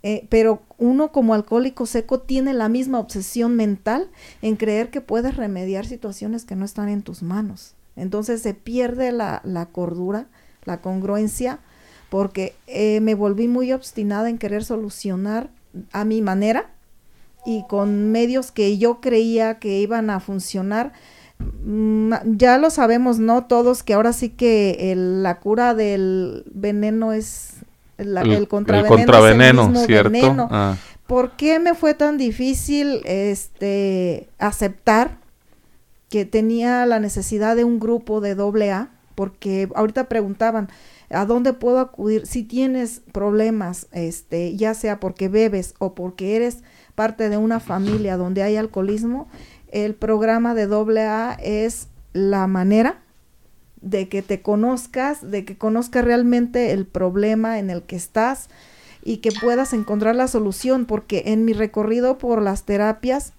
[0.07, 4.07] Eh, pero uno como alcohólico seco tiene la misma obsesión mental
[4.43, 7.73] en creer que puedes remediar situaciones que no están en tus manos.
[7.95, 9.41] Entonces se pierde la,
[9.71, 10.27] cordura,
[10.63, 11.57] la congruencia,
[12.11, 15.49] porque eh, me volví muy obstinada en querer solucionar
[15.91, 16.69] a mi manera
[17.43, 20.93] y con medios que yo creía que iban a funcionar,
[21.37, 23.45] Mm, ya lo sabemos, ¿no?
[23.45, 27.64] Todos que ahora sí que la cura del veneno es
[27.97, 30.47] el, el, contraveneno, ¿cierto?
[30.51, 30.75] Ah.
[31.07, 35.19] ¿Por qué me fue tan difícil este aceptar
[36.09, 38.89] que tenía la necesidad de un grupo de doble A?
[39.13, 40.69] Porque ahorita preguntaban,
[41.09, 42.25] ¿a dónde puedo acudir?
[42.25, 46.63] Si tienes problemas, este, ya sea porque bebes o porque eres
[46.95, 49.29] parte de una familia donde hay alcoholismo,
[49.71, 53.04] el programa de doble A es la manera
[53.85, 58.49] de que te conozcas, de que conozcas realmente el problema en el que estás
[59.03, 63.33] y que puedas encontrar la solución, porque en mi recorrido por las terapias,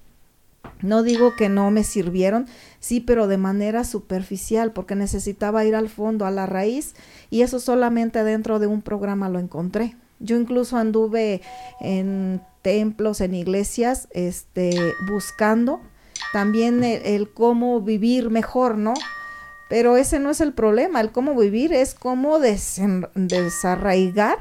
[0.80, 2.46] no digo que no me sirvieron,
[2.78, 6.94] sí, pero de manera superficial, porque necesitaba ir al fondo, a la raíz,
[7.28, 9.96] y eso solamente dentro de un programa lo encontré.
[10.20, 11.42] Yo incluso anduve
[11.80, 15.80] en templos, en iglesias, este, buscando
[16.32, 18.94] también el, cómo vivir mejor, ¿no?
[19.68, 24.38] Pero ese no es el problema, el cómo vivir es cómo desarraigar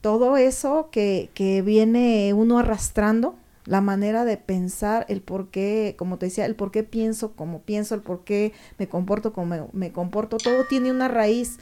[0.00, 3.36] todo eso que, que viene uno arrastrando,
[3.68, 7.60] la manera de pensar, el por qué, como te decía, el por qué pienso como
[7.60, 11.58] pienso, el por qué me comporto como me, comporto, todo tiene una raíz.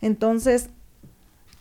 [0.00, 0.70] Entonces,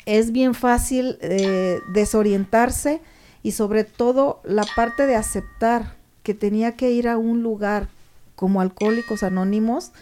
[0.05, 3.01] es bien fácil eh, desorientarse
[3.41, 7.89] y sobre todo la parte de aceptar que tenía que ir a un lugar
[8.35, 9.93] como Alcohólicos Anónimos,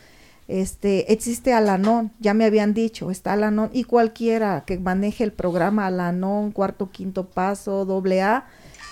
[0.47, 5.87] este, existe Alanon, ya me habían dicho, está Alanon y cualquiera que maneje el programa
[5.87, 8.45] Alanon, cuarto, quinto paso, doble A,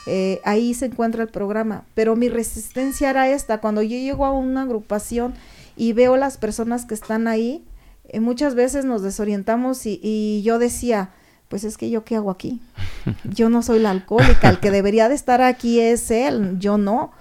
[0.05, 1.85] eh, ahí se encuentra el programa.
[1.93, 5.33] Pero mi resistencia era esta, cuando yo llego a una agrupación
[5.75, 7.63] y veo las personas que están ahí,
[8.09, 11.11] eh, muchas veces nos desorientamos y, y yo decía,
[11.49, 12.61] pues es que yo qué hago aquí.
[13.25, 17.11] Yo no soy la alcohólica, el que debería de estar aquí es él, yo no.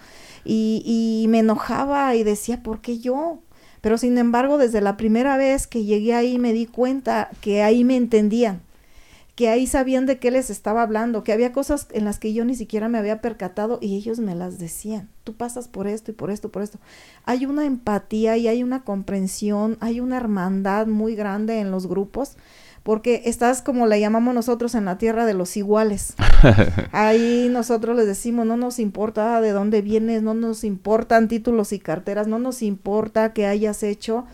[0.44, 3.40] Y, y me enojaba y decía, ¿por qué yo?
[3.82, 7.84] Pero sin embargo, desde la primera vez que llegué ahí me di cuenta que ahí
[7.84, 8.62] me entendían,
[9.34, 12.44] que ahí sabían de qué les estaba hablando, que había cosas en las que yo
[12.44, 15.08] ni siquiera me había percatado y ellos me las decían.
[15.24, 16.78] Tú pasas por esto y por esto, por esto.
[17.24, 22.36] Hay una empatía y hay una comprensión, hay una hermandad muy grande en los grupos
[22.82, 26.14] porque estás como le llamamos nosotros en la tierra de los iguales.
[26.92, 31.78] Ahí nosotros les decimos, no nos importa de dónde vienes, no nos importan títulos y
[31.78, 34.24] carteras, no nos importa que hayas hecho,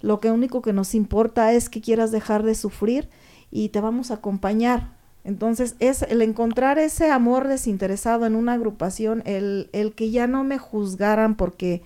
[0.00, 3.08] lo que único que nos importa es que quieras dejar de sufrir
[3.50, 4.94] y te vamos a acompañar.
[5.24, 10.44] Entonces es el encontrar ese amor desinteresado en una agrupación, el, el que ya no
[10.44, 11.82] me juzgaran porque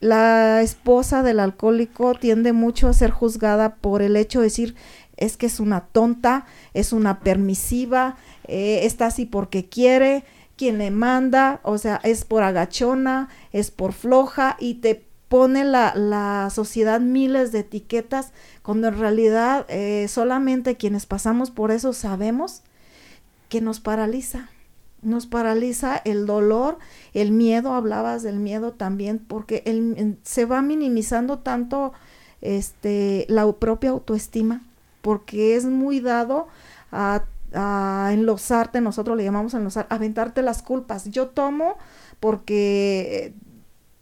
[0.00, 4.74] la esposa del alcohólico tiende mucho a ser juzgada por el hecho de decir,
[5.16, 8.16] es que es una tonta, es una permisiva,
[8.46, 10.24] eh, está así porque quiere,
[10.56, 15.94] quien le manda, o sea, es por agachona, es por floja y te pone la,
[15.96, 18.32] la sociedad miles de etiquetas
[18.62, 22.62] cuando en realidad eh, solamente quienes pasamos por eso sabemos
[23.48, 24.48] que nos paraliza.
[25.02, 26.78] Nos paraliza el dolor,
[27.12, 31.92] el miedo, hablabas del miedo también, porque el, se va minimizando tanto
[32.40, 34.62] este, la propia autoestima
[35.04, 36.48] porque es muy dado
[36.90, 41.10] a, a enlosarte, nosotros le llamamos enlosar, aventarte las culpas.
[41.10, 41.76] Yo tomo
[42.20, 43.34] porque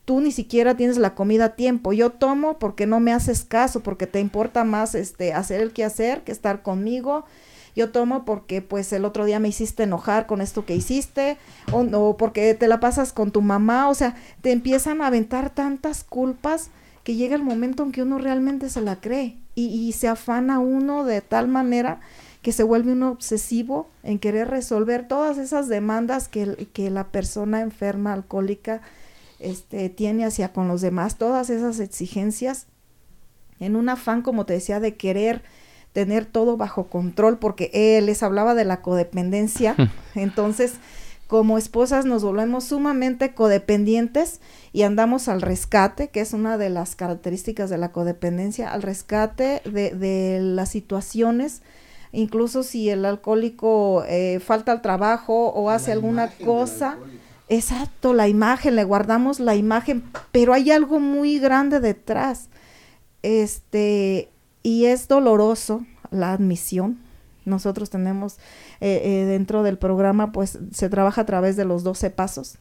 [0.04, 1.92] tú ni siquiera tienes la comida a tiempo.
[1.92, 6.22] Yo tomo porque no me haces caso, porque te importa más este hacer el quehacer
[6.22, 7.24] que estar conmigo.
[7.74, 11.36] Yo tomo porque pues el otro día me hiciste enojar con esto que hiciste
[11.72, 15.50] o, o porque te la pasas con tu mamá, o sea, te empiezan a aventar
[15.50, 16.70] tantas culpas
[17.04, 20.58] que llega el momento en que uno realmente se la cree y, y se afana
[20.58, 22.00] uno de tal manera
[22.42, 27.60] que se vuelve uno obsesivo en querer resolver todas esas demandas que, que la persona
[27.60, 28.82] enferma, alcohólica,
[29.38, 32.66] este, tiene hacia con los demás, todas esas exigencias,
[33.60, 35.42] en un afán, como te decía, de querer
[35.92, 39.76] tener todo bajo control, porque él les hablaba de la codependencia,
[40.16, 40.74] entonces
[41.32, 44.42] como esposas nos volvemos sumamente codependientes
[44.74, 49.62] y andamos al rescate, que es una de las características de la codependencia, al rescate
[49.64, 51.62] de, de las situaciones,
[52.12, 56.98] incluso si el alcohólico eh, falta al trabajo o hace alguna cosa.
[57.48, 62.50] Exacto, la imagen, le guardamos la imagen, pero hay algo muy grande detrás.
[63.22, 64.28] Este,
[64.62, 66.98] y es doloroso la admisión.
[67.46, 68.36] Nosotros tenemos
[68.84, 72.58] eh, eh, dentro del programa, pues se trabaja a través de los 12 pasos.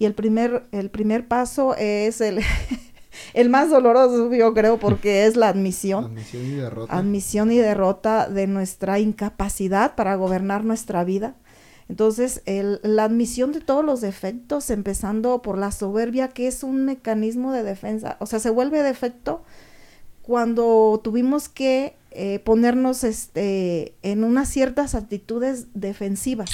[0.00, 2.40] Y el primer, el primer paso es el,
[3.34, 6.06] el más doloroso, yo creo, porque es la admisión.
[6.06, 6.96] Admisión y derrota.
[6.96, 11.36] Admisión y derrota de nuestra incapacidad para gobernar nuestra vida.
[11.88, 16.84] Entonces, el, la admisión de todos los defectos, empezando por la soberbia, que es un
[16.84, 19.44] mecanismo de defensa, o sea, se vuelve defecto
[20.22, 26.50] cuando tuvimos que eh, ponernos este, en unas ciertas actitudes defensivas.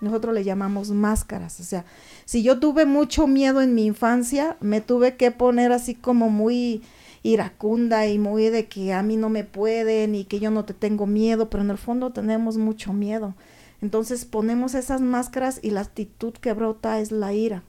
[0.00, 1.60] Nosotros le llamamos máscaras.
[1.60, 1.84] O sea,
[2.24, 6.82] si yo tuve mucho miedo en mi infancia, me tuve que poner así como muy
[7.22, 10.74] iracunda y muy de que a mí no me pueden y que yo no te
[10.74, 13.34] tengo miedo, pero en el fondo tenemos mucho miedo.
[13.82, 17.62] Entonces ponemos esas máscaras y la actitud que brota es la ira,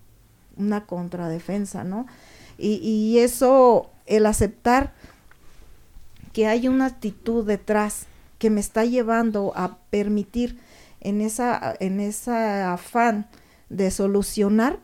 [0.55, 2.07] una contradefensa, ¿no?
[2.57, 4.93] Y, y eso, el aceptar
[6.37, 8.05] que hay una actitud detrás
[8.37, 10.59] que me está llevando a permitir
[11.01, 13.25] en esa, en esa afán
[13.69, 14.77] de solucionar,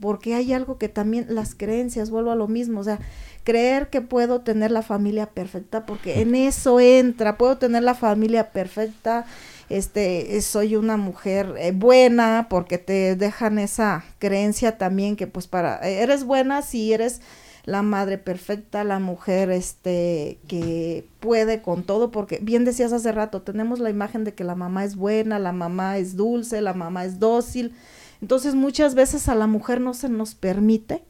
[0.00, 3.00] porque hay algo que también las creencias, vuelvo a lo mismo, o sea,
[3.44, 8.50] creer que puedo tener la familia perfecta, porque en eso entra, puedo tener la familia
[8.50, 9.26] perfecta,
[9.68, 15.86] este, soy una mujer eh, buena, porque te dejan esa creencia también que pues para,
[15.86, 17.20] eres buena si eres
[17.68, 23.42] la madre perfecta, la mujer este que puede con todo, porque bien decías hace rato,
[23.42, 27.04] tenemos la imagen de que la mamá es buena, la mamá es dulce, la mamá
[27.04, 27.74] es dócil.
[28.22, 31.02] Entonces muchas veces a la mujer no se nos permite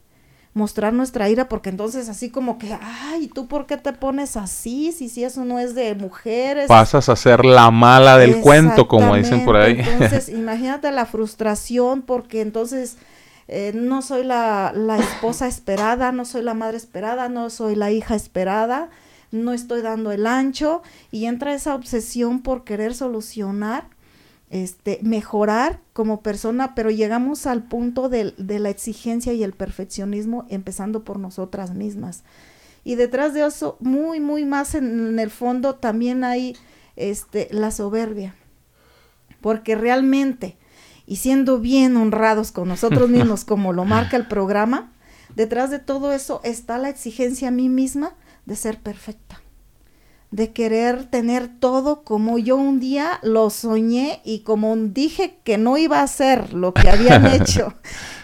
[0.53, 4.91] mostrar nuestra ira porque entonces así como que, ay, ¿tú por qué te pones así?
[4.91, 6.67] Si, si eso no es de mujeres.
[6.67, 9.79] Pasas a ser la mala del cuento, como dicen por ahí.
[9.79, 12.97] Entonces, imagínate la frustración porque entonces
[13.49, 17.91] eh, no soy la, la esposa esperada, no soy la madre esperada, no soy la
[17.91, 18.91] hija esperada,
[19.33, 23.89] no estoy dando el ancho y entra esa obsesión por querer solucionar,
[24.51, 30.47] este, mejorar como persona, pero llegamos al punto de, de la exigencia y el perfeccionismo
[30.49, 32.23] empezando por nosotras mismas.
[32.85, 36.57] Y detrás de eso, muy, muy más en, en el fondo también hay
[36.97, 38.35] este, la soberbia,
[39.41, 40.57] porque realmente
[41.09, 44.93] y siendo bien honrados con nosotros mismos, como lo marca el programa,
[45.35, 48.13] detrás de todo eso está la exigencia a mí misma
[48.45, 49.41] de ser perfecta,
[50.31, 55.79] de querer tener todo como yo un día lo soñé y como dije que no
[55.79, 57.73] iba a ser lo que habían hecho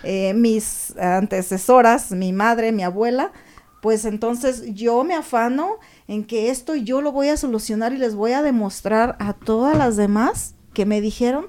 [0.03, 3.33] eh, mis antecesoras, mi madre, mi abuela,
[3.81, 8.15] pues entonces yo me afano en que esto yo lo voy a solucionar y les
[8.15, 11.47] voy a demostrar a todas las demás que me dijeron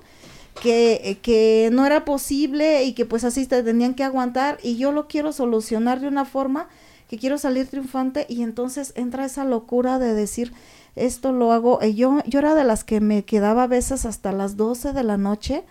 [0.62, 4.58] que, que no era posible y que pues así te tenían que aguantar.
[4.64, 6.68] Y yo lo quiero solucionar de una forma
[7.10, 8.26] que quiero salir triunfante.
[8.30, 10.54] Y entonces entra esa locura de decir
[10.96, 14.32] esto lo hago, y yo, yo era de las que me quedaba a veces hasta
[14.32, 15.64] las 12 de la noche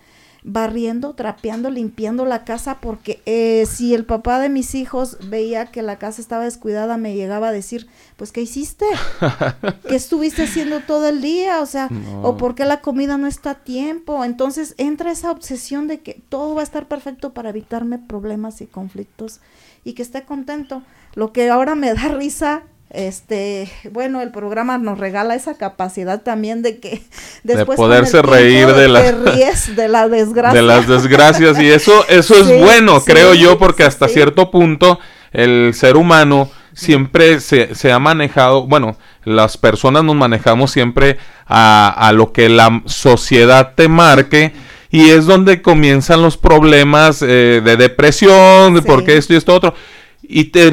[0.46, 5.80] barriendo, trapeando, limpiando la casa, porque eh, si el papá de mis hijos veía que
[5.80, 8.84] la casa estaba descuidada, me llegaba a decir, pues, ¿qué hiciste?
[9.88, 11.62] ¿Qué estuviste haciendo todo el día?
[11.62, 11.88] O sea,
[12.22, 14.22] o por qué la comida no está a tiempo.
[14.22, 18.66] Entonces entra esa obsesión de que todo va a estar perfecto para evitarme problemas y
[18.66, 19.40] conflictos
[19.82, 20.82] y que esté contento.
[21.14, 26.62] Lo que ahora me da risa este, bueno, el programa nos regala esa capacidad también
[26.62, 27.02] de que
[27.42, 30.60] después de poderse reír de, la, de la desgracia.
[30.60, 34.98] De las desgracias y eso eso es bueno, creo yo, porque hasta cierto punto
[35.32, 41.88] el ser humano siempre se, se, ha manejado, bueno, las personas nos manejamos siempre a,
[41.88, 44.52] a lo que la sociedad te marque
[44.94, 49.52] y es donde comienzan los problemas eh, de depresión, de por qué esto y esto
[49.52, 49.74] otro.
[50.22, 50.72] Y, te,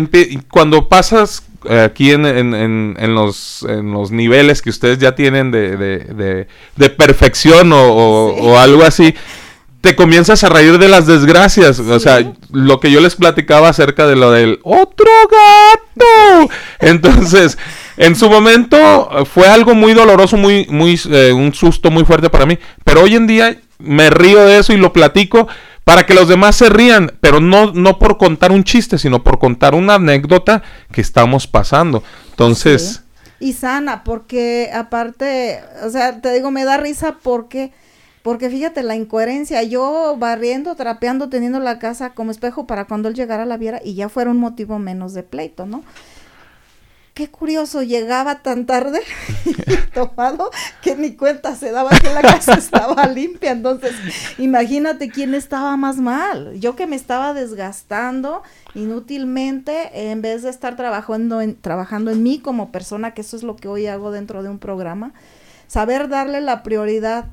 [0.52, 5.52] cuando pasas aquí en, en- en- en los, en los niveles que ustedes ya tienen
[5.52, 9.14] de, de- de- de perfección o, o- o algo así,
[9.82, 11.80] te comienzas a reír de las desgracias.
[11.80, 16.52] O sea, lo que yo les platicaba acerca de lo del otro gato.
[16.80, 17.58] Entonces,
[17.98, 22.46] en su momento fue algo muy doloroso, muy, muy, eh, un susto muy fuerte para
[22.46, 22.58] mí.
[22.84, 25.48] Pero hoy en día me río de eso y lo platico
[25.92, 29.40] para que los demás se rían, pero no, no por contar un chiste, sino por
[29.40, 32.02] contar una anécdota que estamos pasando.
[32.30, 33.04] Entonces,
[33.42, 37.74] Y sana, porque aparte, o sea, te digo, me da risa porque,
[38.22, 39.64] porque fíjate la incoherencia.
[39.64, 43.96] Yo barriendo, trapeando, teniendo la casa como espejo para cuando él llegara la viera y
[43.96, 45.84] ya fuera un motivo menos de pleito, ¿no?
[47.14, 49.02] Qué curioso, llegaba tan tarde
[49.94, 50.50] tomado
[50.82, 53.52] que ni cuenta se daba que la casa estaba limpia.
[53.52, 53.94] Entonces,
[54.38, 56.58] imagínate quién estaba más mal.
[56.58, 58.44] Yo que me estaba desgastando
[58.76, 63.44] inútilmente en vez de estar trabajando en, trabajando en mí como persona, que eso es
[63.44, 65.12] lo que hoy hago dentro de un programa.
[65.68, 67.26] Saber darle la prioridad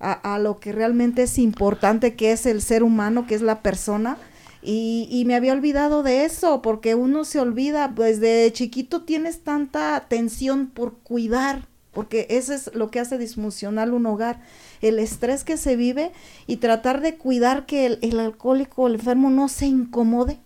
[0.00, 3.62] a, a lo que realmente es importante, que es el ser humano, que es la
[3.62, 4.18] persona.
[4.66, 9.40] Y, y me había olvidado de eso, porque uno se olvida, pues de chiquito tienes
[9.40, 14.40] tanta tensión por cuidar, porque eso es lo que hace disfuncional un hogar,
[14.80, 16.12] el estrés que se vive
[16.46, 20.38] y tratar de cuidar que el, el alcohólico o el enfermo no se incomode,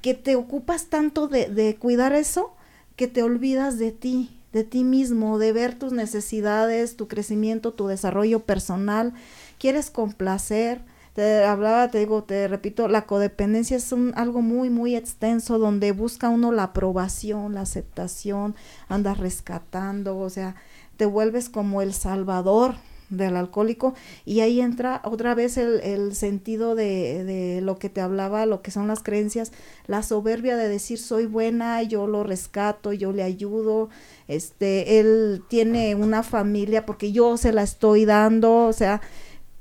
[0.00, 2.54] que te ocupas tanto de, de cuidar eso,
[2.94, 7.88] que te olvidas de ti, de ti mismo, de ver tus necesidades, tu crecimiento, tu
[7.88, 9.12] desarrollo personal,
[9.58, 10.82] quieres complacer,
[11.14, 15.92] te hablaba, te digo, te repito, la codependencia es un, algo muy, muy extenso donde
[15.92, 18.54] busca uno la aprobación, la aceptación,
[18.88, 20.54] andas rescatando, o sea,
[20.96, 22.74] te vuelves como el salvador
[23.10, 23.94] del alcohólico.
[24.24, 28.62] Y ahí entra otra vez el, el sentido de, de lo que te hablaba, lo
[28.62, 29.52] que son las creencias,
[29.86, 33.90] la soberbia de decir soy buena, yo lo rescato, yo le ayudo,
[34.28, 39.00] este, él tiene una familia porque yo se la estoy dando, o sea,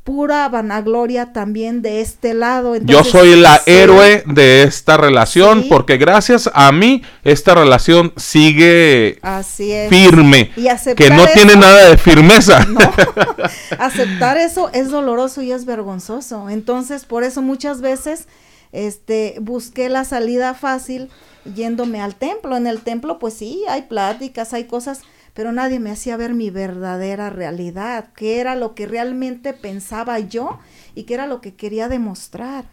[0.03, 2.75] pura vanagloria también de este lado.
[2.77, 5.69] yo soy la sí, héroe de esta relación Sí.
[5.69, 9.89] porque gracias a mí esta relación sigue Así es.
[9.89, 12.65] firme, Y que no eso- tiene nada de firmeza.
[13.79, 16.49] aceptar eso es doloroso y es vergonzoso.
[16.49, 18.27] Entonces, por eso muchas veces
[18.71, 21.09] este busqué la salida fácil
[21.55, 22.57] yéndome al templo.
[22.57, 25.01] En el templo pues sí, hay pláticas, hay cosas,
[25.39, 30.59] pero nadie me hacía ver mi verdadera realidad, qué era lo que realmente pensaba yo
[30.95, 32.65] y qué era lo que quería demostrar.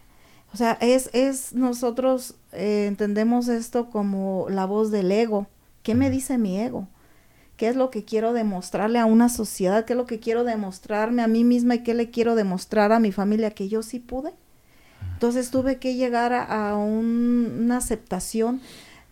[0.53, 5.47] O sea, es, es nosotros eh, entendemos esto como la voz del ego.
[5.85, 6.89] ¿Qué me dice mi ego?
[7.57, 9.85] ¿Qué es lo que quiero demostrarle a una sociedad?
[9.85, 12.99] ¿Qué es lo que quiero demostrarme a mí misma y qué le quiero demostrar a
[12.99, 14.33] mi familia que yo sí pude?
[15.13, 18.61] Entonces tuve que llegar a, a un- una aceptación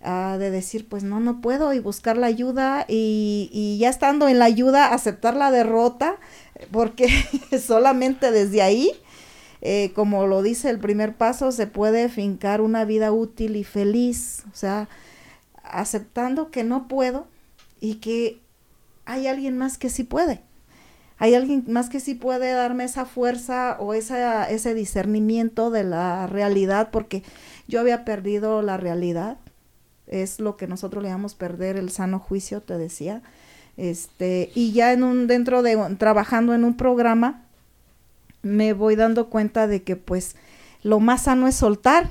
[0.04, 4.38] de decir, pues no, no puedo y buscar la ayuda y, y ya estando en
[4.38, 6.16] la ayuda, aceptar la derrota,
[6.70, 7.08] porque
[7.60, 8.92] solamente desde ahí,
[9.62, 14.44] eh, como lo dice el primer paso, se puede fincar una vida útil y feliz.
[14.52, 14.88] O sea,
[15.62, 17.26] aceptando que no puedo
[17.80, 18.40] y que
[19.06, 20.42] hay alguien más que sí puede.
[21.18, 26.26] Hay alguien más que sí puede darme esa fuerza o esa, ese discernimiento de la
[26.26, 27.22] realidad, porque
[27.68, 29.38] yo había perdido la realidad.
[30.06, 33.22] Es lo que nosotros le llamamos perder el sano juicio, te decía.
[33.76, 37.42] Este, y ya en un, dentro de, trabajando en un programa,
[38.42, 40.36] me voy dando cuenta de que pues
[40.82, 42.10] lo más sano es soltar,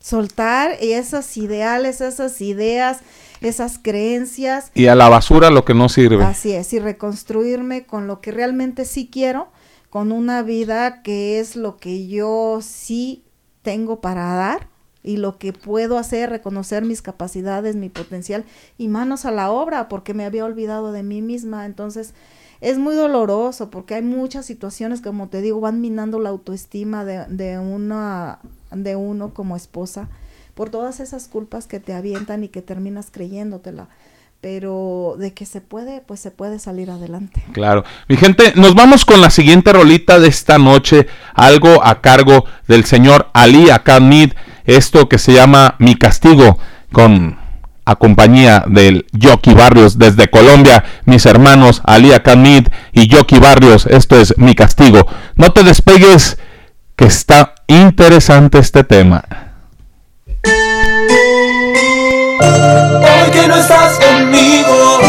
[0.00, 2.98] soltar esos ideales, esas ideas,
[3.40, 4.70] esas creencias.
[4.74, 6.24] Y a la basura lo que no sirve.
[6.24, 9.48] Así es, y reconstruirme con lo que realmente sí quiero,
[9.90, 13.24] con una vida que es lo que yo sí
[13.62, 14.66] tengo para dar
[15.08, 18.44] y lo que puedo hacer, reconocer mis capacidades, mi potencial
[18.76, 21.64] y manos a la obra, porque me había olvidado de mí misma.
[21.64, 22.12] Entonces,
[22.60, 27.24] es muy doloroso porque hay muchas situaciones, como te digo, van minando la autoestima de,
[27.24, 28.40] de, una,
[28.70, 30.10] de uno como esposa
[30.52, 33.88] por todas esas culpas que te avientan y que terminas creyéndotela.
[34.42, 37.42] Pero de que se puede, pues se puede salir adelante.
[37.52, 37.82] Claro.
[38.08, 42.84] Mi gente, nos vamos con la siguiente rolita de esta noche, algo a cargo del
[42.84, 44.32] señor Ali Akamid,
[44.68, 46.58] esto que se llama Mi Castigo,
[46.92, 47.38] con
[47.84, 54.20] a compañía del Yoki Barrios desde Colombia, mis hermanos Ali Akamid y Yoki Barrios, esto
[54.20, 55.06] es Mi Castigo.
[55.36, 56.36] No te despegues,
[56.96, 59.24] que está interesante este tema.
[62.40, 65.00] Hoy que no estás conmigo,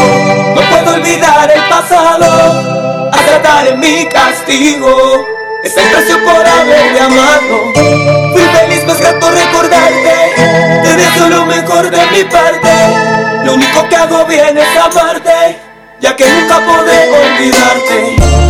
[0.54, 5.26] no puedo olvidar el pasado, aceptar en mi castigo.
[5.64, 5.84] Es el
[6.24, 7.72] por haberte amado.
[8.32, 10.82] Fui feliz, más grato recordarte.
[10.82, 13.44] Te deseo lo mejor de mi parte.
[13.44, 15.58] Lo único que hago bien es amarte,
[16.00, 18.49] ya que nunca podré olvidarte.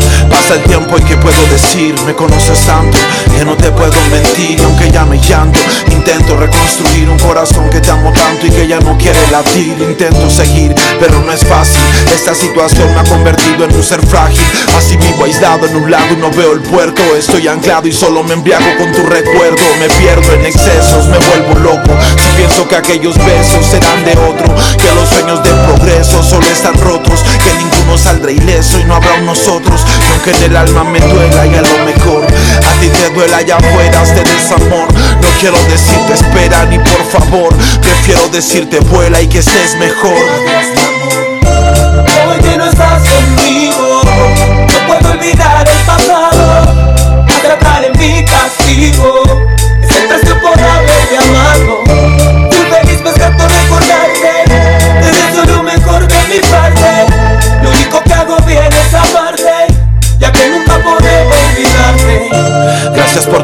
[0.50, 2.98] Pasa el tiempo y que puedo decir, me conoces tanto
[3.38, 5.60] que no te puedo mentir, aunque ya me llanto,
[5.92, 10.28] intento reconstruir un corazón que te amo tanto y que ya no quiere latir, intento
[10.28, 11.80] seguir, pero no es fácil,
[12.12, 14.42] esta situación me ha convertido en un ser frágil,
[14.76, 18.24] así vivo aislado en un lado y no veo el puerto, estoy anclado y solo
[18.24, 22.74] me embriago con tu recuerdo, me pierdo en excesos, me vuelvo loco, si pienso que
[22.74, 27.96] aquellos besos serán de otro, que los sueños de progreso solo están rotos, que ninguno
[27.96, 29.86] saldrá ileso y no habrá un nosotros,
[30.24, 33.56] que en el alma me duela y a lo mejor a ti te duela allá
[33.56, 34.92] afuera este desamor.
[34.94, 41.29] No quiero decirte espera ni por favor, prefiero decirte vuela y que estés mejor.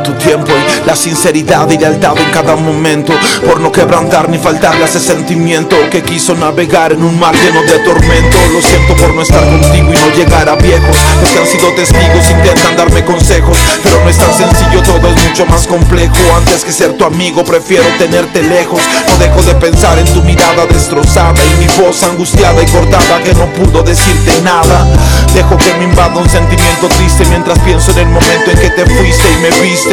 [0.02, 3.12] Tu tiempo y la sinceridad y lealtad en cada momento,
[3.47, 7.62] por no quebrantar ni faltarle a ese sentimiento que quiso navegar en un mar lleno
[7.62, 8.36] de tormento.
[8.52, 10.97] Lo siento por no estar contigo y no llegar a viejos.
[11.20, 15.28] Los que han sido testigos intentan darme consejos, pero no es tan sencillo, todo es
[15.28, 16.16] mucho más complejo.
[16.36, 18.81] Antes que ser tu amigo, prefiero tenerte lejos.
[19.09, 23.35] No dejo de pensar en tu mirada destrozada y mi voz angustiada y cortada que
[23.35, 24.86] no pudo decirte nada.
[25.35, 28.86] Dejo que me invada un sentimiento triste mientras pienso en el momento en que te
[28.86, 29.85] fuiste y me viste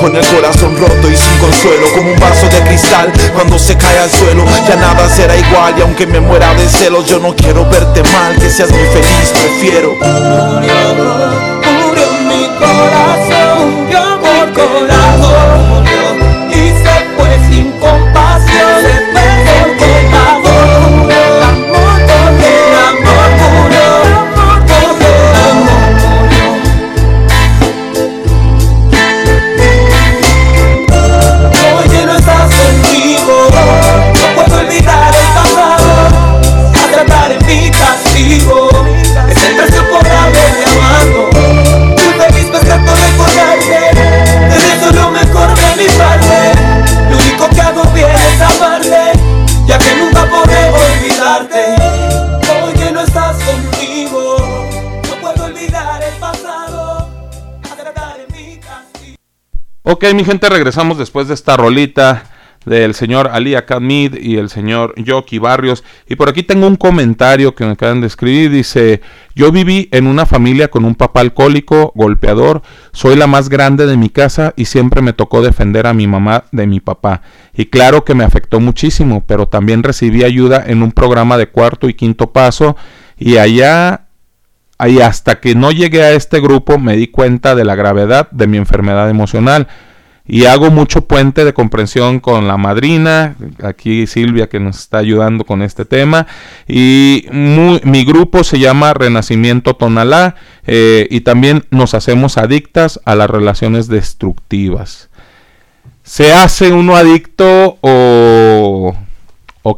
[0.00, 3.98] Con el corazón roto y sin consuelo Como un vaso de cristal cuando se cae
[3.98, 7.68] al suelo Ya nada será igual y aunque me muera de celos Yo no quiero
[7.68, 9.94] verte mal, que seas muy feliz, prefiero.
[9.94, 10.74] Murió,
[11.82, 14.16] murió mi corazón, murió
[14.54, 15.45] corazón
[59.88, 62.24] Ok, mi gente, regresamos después de esta rolita
[62.64, 65.84] del señor Ali Akamid y el señor Yoki Barrios.
[66.08, 68.50] Y por aquí tengo un comentario que me acaban de escribir.
[68.50, 69.00] Dice,
[69.36, 72.62] yo viví en una familia con un papá alcohólico, golpeador.
[72.90, 76.46] Soy la más grande de mi casa y siempre me tocó defender a mi mamá
[76.50, 77.22] de mi papá.
[77.54, 81.88] Y claro que me afectó muchísimo, pero también recibí ayuda en un programa de cuarto
[81.88, 82.76] y quinto paso.
[83.16, 84.05] Y allá
[84.84, 88.46] y hasta que no llegué a este grupo me di cuenta de la gravedad de
[88.46, 89.68] mi enfermedad emocional
[90.28, 95.44] y hago mucho puente de comprensión con la madrina, aquí Silvia que nos está ayudando
[95.44, 96.26] con este tema
[96.66, 100.34] y mi grupo se llama Renacimiento Tonalá
[100.66, 105.10] eh, y también nos hacemos adictas a las relaciones destructivas.
[106.02, 108.94] ¿Se hace uno adicto o,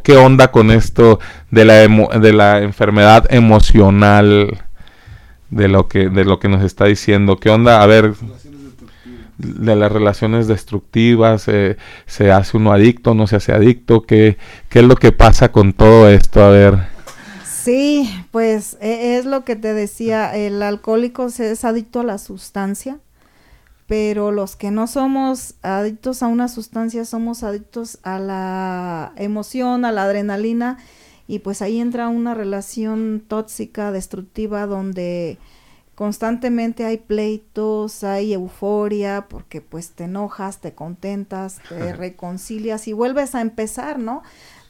[0.03, 1.19] qué onda con esto
[1.51, 4.59] de la enfermedad emocional?
[5.49, 7.37] De lo que de lo que nos está diciendo.
[7.37, 7.81] ¿Qué onda?
[7.81, 8.13] A ver,
[9.39, 14.03] de las relaciones destructivas, eh, ¿se hace uno adicto, no se hace adicto?
[14.03, 16.43] ¿Qué, ¿Qué es lo que pasa con todo esto?
[16.43, 16.77] A ver.
[17.45, 22.17] Sí, pues e- es lo que te decía, el alcohólico se es adicto a la
[22.17, 22.99] sustancia,
[23.87, 29.91] pero los que no somos adictos a una sustancia somos adictos a la emoción, a
[29.91, 30.77] la adrenalina
[31.29, 35.37] y pues ahí entra una relación tóxica, destructiva, donde
[35.93, 43.35] constantemente hay pleitos, hay euforia, porque pues te enojas, te contentas, te reconcilias y vuelves
[43.35, 44.23] a empezar, ¿no?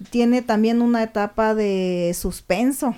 [0.09, 2.93] Tiene también una etapa de suspenso,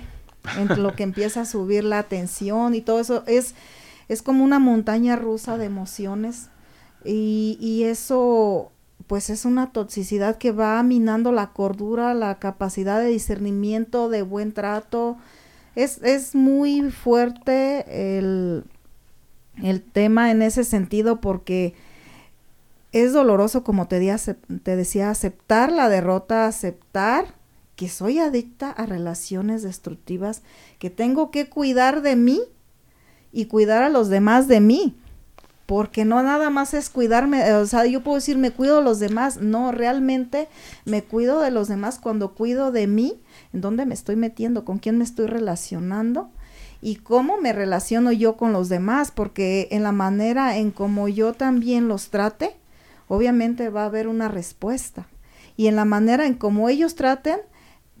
[0.58, 3.54] en lo que empieza a subir la tensión y todo eso es,
[4.08, 6.48] es como una montaña rusa de emociones
[7.04, 8.71] y, y eso
[9.12, 14.52] pues es una toxicidad que va minando la cordura, la capacidad de discernimiento, de buen
[14.52, 15.18] trato.
[15.74, 18.64] Es, es muy fuerte el,
[19.62, 21.74] el tema en ese sentido porque
[22.92, 24.00] es doloroso, como te,
[24.62, 27.34] te decía, aceptar la derrota, aceptar
[27.76, 30.40] que soy adicta a relaciones destructivas,
[30.78, 32.40] que tengo que cuidar de mí
[33.30, 34.96] y cuidar a los demás de mí.
[35.66, 38.84] Porque no nada más es cuidarme, eh, o sea, yo puedo decir me cuido de
[38.84, 40.48] los demás, no, realmente
[40.84, 43.20] me cuido de los demás cuando cuido de mí,
[43.52, 46.30] en dónde me estoy metiendo, con quién me estoy relacionando
[46.80, 51.32] y cómo me relaciono yo con los demás, porque en la manera en como yo
[51.32, 52.56] también los trate,
[53.08, 55.06] obviamente va a haber una respuesta.
[55.56, 57.38] Y en la manera en como ellos traten,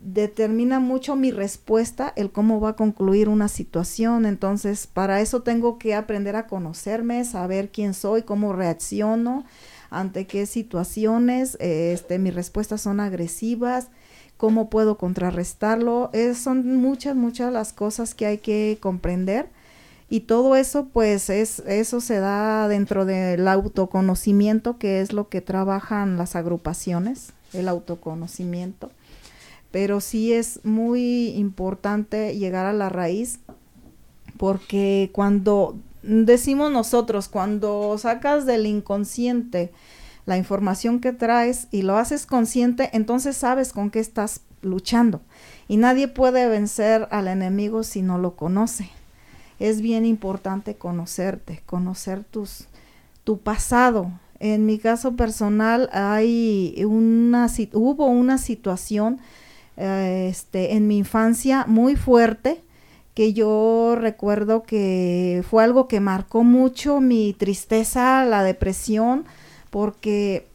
[0.02, 4.26] determina mucho mi respuesta, el cómo va a concluir una situación.
[4.26, 9.44] Entonces, para eso tengo que aprender a conocerme, saber quién soy, cómo reacciono,
[9.90, 13.88] ante qué situaciones, este, mis respuestas son agresivas,
[14.36, 16.10] cómo puedo contrarrestarlo.
[16.34, 19.50] son muchas, muchas las cosas que hay que comprender.
[20.10, 25.40] Y todo eso, pues, es, eso se da dentro del autoconocimiento, que es lo que
[25.40, 28.90] trabajan las agrupaciones, el autoconocimiento
[29.72, 33.40] pero sí es muy importante llegar a la raíz
[34.36, 39.72] porque cuando decimos nosotros, cuando sacas del inconsciente
[40.26, 45.20] la información que traes y lo haces consciente, entonces sabes con qué estás luchando.
[45.68, 48.90] Y nadie puede vencer al enemigo si no lo conoce.
[49.58, 52.66] Es bien importante conocerte, conocer tus,
[53.24, 54.12] tu pasado.
[54.38, 59.18] En mi caso personal hay una, hubo una situación
[59.76, 62.62] eh, este, en mi infancia muy fuerte,
[63.14, 69.24] que yo recuerdo que fue algo que marcó mucho mi tristeza, la depresión,
[69.70, 70.46] porque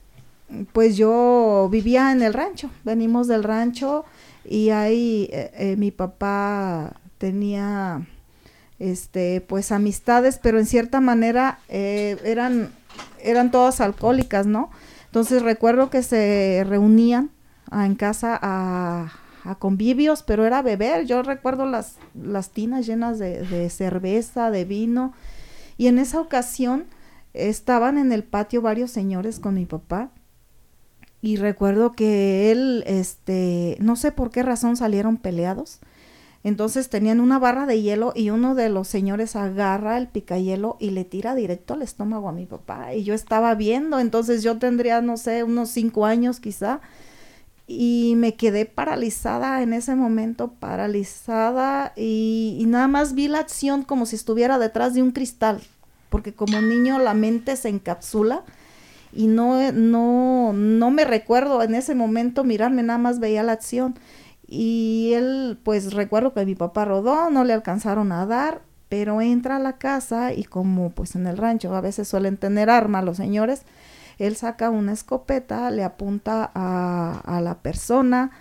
[0.74, 4.06] pues yo vivía en el rancho, venimos del rancho
[4.46, 8.08] y ahí eh, eh, mi papá tenía
[8.80, 12.72] este pues amistades, pero en cierta manera eran
[13.22, 14.70] eran todas alcohólicas, ¿no?
[15.06, 17.32] Entonces recuerdo que se reunían
[17.72, 19.12] en casa a,
[19.60, 21.06] convivios, pero era beber.
[21.06, 25.14] Yo recuerdo las, las tinas llenas de, cerveza, de vino.
[25.78, 26.86] Y en esa ocasión
[27.34, 30.12] estaban en el patio varios señores con mi papá.
[31.22, 35.80] Y recuerdo que él, este, no sé por qué razón salieron peleados.
[36.44, 40.92] Entonces tenían una barra de hielo y uno de los señores agarra el picayelo y
[40.92, 42.94] le tira directo al estómago a mi papá.
[42.94, 46.82] Y yo estaba viendo, entonces yo tendría, no sé, unos cinco años quizá
[47.68, 54.06] y me quedé paralizada en ese momento, paralizada y, nada más vi la acción como
[54.06, 55.62] si estuviera detrás de un cristal,
[56.10, 58.44] porque como niño la mente se encapsula
[59.12, 63.96] y no, no, no me recuerdo en ese momento mirarme, nada más veía la acción.
[64.50, 69.58] Y él, pues recuerdo que mi papá rodó, no le alcanzaron a dar, pero entra
[69.58, 73.18] a la casa y como pues en el rancho a veces suelen tener arma los
[73.18, 73.64] señores,
[74.20, 78.32] él saca una escopeta, le apunta a, la persona,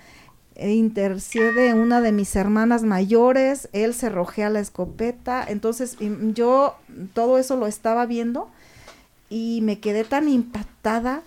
[0.54, 5.98] e intercede una de mis hermanas mayores, él se rojea la escopeta, entonces
[6.32, 6.76] yo
[7.12, 8.48] todo eso lo estaba viendo
[9.28, 11.22] y me quedé tan impactada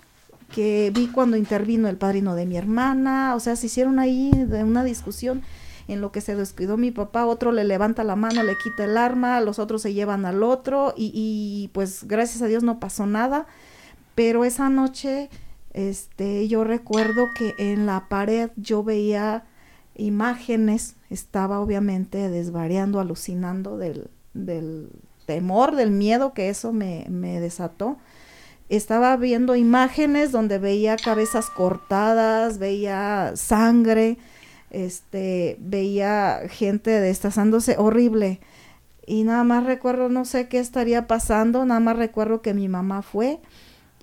[0.51, 4.63] que vi cuando intervino el padrino de mi hermana, o sea, se hicieron ahí de
[4.63, 5.43] una discusión
[5.87, 8.97] en lo que se descuidó mi papá, otro le levanta la mano, le quita el
[8.97, 13.05] arma, los otros se llevan al otro y, y pues gracias a Dios no pasó
[13.05, 13.45] nada.
[14.15, 15.29] Pero esa noche,
[15.73, 19.45] este, yo recuerdo que en la pared yo veía
[19.95, 24.89] imágenes, estaba obviamente desvariando, alucinando del, del
[25.25, 27.97] temor, del miedo que eso me, me desató.
[28.69, 34.17] Estaba viendo imágenes donde veía cabezas cortadas, veía sangre,
[34.69, 38.39] este, veía gente destazándose horrible.
[39.05, 43.01] Y nada más recuerdo, no sé qué estaría pasando, nada más recuerdo que mi mamá
[43.01, 43.39] fue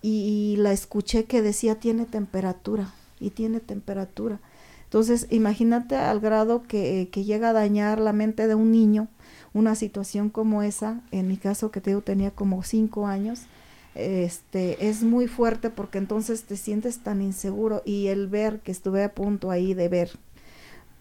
[0.03, 4.41] y, la escuché que decía tiene temperatura y tiene temperatura.
[4.85, 9.09] Entonces, imagínate al grado que, que, llega a dañar la mente de un niño
[9.57, 13.47] una situación como esa, en mi caso que te tenía como cinco años,
[13.95, 19.03] este, es muy fuerte porque entonces te sientes tan inseguro y el ver que estuve
[19.03, 20.11] a punto ahí de ver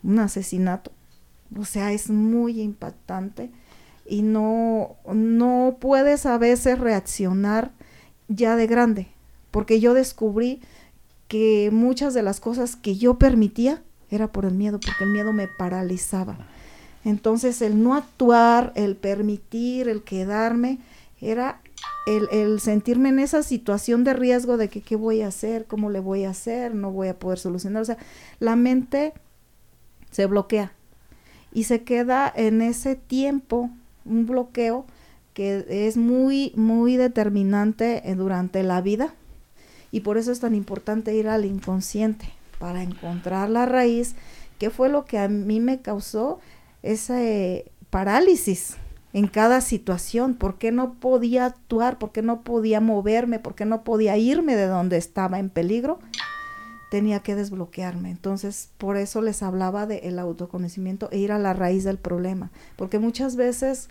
[0.04, 0.94] un asesinato,
[1.60, 3.52] o sea, es muy impactante
[4.06, 7.72] y no, no puedes a veces reaccionar
[8.28, 9.08] ya de grande,
[9.52, 10.62] porque yo descubrí
[11.28, 15.34] que muchas de las cosas que yo permitía era por el miedo, porque el miedo
[15.34, 16.38] me paralizaba.
[17.04, 20.80] Entonces el no actuar, el permitir, el quedarme,
[21.22, 21.62] era
[22.06, 26.00] el, sentirme en esa situación de riesgo de que qué voy a hacer, cómo le
[26.00, 27.82] voy a hacer, no voy a poder solucionar.
[27.82, 27.98] O sea,
[28.40, 29.14] la mente
[30.12, 30.72] se bloquea
[31.54, 33.70] y se queda en ese tiempo,
[34.06, 34.86] un bloqueo
[35.36, 39.14] que es muy, muy determinante durante la vida
[39.92, 42.26] y por eso es tan importante ir al inconsciente
[42.58, 44.16] para encontrar la raíz,
[44.58, 46.40] que fue lo que a mí me causó
[46.82, 48.78] ese parálisis,
[49.16, 53.64] en cada situación, por qué no podía actuar, por qué no podía moverme, por qué
[53.64, 56.00] no podía irme de donde estaba en peligro,
[56.92, 58.12] tenía que desbloquearme.
[58.12, 63.00] Entonces, por eso les hablaba del autoconocimiento e ir a la raíz del problema, porque
[63.00, 63.88] muchas veces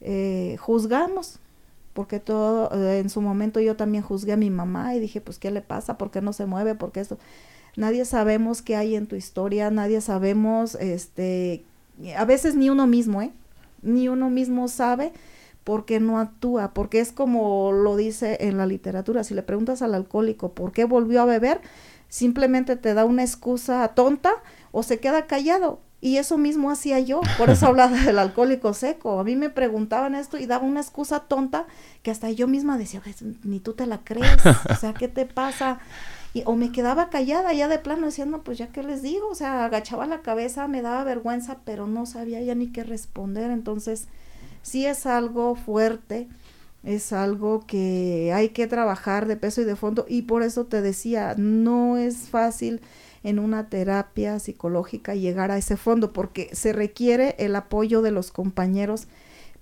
[0.00, 1.40] eh, juzgamos,
[1.92, 5.38] porque todo, eh, en su momento yo también juzgué a mi mamá y dije, pues,
[5.38, 5.98] ¿qué le pasa?
[5.98, 6.74] ¿Por qué no se mueve?
[6.74, 7.18] ¿Por qué esto?
[7.76, 11.64] Nadie sabemos qué hay en tu historia, nadie sabemos, este,
[12.16, 13.32] a veces ni uno mismo, ¿eh?
[13.82, 15.12] ni uno mismo sabe
[15.64, 19.82] por qué no actúa, porque es como lo dice en la literatura, si le preguntas
[19.82, 21.60] al alcohólico por qué volvió a beber,
[22.08, 24.32] simplemente te da una excusa tonta
[24.72, 25.80] o se queda callado.
[26.00, 29.18] Y eso mismo hacía yo, por eso hablaba del alcohólico seco.
[29.18, 31.66] A mí me preguntaban esto y daba una excusa tonta
[32.02, 33.02] que hasta yo misma decía,
[33.42, 35.80] ni tú te la crees, o sea, ¿qué te pasa?
[36.34, 39.34] Y, o me quedaba callada ya de plano diciendo, pues ya qué les digo, o
[39.34, 43.50] sea, agachaba la cabeza, me daba vergüenza, pero no sabía ya ni qué responder.
[43.50, 44.06] Entonces,
[44.62, 46.28] sí es algo fuerte,
[46.84, 50.80] es algo que hay que trabajar de peso y de fondo y por eso te
[50.80, 52.80] decía, no es fácil
[53.22, 58.30] en una terapia psicológica llegar a ese fondo porque se requiere el apoyo de los
[58.30, 59.08] compañeros.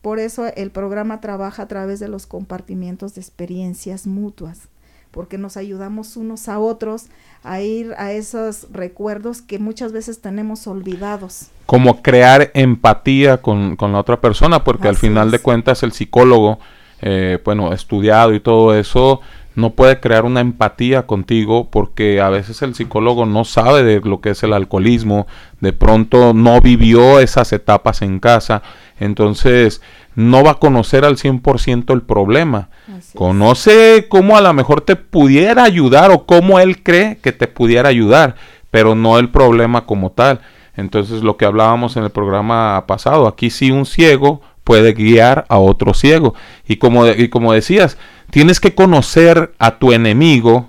[0.02, 4.68] Por eso el programa trabaja a través de los compartimientos de experiencias mutuas
[5.16, 7.06] porque nos ayudamos unos a otros
[7.42, 11.46] a ir a esos recuerdos que muchas veces tenemos olvidados.
[11.64, 16.58] Como crear empatía con, la otra persona, porque al final de cuentas el psicólogo,
[17.00, 19.22] eh, bueno, estudiado y todo eso,
[19.56, 24.20] no puede crear una empatía contigo porque a veces el psicólogo no sabe de lo
[24.20, 25.26] que es el alcoholismo,
[25.60, 28.62] de pronto no vivió esas etapas en casa,
[29.00, 29.80] entonces
[30.14, 32.68] no va a conocer al 100% el problema.
[33.14, 37.88] Conoce cómo a lo mejor te pudiera ayudar o cómo él cree que te pudiera
[37.88, 38.36] ayudar,
[38.70, 40.40] pero no el problema como tal.
[40.76, 45.58] Entonces lo que hablábamos en el programa pasado, aquí sí un ciego puede guiar a
[45.58, 46.34] otro ciego.
[46.66, 47.96] Y como, y como decías,
[48.30, 50.68] tienes que conocer a tu enemigo,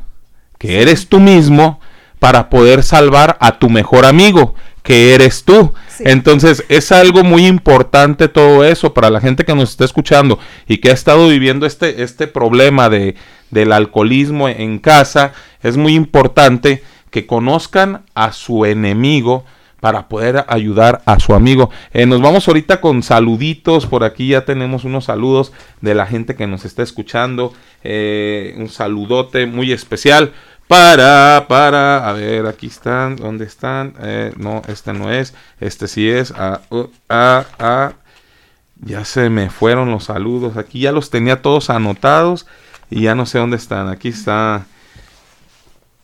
[0.58, 1.80] que eres tú mismo,
[2.20, 5.74] para poder salvar a tu mejor amigo, que eres tú.
[6.00, 10.78] Entonces es algo muy importante todo eso para la gente que nos está escuchando y
[10.78, 13.16] que ha estado viviendo este, este problema de,
[13.52, 15.34] del alcoholismo en casa.
[15.62, 19.46] Es muy importante que conozcan a su enemigo
[19.80, 21.70] para poder ayudar a su amigo.
[21.94, 23.86] Eh, nos vamos ahorita con saluditos.
[23.86, 25.52] Por aquí ya tenemos unos saludos
[25.82, 27.54] de la gente que nos está escuchando.
[27.84, 30.34] Eh, un saludote muy especial
[30.68, 33.94] para, para, a ver, aquí están, ¿dónde están?
[34.02, 36.62] Eh, no, este no es, este sí es, a,
[37.08, 37.94] a, a,
[38.82, 42.48] ya se me fueron los saludos, aquí ya los tenía todos anotados
[42.90, 44.66] y ya no sé dónde están, aquí está.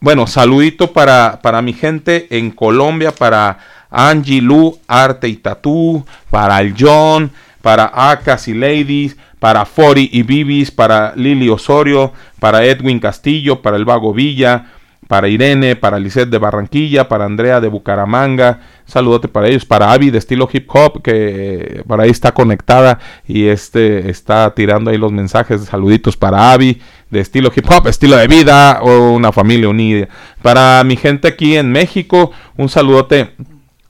[0.03, 3.57] Bueno, saludito para, para mi gente en Colombia, para
[3.89, 7.31] Angie Lu, Arte y Tatú, para el John,
[7.61, 12.11] para Acas y Ladies, para Fori y Bibis, para Lili Osorio,
[12.41, 14.73] para Edwin Castillo, para el Vago Villa,
[15.07, 20.09] para Irene, para Lisette de Barranquilla, para Andrea de Bucaramanga, saludote para ellos, para Avi
[20.09, 25.13] de estilo hip hop, que por ahí está conectada y este está tirando ahí los
[25.13, 26.81] mensajes, saluditos para Avi
[27.13, 30.09] de estilo hip hop, estilo de vida o una familia unida.
[30.41, 33.35] Para mi gente aquí en México, un saludote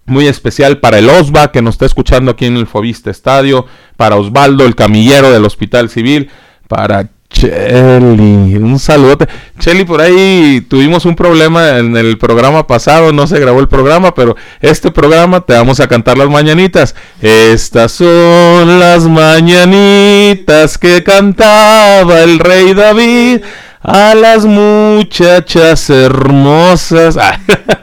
[0.06, 3.66] muy especial para el Osva que nos está escuchando aquí en el Fobista Estadio,
[3.98, 6.30] para Osvaldo, el camillero del Hospital Civil,
[6.68, 9.28] para Chelly, un saludote.
[9.60, 14.14] Chelly, por ahí tuvimos un problema en el programa pasado, no se grabó el programa,
[14.14, 16.96] pero este programa te vamos a cantar las mañanitas.
[17.22, 23.42] Estas son las mañanitas que cantaba el rey David
[23.84, 27.18] a las muchachas hermosas.
[27.18, 27.38] Ah,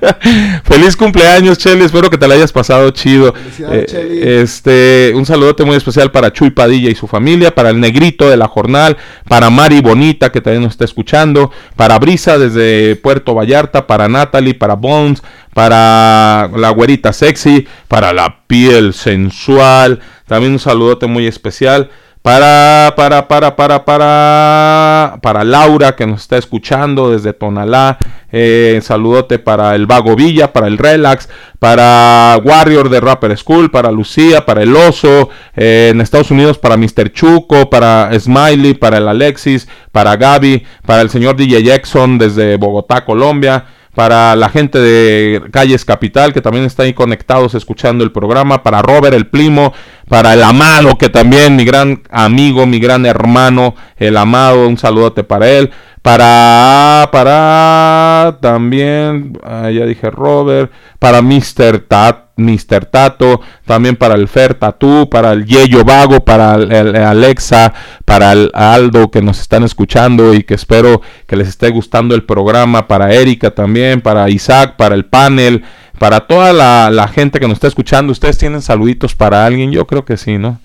[0.65, 1.85] feliz cumpleaños, Chelly.
[1.85, 3.35] Espero que te la hayas pasado chido.
[3.59, 8.31] Eh, este, un saludote muy especial para Chuy Padilla y su familia, para el negrito
[8.31, 8.97] de la jornal,
[9.29, 14.55] para Mari Bonita, que también nos está escuchando, para Brisa desde Puerto Vallarta, para Natalie,
[14.55, 15.23] para Bones,
[15.53, 20.01] para la güerita sexy, para la piel sensual.
[20.27, 21.91] También un saludote muy especial
[22.23, 27.99] para, para, para, para, para, para Laura que nos está escuchando desde Tonalá.
[28.33, 31.29] Eh, saludote para el Vago Villa, para el Relax,
[31.59, 36.77] para Warrior de Rapper School, para Lucía, para el Oso, eh, en Estados Unidos para
[36.77, 37.11] Mr.
[37.13, 43.05] Chuco, para Smiley, para el Alexis, para Gaby, para el señor DJ Jackson desde Bogotá,
[43.05, 43.65] Colombia
[43.95, 48.83] para la gente de Calles Capital, que también está ahí conectados escuchando el programa, para
[48.83, 49.73] Robert el Primo,
[50.09, 55.25] para el Amado, que también mi gran amigo, mi gran hermano, el Amado, un saludote
[55.25, 55.71] para él,
[56.03, 61.81] para, para también, ah, ya dije Robert, para Mr.
[61.87, 62.87] Tat, Mr.
[62.87, 67.73] Tato, también para el Fer Tatú, para el Yeyo Vago, para el, el Alexa,
[68.05, 72.25] para el Aldo que nos están escuchando y que espero que les esté gustando el
[72.25, 75.65] programa, para Erika también, para Isaac, para el panel,
[75.99, 78.13] para toda la, la gente que nos está escuchando.
[78.13, 79.71] ¿Ustedes tienen saluditos para alguien?
[79.73, 80.59] Yo creo que sí, ¿no?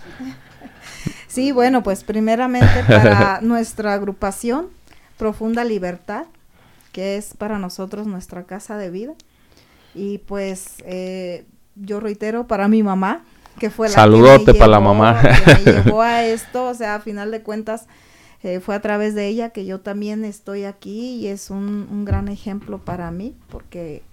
[1.27, 4.67] Sí, bueno, pues primeramente para nuestra agrupación
[5.17, 6.27] Profunda Libertad,
[6.91, 9.13] que es para nosotros nuestra casa de vida.
[9.93, 11.45] Y pues eh,
[11.75, 13.23] yo reitero para mi mamá,
[13.59, 15.21] que fue la Saludote que me para la mamá.
[15.21, 17.87] que me llevó a esto, o sea, a final de cuentas
[18.43, 22.05] eh, fue a través de ella que yo también estoy aquí y es un, un
[22.05, 24.03] gran ejemplo para mí, porque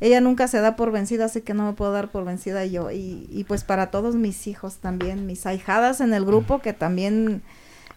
[0.00, 2.90] ella nunca se da por vencida, así que no me puedo dar por vencida yo.
[2.90, 7.42] Y, y pues para todos mis hijos también, mis ahijadas en el grupo, que también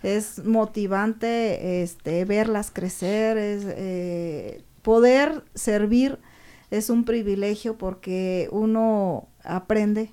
[0.02, 6.20] es motivante este, verlas crecer, es eh, poder servir
[6.72, 10.12] es un privilegio porque uno aprende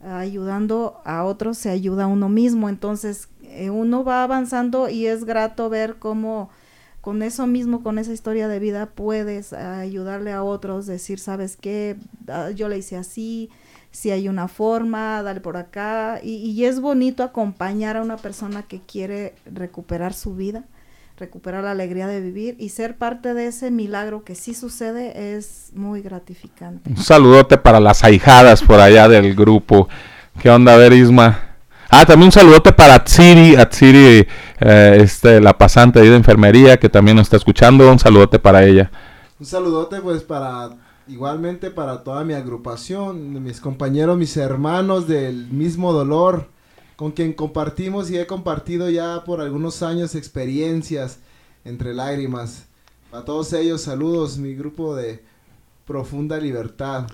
[0.00, 5.24] ayudando a otros, se ayuda a uno mismo, entonces eh, uno va avanzando y es
[5.24, 6.50] grato ver cómo
[7.00, 11.96] con eso mismo, con esa historia de vida, puedes ayudarle a otros, decir, ¿sabes qué?
[12.28, 13.50] Ah, Yo le hice así,
[13.90, 16.18] si hay una forma, dale por acá.
[16.22, 20.64] Y, y es bonito acompañar a una persona que quiere recuperar su vida,
[21.16, 25.70] recuperar la alegría de vivir y ser parte de ese milagro que sí sucede es
[25.74, 26.90] muy gratificante.
[26.90, 29.88] Un saludote para las ahijadas por allá del grupo.
[30.40, 31.54] ¿Qué onda, a ver, Isma?
[31.88, 34.26] Ah, también un saludote para Atsiri, Atsiri,
[34.58, 37.90] eh, este, la pasante ahí de enfermería, que también nos está escuchando.
[37.90, 38.90] Un saludote para ella.
[39.38, 40.70] Un saludote pues para
[41.06, 46.48] igualmente para toda mi agrupación, mis compañeros, mis hermanos del mismo dolor,
[46.96, 51.18] con quien compartimos y he compartido ya por algunos años experiencias
[51.64, 52.66] entre lágrimas.
[53.12, 55.22] A todos ellos saludos, mi grupo de
[55.86, 57.06] Profunda Libertad.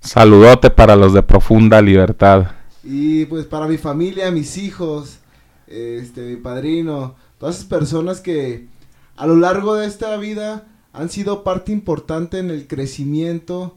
[0.00, 2.52] Saludote para los de Profunda Libertad.
[2.82, 5.18] Y pues para mi familia, mis hijos,
[5.66, 8.68] este, mi padrino, todas esas personas que
[9.16, 13.76] a lo largo de esta vida han sido parte importante en el crecimiento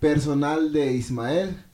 [0.00, 1.64] personal de Ismael.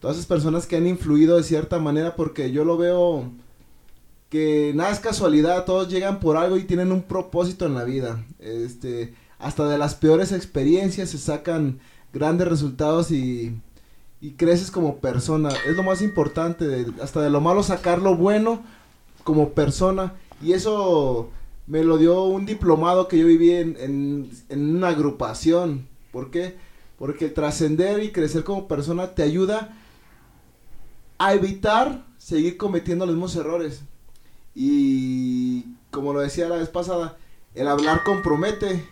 [0.00, 3.30] Todas esas personas que han influido de cierta manera porque yo lo veo
[4.28, 8.24] que nada es casualidad, todos llegan por algo y tienen un propósito en la vida.
[8.38, 11.80] Este, hasta de las peores experiencias se sacan
[12.12, 13.58] grandes resultados y,
[14.20, 15.48] y creces como persona.
[15.66, 18.62] Es lo más importante, hasta de lo malo sacar lo bueno
[19.24, 20.14] como persona.
[20.42, 21.30] Y eso
[21.66, 25.88] me lo dio un diplomado que yo viví en, en, en una agrupación.
[26.12, 26.56] ¿Por qué?
[26.98, 29.74] Porque trascender y crecer como persona te ayuda
[31.18, 33.82] a evitar seguir cometiendo los mismos errores.
[34.54, 37.16] Y como lo decía la vez pasada,
[37.54, 38.88] el hablar compromete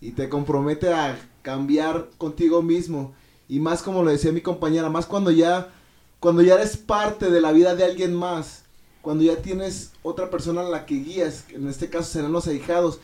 [0.00, 3.14] y te compromete a cambiar contigo mismo.
[3.48, 5.72] Y más como lo decía mi compañera, más cuando ya,
[6.20, 8.64] cuando ya eres parte de la vida de alguien más,
[9.02, 12.98] cuando ya tienes otra persona a la que guías, en este caso serán los ahijados.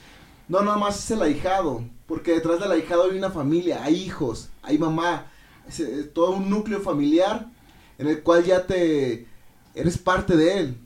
[0.49, 4.49] No nada más es el ahijado, porque detrás del ahijado hay una familia, hay hijos,
[4.63, 5.27] hay mamá,
[5.79, 7.47] eh, todo un núcleo familiar
[7.99, 9.27] en el cual ya te
[9.75, 10.77] eres parte de él,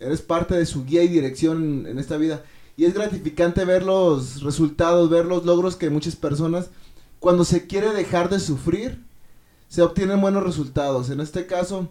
[0.00, 2.44] eres parte de su guía y dirección en esta vida.
[2.76, 6.70] Y es gratificante ver los resultados, ver los logros que muchas personas,
[7.20, 9.04] cuando se quiere dejar de sufrir,
[9.68, 11.10] se obtienen buenos resultados.
[11.10, 11.88] En este caso,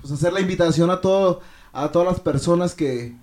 [0.00, 1.40] pues hacer la invitación a todo,
[1.72, 3.16] a todas las personas que,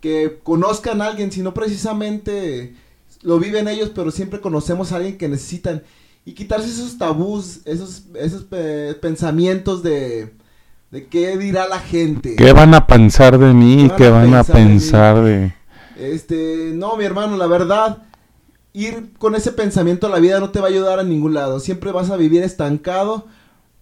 [0.00, 2.74] que conozcan a alguien, si no precisamente
[3.22, 5.82] lo viven ellos, pero siempre conocemos a alguien que necesitan.
[6.28, 10.34] Y quitarse esos tabús, esos, esos pe- pensamientos de,
[10.90, 12.36] de qué dirá la gente.
[12.36, 13.90] ¿Qué van a pensar de mí?
[13.96, 15.54] ¿Qué van a pensar de...?
[15.98, 18.02] Este, no, mi hermano, la verdad,
[18.74, 21.60] ir con ese pensamiento a la vida no te va a ayudar a ningún lado.
[21.60, 23.26] Siempre vas a vivir estancado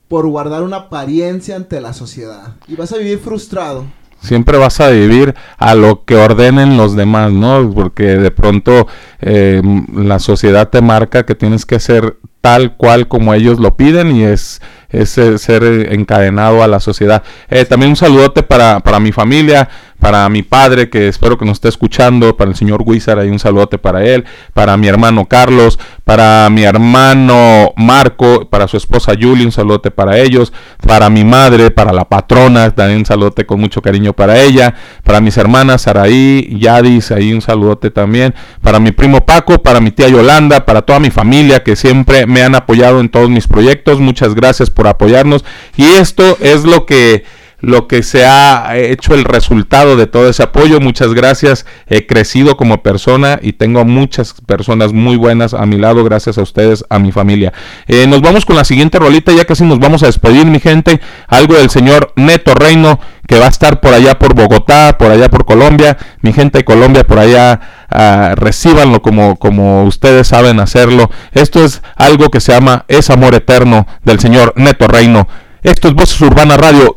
[0.06, 2.54] por guardar una apariencia ante la sociedad.
[2.68, 3.86] Y vas a vivir frustrado.
[4.22, 7.72] Siempre vas a vivir a lo que ordenen los demás, ¿no?
[7.74, 8.86] Porque de pronto
[9.20, 9.60] eh,
[9.92, 14.22] la sociedad te marca que tienes que ser tal cual como ellos lo piden y
[14.22, 17.24] es, es eh, ser eh, encadenado a la sociedad.
[17.50, 19.68] Eh, también un saludote para, para mi familia,
[19.98, 23.38] para mi padre que espero que nos esté escuchando, para el señor Wizard, hay un
[23.38, 29.44] saludote para él, para mi hermano Carlos, para mi hermano Marco, para su esposa Julie,
[29.44, 30.52] un saludote para ellos,
[30.86, 35.20] para mi madre, para la patrona, también un saludote con mucho cariño para ella, para
[35.20, 40.08] mis hermanas Saraí, Yadis, ahí un saludote también, para mi primo Paco, para mi tía
[40.08, 44.34] Yolanda, para toda mi familia que siempre me han apoyado en todos mis proyectos, muchas
[44.34, 45.44] gracias por apoyarnos.
[45.76, 47.24] Y esto es lo que
[47.60, 50.80] lo que se ha hecho el resultado de todo ese apoyo.
[50.80, 51.66] Muchas gracias.
[51.86, 56.42] He crecido como persona y tengo muchas personas muy buenas a mi lado gracias a
[56.42, 57.52] ustedes, a mi familia.
[57.86, 61.00] Eh, nos vamos con la siguiente rolita, ya casi nos vamos a despedir, mi gente.
[61.28, 65.28] Algo del señor Neto Reino que va a estar por allá por Bogotá, por allá
[65.28, 65.96] por Colombia.
[66.20, 67.60] Mi gente de Colombia por allá,
[67.90, 71.10] uh, recíbanlo como, como ustedes saben hacerlo.
[71.32, 75.26] Esto es algo que se llama Es Amor Eterno del señor Neto Reino.
[75.62, 76.96] Esto es Voces Urbana Radio.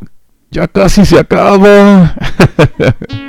[0.51, 2.15] Ya casi se acaba.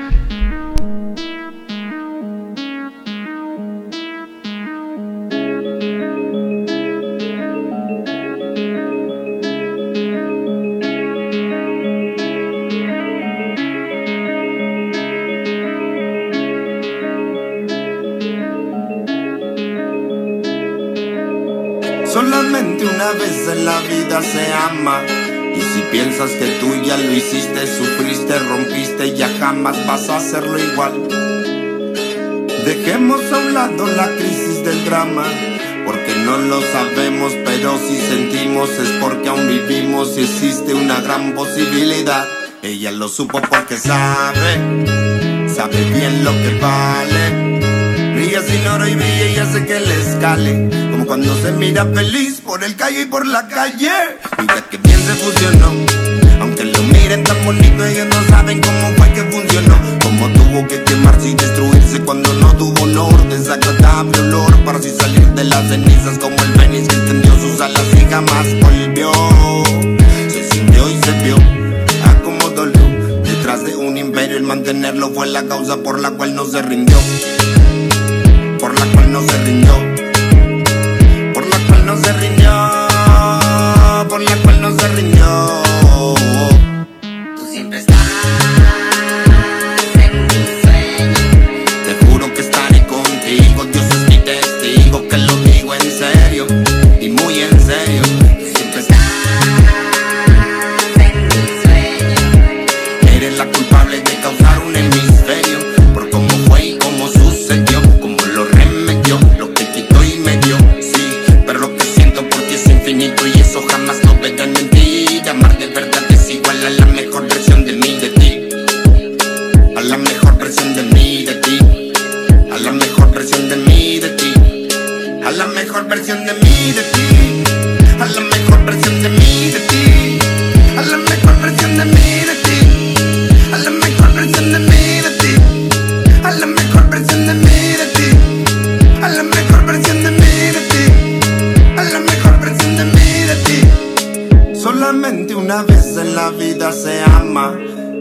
[33.78, 35.24] La crisis del drama,
[35.86, 41.34] porque no lo sabemos, pero si sentimos es porque aún vivimos y existe una gran
[41.34, 42.26] posibilidad.
[42.62, 48.14] Ella lo supo porque sabe, sabe bien lo que vale.
[48.14, 52.40] Brilla sin oro y brilla y hace que le escale, como cuando se mira feliz
[52.40, 53.90] por el calle y por la calle.
[54.38, 55.89] Mira que bien se fusionó.
[57.86, 59.74] Ellos no saben cómo fue que funcionó.
[60.02, 63.28] Cómo tuvo que quemarse y destruirse cuando no tuvo honor.
[63.28, 66.18] Desagradable olor para así salir de las cenizas.
[66.18, 69.10] Como el Fénix que extendió sus alas y jamás volvió.
[70.28, 71.36] Se sintió y se vio.
[72.04, 73.22] Acomodó luz.
[73.24, 76.96] Detrás de un imperio, el mantenerlo fue la causa por la cual no se rindió.
[78.58, 79.72] Por la cual no se rindió.
[81.32, 82.50] Por la cual no se rindió.
[84.08, 85.59] Por la cual no se rindió.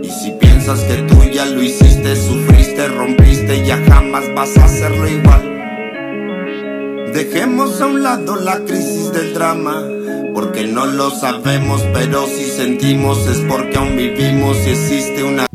[0.01, 5.07] Y si piensas que tú ya lo hiciste, sufriste, rompiste Ya jamás vas a hacerlo
[5.07, 5.43] igual
[7.13, 9.83] Dejemos a un lado la crisis del drama
[10.33, 15.45] porque no lo sabemos, pero si sentimos es porque aún vivimos y existe una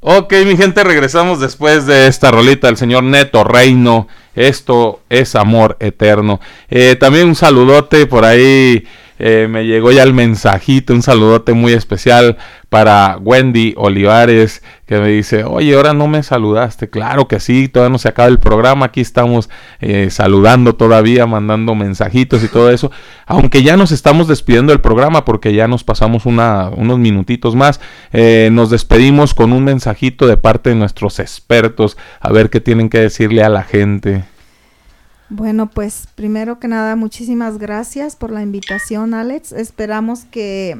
[0.00, 4.06] Ok, mi gente, regresamos después de esta rolita del señor Neto Reino.
[4.34, 6.40] Esto es amor eterno.
[6.68, 8.84] Eh, también un saludote por ahí.
[9.18, 12.36] Eh, me llegó ya el mensajito, un saludote muy especial
[12.68, 16.90] para Wendy Olivares, que me dice, oye, ahora no me saludaste.
[16.90, 19.48] Claro que sí, todavía no se acaba el programa, aquí estamos
[19.80, 22.90] eh, saludando todavía, mandando mensajitos y todo eso.
[23.26, 27.80] Aunque ya nos estamos despidiendo del programa porque ya nos pasamos una, unos minutitos más,
[28.12, 32.88] eh, nos despedimos con un mensajito de parte de nuestros expertos, a ver qué tienen
[32.88, 34.24] que decirle a la gente.
[35.36, 39.50] Bueno, pues primero que nada, muchísimas gracias por la invitación, Alex.
[39.50, 40.78] Esperamos que,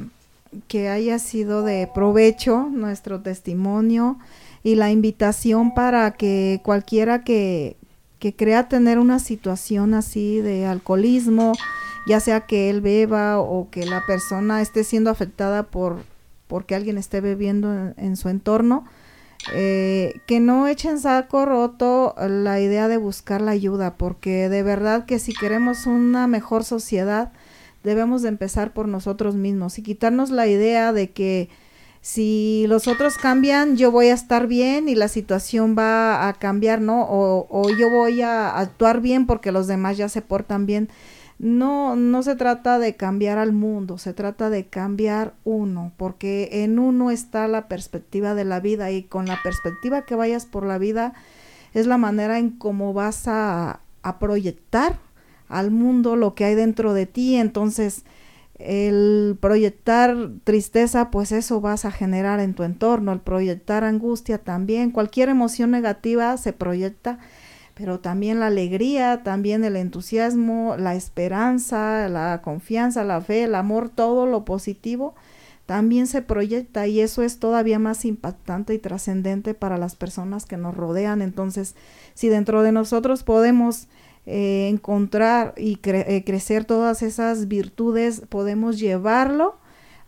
[0.69, 4.17] que haya sido de provecho nuestro testimonio
[4.63, 7.75] y la invitación para que cualquiera que,
[8.17, 11.51] que crea tener una situación así de alcoholismo,
[12.07, 15.97] ya sea que él beba o que la persona esté siendo afectada por
[16.47, 18.85] porque alguien esté bebiendo en, en su entorno,
[19.53, 25.05] eh, que no echen saco roto la idea de buscar la ayuda, porque de verdad
[25.05, 27.31] que si queremos una mejor sociedad,
[27.83, 31.49] debemos de empezar por nosotros mismos y quitarnos la idea de que
[32.01, 36.79] si los otros cambian, yo voy a estar bien y la situación va a cambiar,
[36.79, 37.01] ¿no?
[37.03, 40.89] O, o yo voy a actuar bien porque los demás ya se portan bien.
[41.37, 46.79] No, no se trata de cambiar al mundo, se trata de cambiar uno, porque en
[46.79, 50.77] uno está la perspectiva de la vida y con la perspectiva que vayas por la
[50.77, 51.13] vida
[51.73, 54.97] es la manera en cómo vas a, a proyectar
[55.49, 57.35] al mundo lo que hay dentro de ti.
[57.35, 58.05] Entonces,
[58.57, 64.91] el proyectar tristeza, pues eso vas a generar en tu entorno, el proyectar angustia también,
[64.91, 67.19] cualquier emoción negativa se proyecta,
[67.75, 73.89] pero también la alegría, también el entusiasmo, la esperanza, la confianza, la fe, el amor,
[73.89, 75.13] todo lo positivo
[75.65, 80.57] también se proyecta y eso es todavía más impactante y trascendente para las personas que
[80.57, 81.21] nos rodean.
[81.21, 81.75] Entonces,
[82.13, 83.87] si dentro de nosotros podemos
[84.27, 89.57] eh, encontrar y eh, crecer todas esas virtudes, podemos llevarlo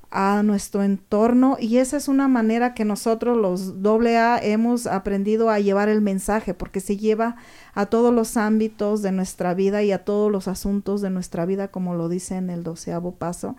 [0.10, 5.60] a nuestro entorno y esa es una manera que nosotros los AA hemos aprendido a
[5.60, 7.36] llevar el mensaje porque se lleva
[7.74, 11.68] a todos los ámbitos de nuestra vida y a todos los asuntos de nuestra vida
[11.68, 13.56] como lo dice en el doceavo paso.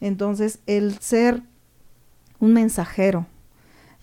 [0.00, 1.42] Entonces el ser
[2.38, 3.26] un mensajero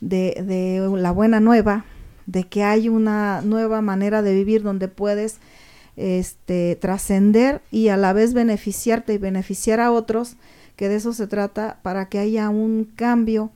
[0.02, 1.86] de, de la buena nueva,
[2.26, 5.40] de que hay una nueva manera de vivir donde puedes
[5.96, 10.36] este, trascender y a la vez beneficiarte y beneficiar a otros,
[10.76, 13.52] que de eso se trata, para que haya un cambio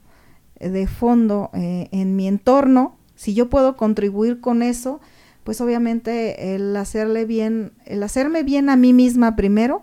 [0.56, 2.96] eh, de fondo eh, en mi entorno.
[3.14, 5.00] Si yo puedo contribuir con eso,
[5.44, 9.82] pues obviamente el hacerle bien, el hacerme bien a mí misma primero,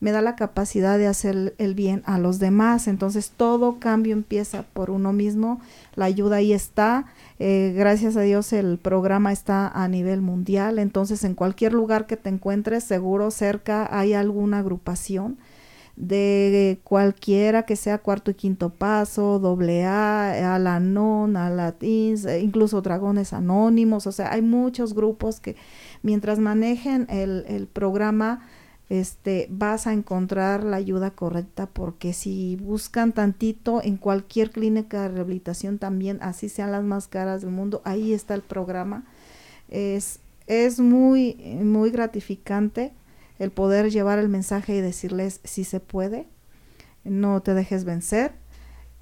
[0.00, 2.88] me da la capacidad de hacer el bien a los demás.
[2.88, 5.60] Entonces todo cambio empieza por uno mismo,
[5.94, 7.06] la ayuda ahí está.
[7.38, 12.16] Eh, gracias a Dios el programa está a nivel mundial, entonces en cualquier lugar que
[12.16, 15.38] te encuentres, seguro cerca hay alguna agrupación
[15.96, 23.32] de cualquiera que sea cuarto y quinto paso, doble A, Alanon, Alatins, e incluso Dragones
[23.32, 25.56] Anónimos, o sea, hay muchos grupos que
[26.02, 28.48] mientras manejen el, el programa,
[28.88, 35.08] este, vas a encontrar la ayuda correcta porque si buscan tantito en cualquier clínica de
[35.08, 39.04] rehabilitación también, así sean las más caras del mundo, ahí está el programa.
[39.68, 42.92] Es, es muy, muy gratificante
[43.42, 46.28] el poder llevar el mensaje y decirles si se puede,
[47.02, 48.32] no te dejes vencer,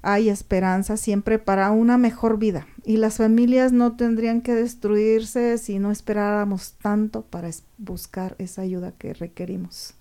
[0.01, 5.77] hay esperanza siempre para una mejor vida y las familias no tendrían que destruirse si
[5.77, 9.93] no esperáramos tanto para buscar esa ayuda que requerimos.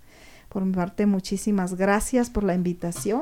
[0.48, 3.20] Por mi parte, muchísimas gracias por la invitación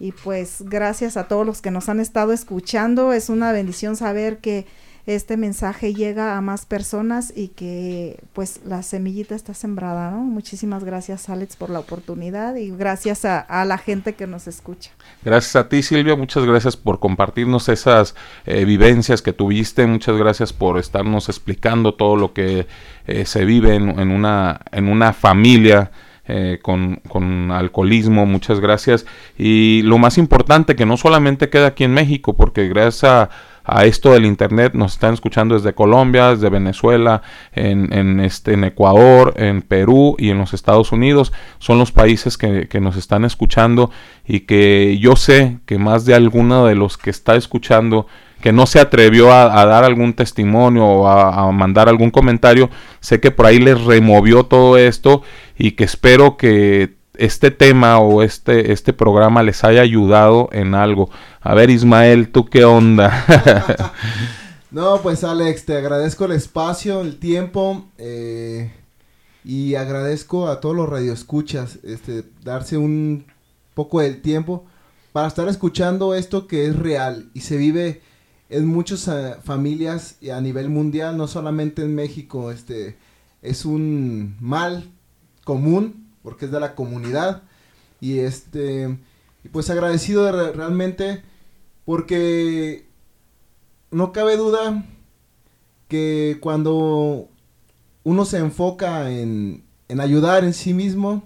[0.00, 3.12] y pues gracias a todos los que nos han estado escuchando.
[3.12, 4.66] Es una bendición saber que
[5.06, 10.18] este mensaje llega a más personas y que pues la semillita está sembrada, ¿no?
[10.18, 14.92] Muchísimas gracias Alex por la oportunidad y gracias a, la gente que nos escucha.
[15.24, 18.14] Gracias a ti Silvia, muchas gracias por compartirnos esas
[18.46, 22.68] eh, vivencias que tuviste, muchas gracias por estarnos explicando todo lo que
[23.06, 25.90] eh, se vive en, en, una, en una familia.
[26.28, 29.04] Eh, con, con, alcoholismo, muchas gracias.
[29.36, 33.30] Y lo más importante, que no solamente queda aquí en México, porque gracias a,
[33.64, 37.22] a esto del internet nos están escuchando desde Colombia, desde Venezuela,
[37.52, 41.32] en, este, en Ecuador, en Perú y en los Estados Unidos.
[41.58, 43.90] Son los países que, nos están escuchando
[44.26, 48.06] y que yo sé que más de alguno de los que está escuchando
[48.40, 53.30] que no se atrevió a, dar algún testimonio o a, mandar algún comentario, sé que
[53.30, 55.22] por ahí les removió todo esto
[55.56, 61.10] y que espero que este tema o este, este programa les haya ayudado en algo.
[61.40, 63.92] A ver, Ismael, ¿tú qué onda?
[64.70, 68.72] no, pues Alex, te agradezco el espacio, el tiempo eh,
[69.44, 73.26] y agradezco a todos los radioescuchas este, darse un
[73.74, 74.64] poco del tiempo
[75.12, 78.00] para estar escuchando esto que es real y se vive
[78.48, 82.50] en muchas uh, familias a nivel mundial, no solamente en México.
[82.50, 82.96] Este,
[83.40, 84.90] es un mal
[85.44, 87.42] común porque es de la comunidad.
[88.00, 88.98] Y este,
[89.52, 91.22] pues agradecido de realmente
[91.84, 92.86] porque
[93.90, 94.84] no cabe duda
[95.88, 97.28] que cuando
[98.04, 101.24] uno se enfoca en, en ayudar en sí mismo,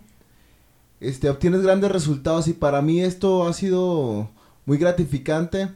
[1.00, 4.31] este, obtienes grandes resultados y para mí esto ha sido
[4.65, 5.68] muy gratificante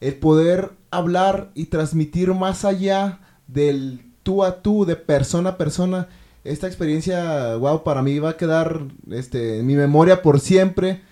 [0.00, 6.08] el poder hablar y transmitir más allá del tú a tú, de persona a persona,
[6.48, 11.02] esta experiencia, wow, para mí va a quedar este, en mi memoria por siempre.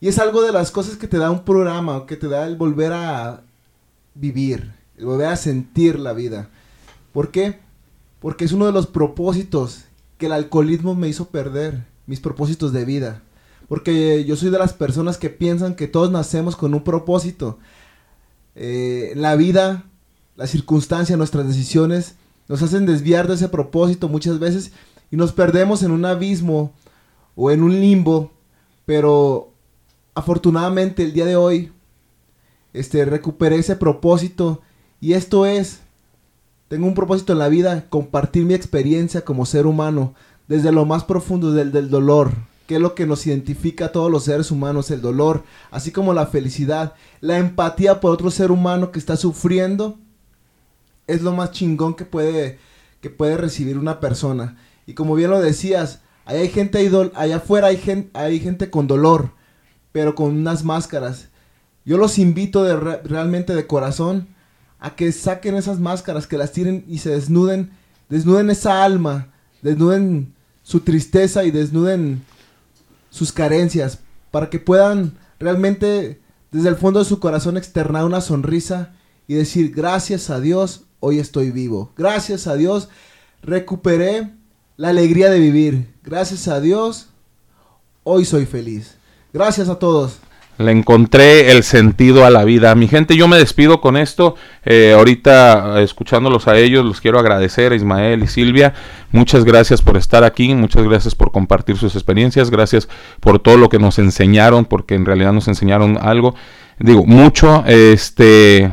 [0.00, 2.56] Y es algo de las cosas que te da un programa, que te da el
[2.56, 3.42] volver a
[4.14, 6.48] vivir, el volver a sentir la vida.
[7.12, 7.58] ¿Por qué?
[8.20, 9.84] Porque es uno de los propósitos
[10.18, 13.22] que el alcoholismo me hizo perder, mis propósitos de vida.
[13.68, 17.58] Porque yo soy de las personas que piensan que todos nacemos con un propósito.
[18.54, 19.84] Eh, la vida,
[20.36, 22.16] las circunstancias, nuestras decisiones
[22.48, 24.72] nos hacen desviar de ese propósito muchas veces
[25.10, 26.72] y nos perdemos en un abismo
[27.36, 28.32] o en un limbo,
[28.86, 29.52] pero
[30.14, 31.72] afortunadamente el día de hoy
[32.72, 34.62] este recuperé ese propósito
[35.00, 35.80] y esto es
[36.68, 40.14] tengo un propósito en la vida, compartir mi experiencia como ser humano
[40.48, 42.32] desde lo más profundo del, del dolor,
[42.66, 46.12] que es lo que nos identifica a todos los seres humanos, el dolor, así como
[46.12, 49.98] la felicidad, la empatía por otro ser humano que está sufriendo,
[51.08, 52.58] es lo más chingón que puede,
[53.00, 54.56] que puede recibir una persona.
[54.86, 56.78] Y como bien lo decías, hay gente,
[57.14, 59.32] allá afuera hay gente, hay gente con dolor,
[59.90, 61.28] pero con unas máscaras.
[61.84, 64.28] Yo los invito de realmente de corazón
[64.78, 67.70] a que saquen esas máscaras, que las tiren y se desnuden,
[68.08, 72.22] desnuden esa alma, desnuden su tristeza y desnuden
[73.10, 76.20] sus carencias, para que puedan realmente
[76.50, 78.92] desde el fondo de su corazón externar una sonrisa
[79.26, 81.92] y decir gracias a Dios, hoy estoy vivo.
[81.96, 82.88] Gracias a Dios,
[83.42, 84.30] recuperé
[84.76, 85.86] la alegría de vivir.
[86.04, 87.08] Gracias a Dios,
[88.04, 88.96] hoy soy feliz.
[89.32, 90.18] Gracias a todos.
[90.58, 92.74] Le encontré el sentido a la vida.
[92.74, 94.34] Mi gente, yo me despido con esto.
[94.64, 98.74] Eh, ahorita, escuchándolos a ellos, los quiero agradecer a Ismael y Silvia.
[99.12, 102.88] Muchas gracias por estar aquí, muchas gracias por compartir sus experiencias, gracias
[103.20, 106.34] por todo lo que nos enseñaron, porque en realidad nos enseñaron algo.
[106.80, 107.62] Digo, mucho.
[107.64, 108.72] Este,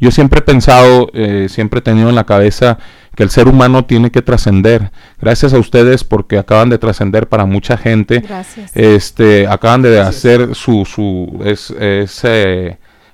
[0.00, 2.78] yo siempre he pensado, eh, siempre he tenido en la cabeza
[3.16, 4.92] que el ser humano tiene que trascender.
[5.20, 8.20] Gracias a ustedes porque acaban de trascender para mucha gente.
[8.20, 8.70] Gracias.
[8.74, 11.74] Este, acaban de hacer su, su, es,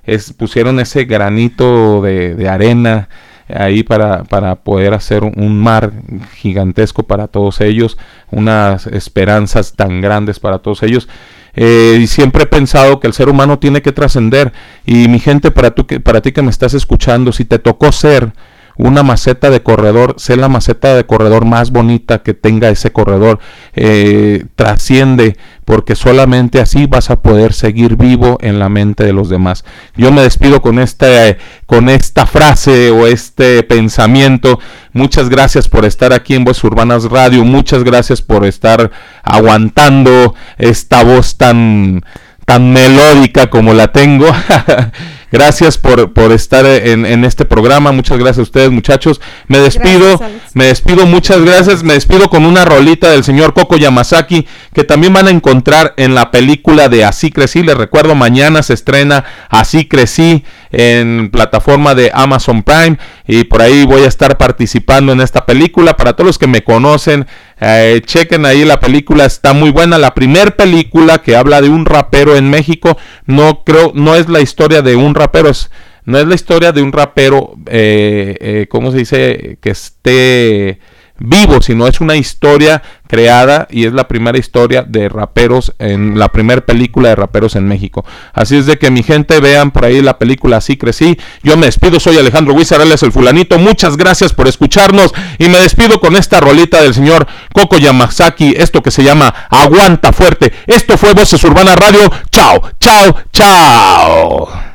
[0.05, 3.09] es, pusieron ese granito de, de arena
[3.47, 5.91] ahí para, para poder hacer un mar
[6.35, 7.97] gigantesco para todos ellos,
[8.31, 11.07] unas esperanzas tan grandes para todos ellos.
[11.55, 14.53] Eh, y siempre he pensado que el ser humano tiene que trascender.
[14.85, 18.33] Y mi gente, para, tú, para ti que me estás escuchando, si te tocó ser
[18.77, 23.39] una maceta de corredor, sé la maceta de corredor más bonita que tenga ese corredor,
[23.73, 29.29] eh, trasciende, porque solamente así vas a poder seguir vivo en la mente de los
[29.29, 29.65] demás.
[29.95, 34.59] Yo me despido con esta, con esta frase o este pensamiento.
[34.93, 38.91] Muchas gracias por estar aquí en Voz Urbanas Radio, muchas gracias por estar
[39.23, 42.03] aguantando esta voz tan
[42.45, 44.27] tan melódica como la tengo.
[45.31, 47.91] gracias por, por estar en, en, este programa.
[47.91, 49.21] Muchas gracias a ustedes, muchachos.
[49.47, 50.19] Me despido,
[50.53, 51.83] me despido, muchas gracias.
[51.83, 56.15] Me despido con una rolita del señor Coco Yamazaki que también van a encontrar en
[56.15, 57.63] la película de Así Crecí.
[57.63, 60.43] Les recuerdo, mañana se estrena Así Crecí
[60.77, 65.95] en plataforma de Amazon Prime y por ahí voy a estar participando en esta película.
[65.95, 67.25] Para todos los que me conocen,
[67.61, 69.97] eh, chequen ahí la película, está muy buena.
[69.97, 74.41] La primer película que habla de un rapero en México, no creo, no es la
[74.41, 75.71] historia de un rapero, es,
[76.03, 79.57] no es la historia de un rapero, eh, eh, ¿cómo se dice?
[79.61, 80.79] Que esté
[81.17, 86.29] vivo, sino es una historia creada y es la primera historia de raperos en la
[86.29, 88.05] primera película de raperos en México.
[88.33, 91.17] Así es de que mi gente vean por ahí la película Así crecí.
[91.43, 93.59] Yo me despido, soy Alejandro Huizar, el fulanito.
[93.59, 98.81] Muchas gracias por escucharnos y me despido con esta rolita del señor Coco Yamazaki, esto
[98.81, 100.51] que se llama Aguanta fuerte.
[100.67, 102.11] Esto fue Voces Urbana Radio.
[102.31, 104.74] Chao, chao, chao.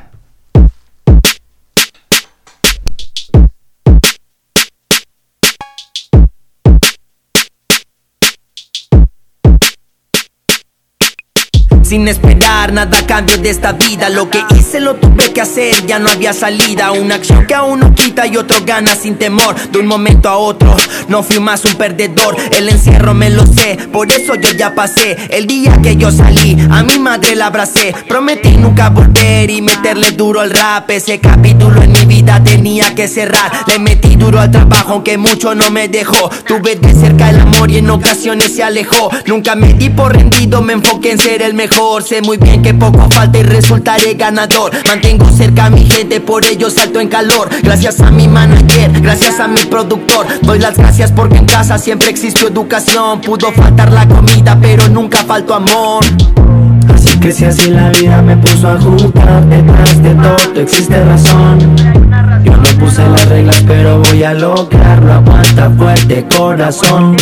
[11.90, 14.08] Sin esperar nada cambio de esta vida.
[14.10, 16.92] Lo que hice lo tuve que hacer, ya no había salida.
[16.92, 19.56] Una acción que a uno quita y otro gana sin temor.
[19.72, 20.76] De un momento a otro,
[21.08, 22.36] no fui más un perdedor.
[22.56, 25.16] El encierro me lo sé, por eso yo ya pasé.
[25.30, 27.92] El día que yo salí, a mi madre la abracé.
[28.08, 30.88] Prometí nunca volver y meterle duro al rap.
[30.90, 33.50] Ese capítulo en mi vida tenía que cerrar.
[33.66, 36.30] Le metí duro al trabajo, aunque mucho no me dejó.
[36.46, 39.10] Tuve de cerca el amor y en ocasiones se alejó.
[39.26, 41.80] Nunca me di por rendido, me enfoqué en ser el mejor.
[42.05, 44.70] Sé muy bien que poco falta y resultaré ganador.
[44.86, 47.49] Mantengo cerca a mi gente, por ello salto en calor.
[47.62, 50.26] Gracias a mi manager, gracias a mi productor.
[50.42, 53.23] Doy las gracias porque en casa siempre existió educación.
[53.23, 56.05] Pudo faltar la comida, pero nunca faltó amor.
[56.94, 61.58] Así que si así la vida me puso a jugar Detrás de todo existe razón.
[62.44, 65.12] Yo no puse las reglas pero voy a lograrlo.
[65.12, 67.16] Aguanta fuerte corazón.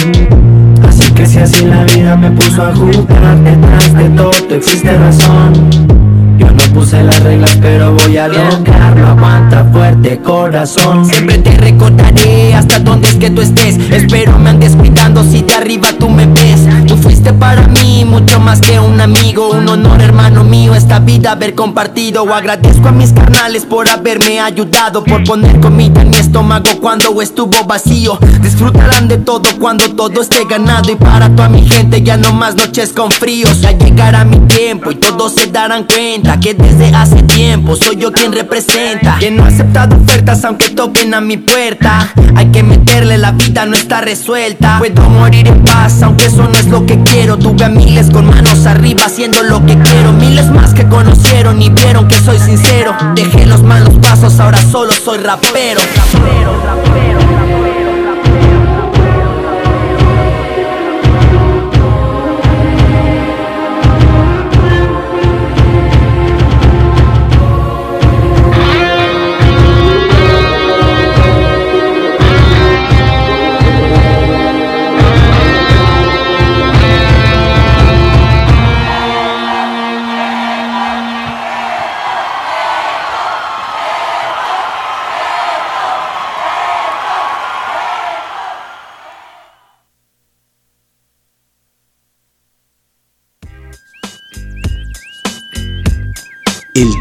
[0.86, 6.07] Así que si así la vida me puso a jugar Detrás de todo existe razón
[6.38, 9.08] yo no puse las reglas, pero voy a lograrlo.
[9.08, 11.04] Aguanta fuerte, corazón.
[11.04, 13.76] Siempre te recordaré hasta donde es que tú estés.
[13.90, 16.60] Espero me andes cuidando si de arriba tú me ves.
[16.86, 19.50] Tú fuiste para mí mucho más que un amigo.
[19.50, 22.32] Un honor, hermano mío, esta vida haber compartido.
[22.32, 27.64] Agradezco a mis carnales por haberme ayudado, por poner comida en mi estómago cuando estuvo
[27.64, 28.18] vacío.
[28.40, 30.92] Disfrutarán de todo cuando todo esté ganado.
[30.92, 33.60] Y para toda mi gente ya no más noches con fríos.
[33.60, 38.12] Ya llegará mi tiempo y todos se darán cuenta que desde hace tiempo soy yo
[38.12, 39.16] quien representa.
[39.18, 42.12] Que no ha aceptado ofertas aunque toquen a mi puerta.
[42.36, 44.78] Hay que meterle, la vida no está resuelta.
[44.78, 47.38] Puedo morir en paz aunque eso no es lo que quiero.
[47.38, 50.12] Tuve a miles con manos arriba haciendo lo que quiero.
[50.12, 52.94] Miles más que conocieron y vieron que soy sincero.
[53.14, 55.80] Dejé los malos pasos, ahora solo soy rapero.
[55.80, 57.27] El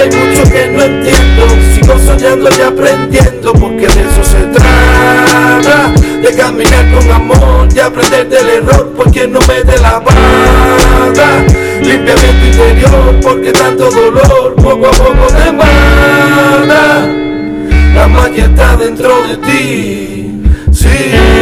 [0.00, 5.92] Hay mucho que no entiendo, sigo soñando y aprendiendo, porque de eso se trata.
[6.22, 11.44] De caminar con amor y aprender del error, porque no me dé la banda.
[11.82, 17.06] Limpia bien tu interior, porque tanto dolor poco a poco te mata.
[17.94, 21.39] La magia está dentro de ti, sí.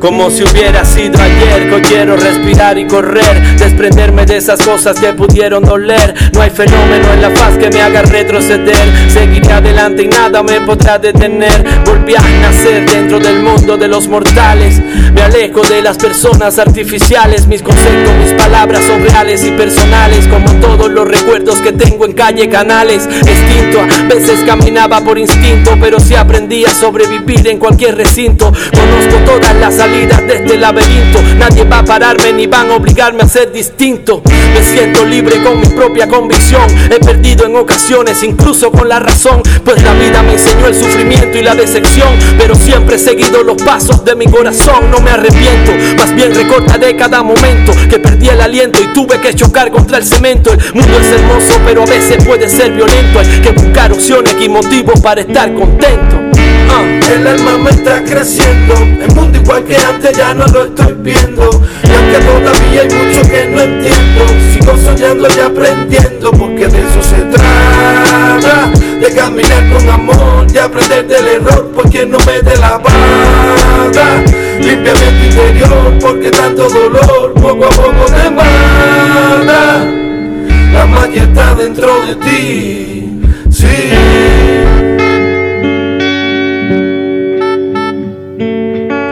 [0.00, 5.12] Como si hubiera sido ayer, hoy quiero respirar y correr, desprenderme de esas cosas que
[5.12, 6.14] pudieron doler.
[6.32, 9.10] No hay fenómeno en la faz que me haga retroceder.
[9.12, 11.52] Seguiré adelante y nada me podrá detener.
[11.84, 14.80] Volví a nacer dentro del mundo de los mortales.
[15.12, 17.46] Me alejo de las personas artificiales.
[17.46, 22.14] Mis conceptos, mis palabras son reales y personales, como todos los recuerdos que tengo en
[22.14, 23.06] calle canales.
[23.06, 28.50] Extinto, a veces caminaba por instinto, pero sí aprendí a sobrevivir en cualquier recinto.
[28.50, 31.20] Conozco todas las de este laberinto.
[31.36, 34.22] Nadie va a pararme ni van a obligarme a ser distinto.
[34.54, 36.62] Me siento libre con mi propia convicción.
[36.90, 39.42] He perdido en ocasiones, incluso con la razón.
[39.64, 42.08] Pues la vida me enseñó el sufrimiento y la decepción.
[42.38, 44.90] Pero siempre he seguido los pasos de mi corazón.
[44.90, 49.34] No me arrepiento, más bien recordaré cada momento que perdí el aliento y tuve que
[49.34, 50.52] chocar contra el cemento.
[50.52, 53.18] El mundo es hermoso, pero a veces puede ser violento.
[53.18, 56.29] Hay que buscar opciones y motivos para estar contento.
[57.12, 61.50] El alma me está creciendo, el mundo igual que antes ya no lo estoy viendo.
[61.84, 67.02] Y aunque todavía hay mucho que no entiendo, sigo soñando y aprendiendo, porque de eso
[67.02, 68.70] se trata.
[69.00, 74.24] De caminar con amor y aprender del error, porque no me dé la banda.
[74.60, 79.84] Limpia tu interior, porque tanto dolor poco a poco te mata.
[80.72, 85.09] La magia está dentro de ti, sí.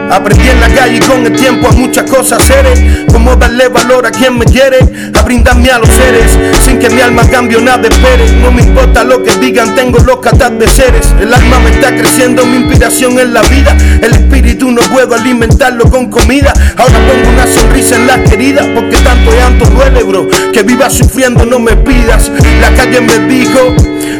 [0.09, 2.79] Aprendí en la calle y con el tiempo a muchas cosas seres
[3.11, 4.79] Como darle valor a quien me quiere
[5.13, 6.31] A brindarme a los seres.
[6.63, 8.31] Sin que mi alma cambie nada espere.
[8.41, 12.45] No me importa lo que digan, tengo los de seres El alma me está creciendo,
[12.45, 13.75] mi inspiración en la vida.
[14.01, 16.53] El espíritu no puedo alimentarlo con comida.
[16.77, 20.27] Ahora pongo una sonrisa en la querida Porque tanto llanto duele bro.
[20.51, 22.31] Que vivas sufriendo no me pidas.
[22.59, 23.75] La calle me dijo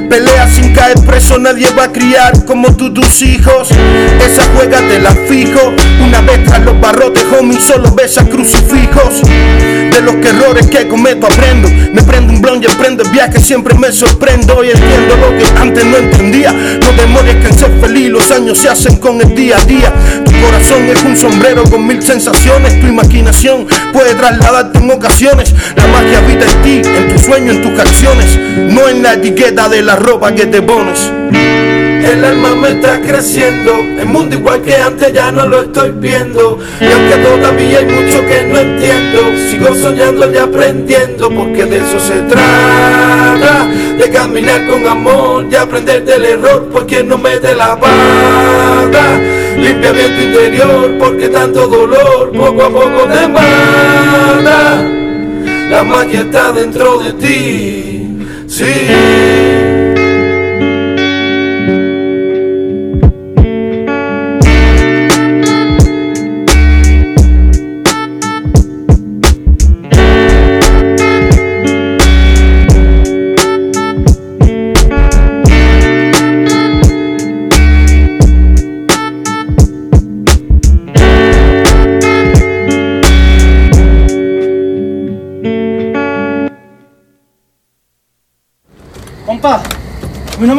[0.09, 3.69] Pelea sin caer preso, nadie va a criar como tú tus hijos.
[3.69, 5.75] Esa juega te la fijo.
[6.03, 9.21] Una vez tras los barrotes, homie, solo ves a crucifijos.
[9.23, 11.69] De los errores que cometo aprendo.
[11.93, 15.45] Me prendo un blon y emprendo el viaje, siempre me sorprendo y entiendo lo que
[15.59, 16.51] antes no entendía.
[16.51, 19.93] No demores que en ser feliz, los años se hacen con el día a día.
[20.25, 22.79] Tu corazón es un sombrero con mil sensaciones.
[22.79, 25.53] Tu imaginación puede trasladarte en ocasiones.
[25.75, 29.69] La magia habita en ti, en tu sueño, en tus acciones, no en la etiqueta
[29.69, 31.11] de la ropa que te pones.
[32.09, 36.57] El alma me está creciendo, el mundo igual que antes ya no lo estoy viendo.
[36.81, 41.99] Y aunque todavía hay mucho que no entiendo, sigo soñando y aprendiendo, porque de eso
[41.99, 43.67] se trata.
[43.99, 49.19] De caminar con amor y aprender del error, porque no me dé la pata.
[49.55, 54.83] Limpia bien tu interior, porque tanto dolor poco a poco te mata.
[55.69, 59.68] La magia está dentro de ti, sí.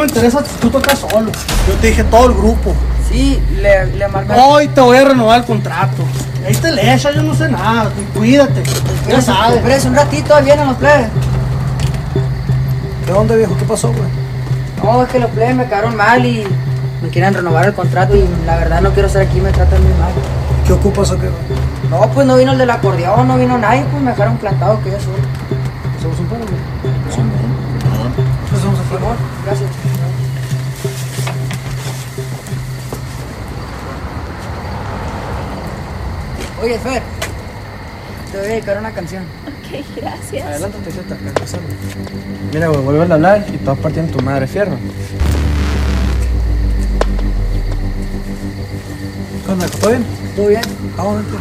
[0.01, 1.31] Me interesa tú tocas solo.
[1.67, 2.73] Yo te dije todo el grupo.
[3.09, 4.33] Sí, le, le marqué.
[4.33, 6.03] Hoy te voy a renovar el contrato.
[6.45, 7.89] Ahí te le echa, yo no sé nada.
[7.89, 8.63] Tú cuídate.
[9.07, 9.57] Ya sabes.
[9.57, 11.07] Espérese un ratito, ahí vienen los plebes.
[13.05, 13.55] ¿De dónde, viejo?
[13.57, 14.09] ¿Qué pasó, güey?
[14.83, 16.47] No, es que los plebes me quedaron mal y
[17.03, 19.93] me quieren renovar el contrato y la verdad no quiero estar aquí, me tratan muy
[19.93, 20.11] mal.
[20.65, 21.29] ¿Qué ocupas o qué?
[21.89, 24.91] No, pues no vino el del acordeón, no vino nadie, pues me dejaron plantado que
[24.91, 25.17] yo solo.
[26.01, 26.70] ¿Somos un perro, güey?
[36.61, 37.01] Oye, Fer,
[38.31, 39.23] te voy a dedicar una canción.
[39.47, 40.45] Ok, gracias.
[40.45, 41.17] Adelántate, Zeta.
[42.53, 44.77] Mira, güey, vuelve a hablar y te vas partiendo tu madre fierro.
[49.43, 49.67] ¿Qué onda?
[49.67, 50.05] ¿Todo bien?
[50.35, 50.61] ¿Todo bien?
[50.97, 51.37] Vamos, vente.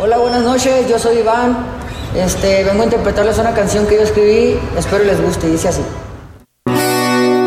[0.00, 1.79] Hola, buenas noches, yo soy Iván.
[2.14, 5.82] Este, vengo a interpretarles una canción que yo escribí, espero les guste, dice así.